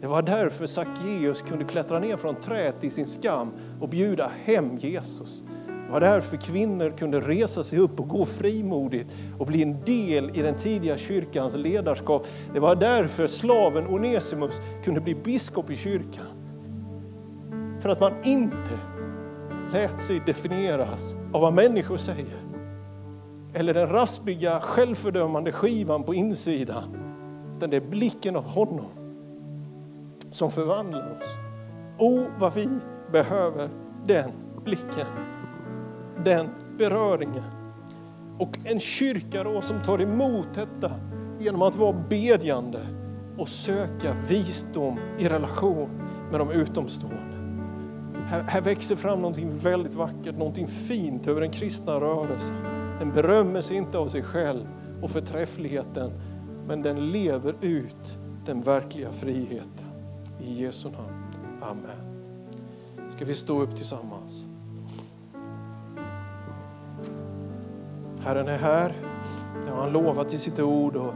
Det 0.00 0.06
var 0.06 0.22
därför 0.22 0.66
Sackeus 0.66 1.42
kunde 1.42 1.64
klättra 1.64 1.98
ner 1.98 2.16
från 2.16 2.34
trädet 2.34 2.84
i 2.84 2.90
sin 2.90 3.06
skam 3.06 3.52
och 3.80 3.88
bjuda 3.88 4.30
hem 4.44 4.78
Jesus. 4.78 5.42
Det 5.93 6.01
var 6.01 6.09
därför 6.09 6.36
kvinnor 6.36 6.95
kunde 6.99 7.20
resa 7.20 7.64
sig 7.64 7.78
upp 7.78 8.01
och 8.01 8.09
gå 8.09 8.26
frimodigt 8.26 9.07
och 9.38 9.47
bli 9.47 9.62
en 9.62 9.84
del 9.84 10.30
i 10.38 10.43
den 10.43 10.55
tidiga 10.55 10.99
kyrkans 10.99 11.57
ledarskap. 11.57 12.26
Det 12.55 12.61
var 12.61 12.76
därför 12.76 13.26
slaven 13.26 13.86
Onesimus 13.86 14.53
kunde 14.84 15.01
bli 15.01 15.14
biskop 15.14 15.70
i 15.70 15.76
kyrkan. 15.76 16.26
För 17.80 17.88
att 17.88 18.01
man 18.01 18.12
inte 18.24 18.78
lät 19.72 20.03
sig 20.03 20.22
definieras 20.26 21.14
av 21.32 21.40
vad 21.40 21.53
människor 21.53 21.97
säger 21.97 22.43
eller 23.55 23.74
den 23.74 23.88
raspiga 23.88 24.61
självfördömande 24.61 25.53
skivan 25.53 26.03
på 26.03 26.14
insidan. 26.14 26.97
Utan 27.57 27.70
det 27.70 27.76
är 27.76 27.80
blicken 27.90 28.36
av 28.36 28.45
honom 28.45 28.90
som 30.30 30.51
förvandlar 30.51 31.11
oss. 31.11 31.28
O, 31.99 32.20
vad 32.38 32.55
vi 32.55 32.68
behöver 33.12 33.68
den 34.07 34.30
blicken, 34.64 35.07
den 36.24 36.48
beröringen. 36.78 37.44
Och 38.38 38.58
en 38.64 38.80
kyrka 38.80 39.44
då 39.44 39.60
som 39.60 39.82
tar 39.82 40.00
emot 40.00 40.48
detta 40.54 40.92
genom 41.38 41.62
att 41.62 41.76
vara 41.76 42.04
bedjande 42.08 42.86
och 43.38 43.48
söka 43.48 44.16
visdom 44.28 44.98
i 45.18 45.28
relation 45.28 45.90
med 46.30 46.40
de 46.40 46.50
utomstående. 46.50 47.32
Här, 48.26 48.42
här 48.42 48.60
växer 48.60 48.96
fram 48.96 49.18
någonting 49.18 49.58
väldigt 49.58 49.94
vackert, 49.94 50.38
någonting 50.38 50.66
fint 50.66 51.26
över 51.26 51.40
den 51.40 51.50
kristna 51.50 52.00
rörelsen. 52.00 52.56
Den 52.98 53.12
berömmer 53.12 53.60
sig 53.60 53.76
inte 53.76 53.98
av 53.98 54.08
sig 54.08 54.22
själv 54.22 54.66
och 55.02 55.10
förträffligheten, 55.10 56.12
men 56.66 56.82
den 56.82 57.10
lever 57.10 57.54
ut 57.60 58.18
den 58.46 58.60
verkliga 58.60 59.12
friheten. 59.12 59.86
I 60.40 60.62
Jesu 60.62 60.88
namn. 60.88 61.24
Amen. 61.62 62.12
Ska 63.10 63.24
vi 63.24 63.34
stå 63.34 63.62
upp 63.62 63.76
tillsammans? 63.76 64.46
Herren 68.24 68.48
är 68.48 68.58
här. 68.58 68.94
Det 69.64 69.70
har 69.70 69.82
han 69.82 69.92
lovat 69.92 70.34
i 70.34 70.38
sitt 70.38 70.60
ord. 70.60 70.96
Och 70.96 71.14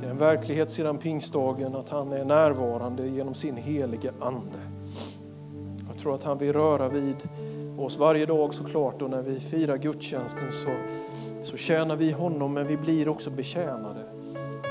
det 0.00 0.06
är 0.06 0.10
en 0.10 0.18
verklighet 0.18 0.70
sedan 0.70 0.98
pingstdagen 0.98 1.74
att 1.74 1.88
han 1.88 2.12
är 2.12 2.24
närvarande 2.24 3.06
genom 3.06 3.34
sin 3.34 3.56
helige 3.56 4.12
Ande. 4.20 4.58
Jag 5.88 5.98
tror 5.98 6.14
att 6.14 6.22
han 6.22 6.38
vill 6.38 6.52
röra 6.52 6.88
vid 6.88 7.16
oss 7.78 7.98
varje 7.98 8.26
dag 8.26 8.54
såklart 8.54 9.02
och 9.02 9.10
när 9.10 9.22
vi 9.22 9.40
firar 9.40 9.76
gudstjänsten 9.76 10.52
så, 10.52 10.70
så 11.44 11.56
tjänar 11.56 11.96
vi 11.96 12.12
honom 12.12 12.54
men 12.54 12.66
vi 12.66 12.76
blir 12.76 13.08
också 13.08 13.30
betjänade. 13.30 14.00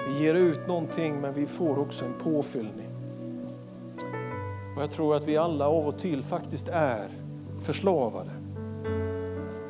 Vi 0.07 0.23
ger 0.23 0.35
ut 0.35 0.67
någonting 0.67 1.21
men 1.21 1.33
vi 1.33 1.45
får 1.45 1.79
också 1.79 2.05
en 2.05 2.13
påfyllning. 2.13 2.89
Och 4.75 4.81
jag 4.81 4.91
tror 4.91 5.15
att 5.15 5.27
vi 5.27 5.37
alla 5.37 5.67
av 5.67 5.87
och 5.87 5.99
till 5.99 6.23
faktiskt 6.23 6.67
är 6.67 7.09
förslavade. 7.61 8.40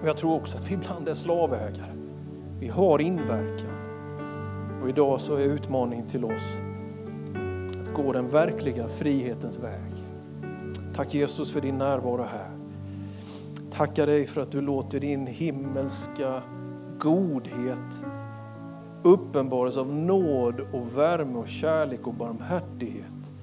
Och 0.01 0.07
jag 0.07 0.17
tror 0.17 0.35
också 0.35 0.57
att 0.57 0.69
vi 0.69 0.73
ibland 0.73 1.07
är 1.07 1.13
slavägare. 1.13 1.93
Vi 2.59 2.67
har 2.67 3.01
inverkan. 3.01 3.71
Och 4.81 4.89
idag 4.89 5.21
så 5.21 5.35
är 5.35 5.43
utmaningen 5.43 6.07
till 6.07 6.25
oss 6.25 6.57
att 7.81 7.93
gå 7.93 8.11
den 8.13 8.29
verkliga 8.29 8.87
frihetens 8.87 9.57
väg. 9.57 9.91
Tack 10.95 11.13
Jesus 11.13 11.51
för 11.51 11.61
din 11.61 11.77
närvaro 11.77 12.23
här. 12.23 12.51
Tackar 13.71 14.07
dig 14.07 14.27
för 14.27 14.41
att 14.41 14.51
du 14.51 14.61
låter 14.61 14.99
din 14.99 15.27
himmelska 15.27 16.41
godhet 16.99 18.05
uppenbaras 19.03 19.77
av 19.77 19.95
nåd 19.95 20.61
och 20.73 20.97
värme 20.97 21.37
och 21.37 21.47
kärlek 21.47 22.07
och 22.07 22.13
barmhärtighet 22.13 23.33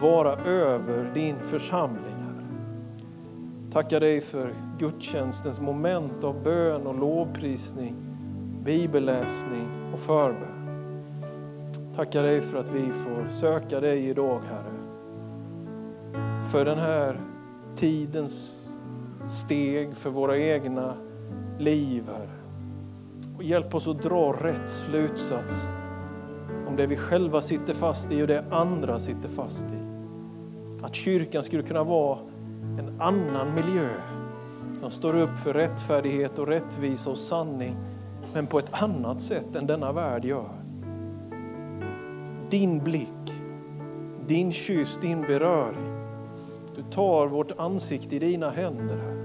vara 0.00 0.36
över 0.36 1.10
din 1.14 1.36
församling. 1.36 2.13
Tackar 3.74 4.00
dig 4.00 4.20
för 4.20 4.54
gudstjänstens 4.78 5.60
moment 5.60 6.24
av 6.24 6.42
bön 6.42 6.86
och 6.86 6.98
lovprisning, 6.98 7.96
bibelläsning 8.64 9.92
och 9.92 9.98
förbön. 9.98 10.74
Tackar 11.96 12.22
dig 12.22 12.40
för 12.40 12.58
att 12.58 12.68
vi 12.68 12.82
får 12.82 13.28
söka 13.30 13.80
dig 13.80 14.08
idag, 14.08 14.40
Herre. 14.50 14.74
För 16.52 16.64
den 16.64 16.78
här 16.78 17.20
tidens 17.76 18.68
steg 19.28 19.96
för 19.96 20.10
våra 20.10 20.38
egna 20.38 20.94
liv, 21.58 22.04
Herre. 22.06 22.38
Och 23.36 23.42
hjälp 23.42 23.74
oss 23.74 23.86
att 23.86 24.02
dra 24.02 24.32
rätt 24.32 24.70
slutsats 24.70 25.62
om 26.68 26.76
det 26.76 26.86
vi 26.86 26.96
själva 26.96 27.42
sitter 27.42 27.74
fast 27.74 28.12
i 28.12 28.22
och 28.22 28.26
det 28.26 28.44
andra 28.50 28.98
sitter 28.98 29.28
fast 29.28 29.64
i. 29.64 29.84
Att 30.82 30.94
kyrkan 30.94 31.42
skulle 31.42 31.62
kunna 31.62 31.84
vara 31.84 32.18
en 32.78 33.00
annan 33.00 33.54
miljö 33.54 33.88
som 34.80 34.90
står 34.90 35.16
upp 35.18 35.38
för 35.38 35.54
rättfärdighet 35.54 36.38
och 36.38 36.46
rättvisa 36.46 37.10
och 37.10 37.18
sanning, 37.18 37.76
men 38.34 38.46
på 38.46 38.58
ett 38.58 38.82
annat 38.82 39.20
sätt 39.20 39.56
än 39.56 39.66
denna 39.66 39.92
värld 39.92 40.24
gör. 40.24 40.50
Din 42.50 42.84
blick, 42.84 43.42
din 44.26 44.52
kyss, 44.52 44.98
din 45.00 45.20
beröring 45.20 45.94
du 46.76 46.82
tar 46.82 47.26
vårt 47.26 47.50
ansikte 47.58 48.16
i 48.16 48.18
dina 48.18 48.50
händer. 48.50 49.24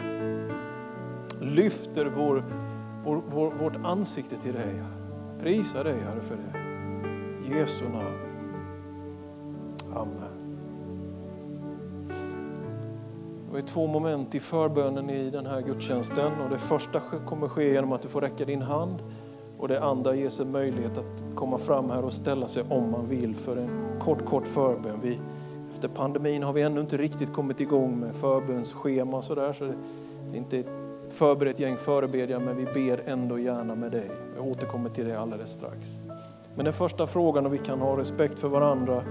Lyfter 1.41 2.05
vår, 2.05 2.43
vår, 3.05 3.23
vår, 3.29 3.51
vårt 3.51 3.75
ansikte 3.83 4.37
till 4.37 4.53
dig. 4.53 4.83
Prisa 5.39 5.83
dig 5.83 5.99
Herre 5.99 6.21
för 6.21 6.35
det. 6.35 6.59
Jesu 7.55 7.89
namn. 7.89 8.17
Amen. 9.93 10.28
Det 13.51 13.57
är 13.57 13.61
två 13.61 13.87
moment 13.87 14.35
i 14.35 14.39
förbönen 14.39 15.09
i 15.09 15.29
den 15.29 15.45
här 15.45 15.61
gudstjänsten. 15.61 16.31
Och 16.43 16.49
det 16.49 16.57
första 16.57 17.01
kommer 17.27 17.47
ske 17.47 17.71
genom 17.71 17.91
att 17.91 18.01
du 18.01 18.07
får 18.07 18.21
räcka 18.21 18.45
din 18.45 18.61
hand. 18.61 18.99
Och 19.57 19.67
det 19.67 19.83
andra 19.83 20.15
ges 20.15 20.39
en 20.39 20.51
möjlighet 20.51 20.97
att 20.97 21.35
komma 21.35 21.57
fram 21.57 21.89
här 21.89 22.05
och 22.05 22.13
ställa 22.13 22.47
sig 22.47 22.63
om 22.69 22.91
man 22.91 23.07
vill 23.07 23.35
för 23.35 23.57
en 23.57 23.99
kort, 23.99 24.25
kort 24.25 24.47
förbön. 24.47 24.99
Vi, 25.03 25.19
efter 25.73 25.87
pandemin 25.87 26.43
har 26.43 26.53
vi 26.53 26.61
ännu 26.61 26.81
inte 26.81 26.97
riktigt 26.97 27.33
kommit 27.33 27.59
igång 27.59 27.99
med 27.99 28.15
förbönsschema 28.15 29.17
och 29.17 29.23
sådär. 29.23 29.53
Så 29.53 29.65
det 29.65 29.73
är 30.33 30.37
inte 30.37 30.57
ett 30.57 30.69
förberett 31.09 31.59
gäng 31.59 31.77
förebedjare, 31.77 32.39
men 32.39 32.57
vi 32.57 32.65
ber 32.65 33.01
ändå 33.05 33.39
gärna 33.39 33.75
med 33.75 33.91
dig. 33.91 34.11
Jag 34.35 34.47
återkommer 34.47 34.89
till 34.89 35.07
det 35.07 35.19
alldeles 35.19 35.51
strax. 35.51 35.87
Men 36.55 36.65
den 36.65 36.73
första 36.73 37.07
frågan, 37.07 37.45
om 37.45 37.51
vi 37.51 37.57
kan 37.57 37.79
ha 37.79 37.97
respekt 37.97 38.39
för 38.39 38.47
varandra 38.47 39.03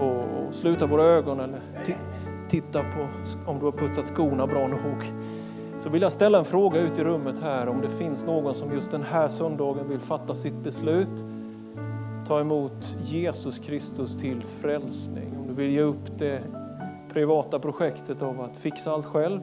och, 0.00 0.46
och 0.46 0.54
sluta 0.54 0.86
våra 0.86 1.04
ögon 1.04 1.40
eller 1.40 1.60
titta 2.54 2.82
på 2.82 3.08
om 3.46 3.58
du 3.58 3.64
har 3.64 3.72
putsat 3.72 4.08
skorna 4.08 4.46
bra 4.46 4.68
nog. 4.68 5.04
Så 5.78 5.90
vill 5.90 6.02
jag 6.02 6.12
ställa 6.12 6.38
en 6.38 6.44
fråga 6.44 6.80
ut 6.80 6.98
i 6.98 7.04
rummet 7.04 7.40
här 7.40 7.68
om 7.68 7.80
det 7.80 7.88
finns 7.88 8.24
någon 8.24 8.54
som 8.54 8.72
just 8.72 8.90
den 8.90 9.02
här 9.02 9.28
söndagen 9.28 9.88
vill 9.88 10.00
fatta 10.00 10.34
sitt 10.34 10.54
beslut. 10.54 11.24
Ta 12.26 12.40
emot 12.40 12.96
Jesus 13.02 13.58
Kristus 13.58 14.16
till 14.16 14.42
frälsning. 14.42 15.36
Om 15.40 15.46
du 15.48 15.54
vill 15.54 15.70
ge 15.70 15.80
upp 15.80 16.18
det 16.18 16.42
privata 17.12 17.58
projektet 17.58 18.22
av 18.22 18.40
att 18.40 18.56
fixa 18.56 18.92
allt 18.92 19.06
själv 19.06 19.40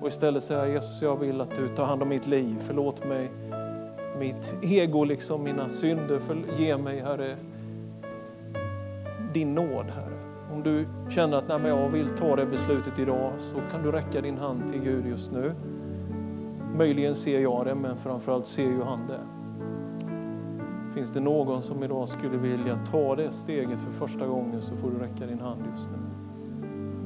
och 0.00 0.08
istället 0.08 0.44
säga 0.44 0.68
Jesus 0.68 1.02
jag 1.02 1.16
vill 1.16 1.40
att 1.40 1.56
du 1.56 1.68
tar 1.68 1.84
hand 1.84 2.02
om 2.02 2.08
mitt 2.08 2.26
liv. 2.26 2.56
Förlåt 2.60 3.08
mig 3.08 3.30
mitt 4.18 4.54
ego, 4.62 5.04
liksom 5.04 5.44
mina 5.44 5.68
synder. 5.68 6.18
För, 6.18 6.36
ge 6.58 6.76
mig 6.76 7.00
Herre 7.00 7.36
din 9.34 9.54
nåd 9.54 9.86
Herre. 9.86 9.99
Om 10.52 10.62
du 10.62 10.86
känner 11.10 11.36
att 11.36 11.48
Nej, 11.48 11.58
men 11.58 11.70
jag 11.70 11.88
vill 11.88 12.08
ta 12.08 12.36
det 12.36 12.46
beslutet 12.46 12.98
idag 12.98 13.32
så 13.38 13.56
kan 13.70 13.82
du 13.82 13.92
räcka 13.92 14.20
din 14.20 14.38
hand 14.38 14.68
till 14.68 14.80
Gud 14.80 15.06
just 15.06 15.32
nu. 15.32 15.52
Möjligen 16.74 17.14
ser 17.14 17.40
jag 17.40 17.66
det, 17.66 17.74
men 17.74 17.96
framförallt 17.96 18.46
ser 18.46 18.62
ju 18.62 18.82
han 18.82 19.06
det. 19.06 19.20
Finns 20.94 21.10
det 21.10 21.20
någon 21.20 21.62
som 21.62 21.82
idag 21.82 22.08
skulle 22.08 22.36
vilja 22.36 22.78
ta 22.90 23.16
det 23.16 23.32
steget 23.32 23.78
för 23.78 23.90
första 23.90 24.26
gången 24.26 24.62
så 24.62 24.76
får 24.76 24.90
du 24.90 24.98
räcka 24.98 25.26
din 25.26 25.40
hand 25.40 25.62
just 25.72 25.90
nu. 25.90 25.98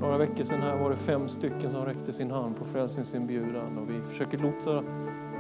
Några 0.01 0.19
veckor 0.19 0.45
sedan 0.45 0.63
här 0.63 0.77
var 0.77 0.91
det 0.91 0.97
fem 0.97 1.29
stycken 1.29 1.73
som 1.73 1.85
räckte 1.85 2.13
sin 2.13 2.31
hand 2.31 2.57
på 2.59 2.65
frälsningsinbjudan 2.65 3.79
och 3.79 3.91
vi 3.91 4.03
försöker 4.03 4.39
lotsa 4.39 4.83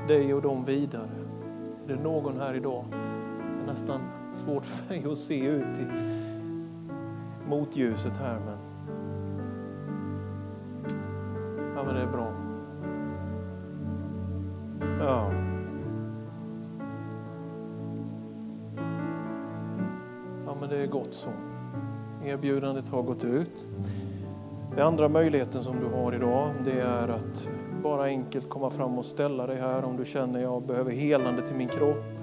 dig 0.08 0.34
och 0.34 0.42
dem 0.42 0.64
vidare. 0.64 1.10
Är 1.88 1.96
det 1.96 2.02
någon 2.02 2.40
här 2.40 2.54
idag? 2.54 2.84
Det 2.90 3.62
är 3.62 3.66
nästan 3.66 4.00
svårt 4.34 4.64
för 4.64 4.88
mig 4.88 5.12
att 5.12 5.18
se 5.18 5.46
ut 5.46 5.78
i 5.78 5.84
mot 7.48 7.76
ljuset 7.76 8.16
här 8.16 8.38
men 8.46 8.58
Ja 11.76 11.82
men 11.84 11.94
det 11.94 12.00
är 12.00 12.06
bra. 12.06 12.32
Ja. 15.00 15.32
Ja 20.46 20.56
men 20.60 20.68
det 20.68 20.82
är 20.82 20.86
gott 20.86 21.14
så. 21.14 21.28
Erbjudandet 22.24 22.88
har 22.88 23.02
gått 23.02 23.24
ut. 23.24 23.66
Den 24.76 24.86
andra 24.86 25.08
möjligheten 25.08 25.62
som 25.62 25.80
du 25.80 25.86
har 25.96 26.14
idag 26.14 26.50
det 26.64 26.80
är 26.80 27.08
att 27.08 27.48
bara 27.82 28.04
enkelt 28.04 28.48
komma 28.48 28.70
fram 28.70 28.98
och 28.98 29.04
ställa 29.04 29.46
dig 29.46 29.60
här 29.60 29.84
om 29.84 29.96
du 29.96 30.04
känner 30.04 30.38
att 30.38 30.42
jag 30.42 30.62
behöver 30.62 30.92
helande 30.92 31.42
till 31.42 31.56
min 31.56 31.68
kropp. 31.68 32.13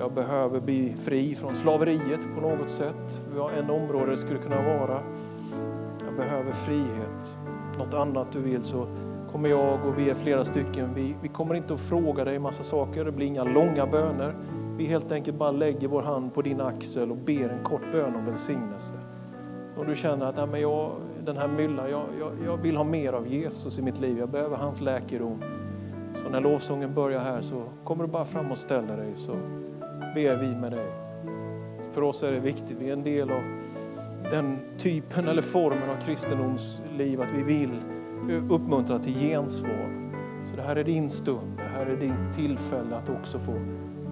Jag 0.00 0.12
behöver 0.12 0.60
bli 0.60 0.94
fri 0.98 1.34
från 1.34 1.56
slaveriet 1.56 2.20
på 2.34 2.40
något 2.40 2.70
sätt. 2.70 3.22
En 3.58 3.70
område 3.70 4.10
det 4.10 4.16
skulle 4.16 4.38
kunna 4.38 4.62
vara. 4.62 5.00
Jag 6.06 6.16
behöver 6.16 6.52
frihet. 6.52 7.38
Något 7.78 7.94
annat 7.94 8.32
du 8.32 8.38
vill 8.38 8.62
så 8.62 8.86
kommer 9.32 9.48
jag 9.48 9.86
och 9.86 9.98
vi 9.98 10.10
är 10.10 10.14
flera 10.14 10.44
stycken. 10.44 10.94
Vi, 10.94 11.16
vi 11.22 11.28
kommer 11.28 11.54
inte 11.54 11.74
att 11.74 11.80
fråga 11.80 12.24
dig 12.24 12.38
massa 12.38 12.62
saker. 12.62 13.04
Det 13.04 13.12
blir 13.12 13.26
inga 13.26 13.44
långa 13.44 13.86
böner. 13.86 14.34
Vi 14.76 14.84
helt 14.84 15.12
enkelt 15.12 15.36
bara 15.36 15.50
lägger 15.50 15.88
vår 15.88 16.02
hand 16.02 16.34
på 16.34 16.42
din 16.42 16.60
axel 16.60 17.10
och 17.10 17.16
ber 17.16 17.48
en 17.48 17.64
kort 17.64 17.92
bön 17.92 18.16
om 18.16 18.26
välsignelse. 18.26 18.94
Om 19.78 19.86
du 19.86 19.96
känner 19.96 20.26
att 20.26 20.36
Nej, 20.36 20.46
men 20.46 20.60
jag, 20.60 20.92
den 21.24 21.36
här 21.36 21.48
myllan, 21.48 21.90
jag, 21.90 22.04
jag, 22.20 22.32
jag 22.44 22.56
vill 22.56 22.76
ha 22.76 22.84
mer 22.84 23.12
av 23.12 23.28
Jesus 23.28 23.78
i 23.78 23.82
mitt 23.82 24.00
liv. 24.00 24.18
Jag 24.18 24.28
behöver 24.28 24.56
hans 24.56 24.80
läkedom. 24.80 25.42
Så 26.22 26.30
när 26.30 26.40
lovsången 26.40 26.94
börjar 26.94 27.20
här 27.20 27.40
så 27.40 27.62
kommer 27.84 28.04
du 28.04 28.10
bara 28.10 28.24
fram 28.24 28.52
och 28.52 28.58
ställer 28.58 28.96
dig 28.96 29.12
så 29.16 29.32
ber 30.14 30.36
vi 30.36 30.54
med 30.54 30.72
dig. 30.72 30.86
För 31.90 32.02
oss 32.02 32.22
är 32.22 32.32
det 32.32 32.40
viktigt, 32.40 32.76
vi 32.80 32.88
är 32.88 32.92
en 32.92 33.02
del 33.02 33.30
av 33.30 33.42
den 34.30 34.58
typen 34.78 35.28
eller 35.28 35.42
formen 35.42 35.90
av 35.90 36.00
kristendomsliv 36.06 37.20
att 37.20 37.32
vi 37.32 37.42
vill 37.42 37.80
uppmuntra 38.50 38.98
till 38.98 39.14
gensvar. 39.14 40.10
Så 40.50 40.56
det 40.56 40.62
här 40.62 40.76
är 40.76 40.84
din 40.84 41.10
stund, 41.10 41.56
det 41.56 41.78
här 41.78 41.86
är 41.86 41.96
ditt 41.96 42.36
tillfälle 42.36 42.96
att 42.96 43.08
också 43.08 43.38
få 43.38 43.52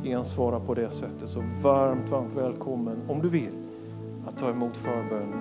gensvara 0.05 0.61
på 0.61 0.75
det 0.75 0.91
sättet. 0.91 1.29
Så 1.29 1.45
varmt, 1.63 2.09
varmt 2.09 2.37
välkommen 2.37 2.99
om 3.09 3.23
du 3.23 3.29
vill 3.29 3.53
att 4.27 4.39
ta 4.39 4.51
emot 4.51 4.77
förbön 4.77 5.33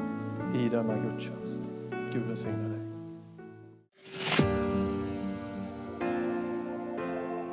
i 0.55 0.69
denna 0.69 0.93
gudstjänst. 0.97 1.61
Gud 2.13 2.23
välsigne 2.27 2.69
dig. 2.69 2.77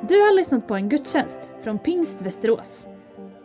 Du 0.09 0.21
har 0.21 0.37
lyssnat 0.37 0.69
på 0.69 0.75
en 0.75 0.89
gudstjänst 0.89 1.51
från 1.61 1.79
Pingst 1.79 2.23
Västerås. 2.23 2.89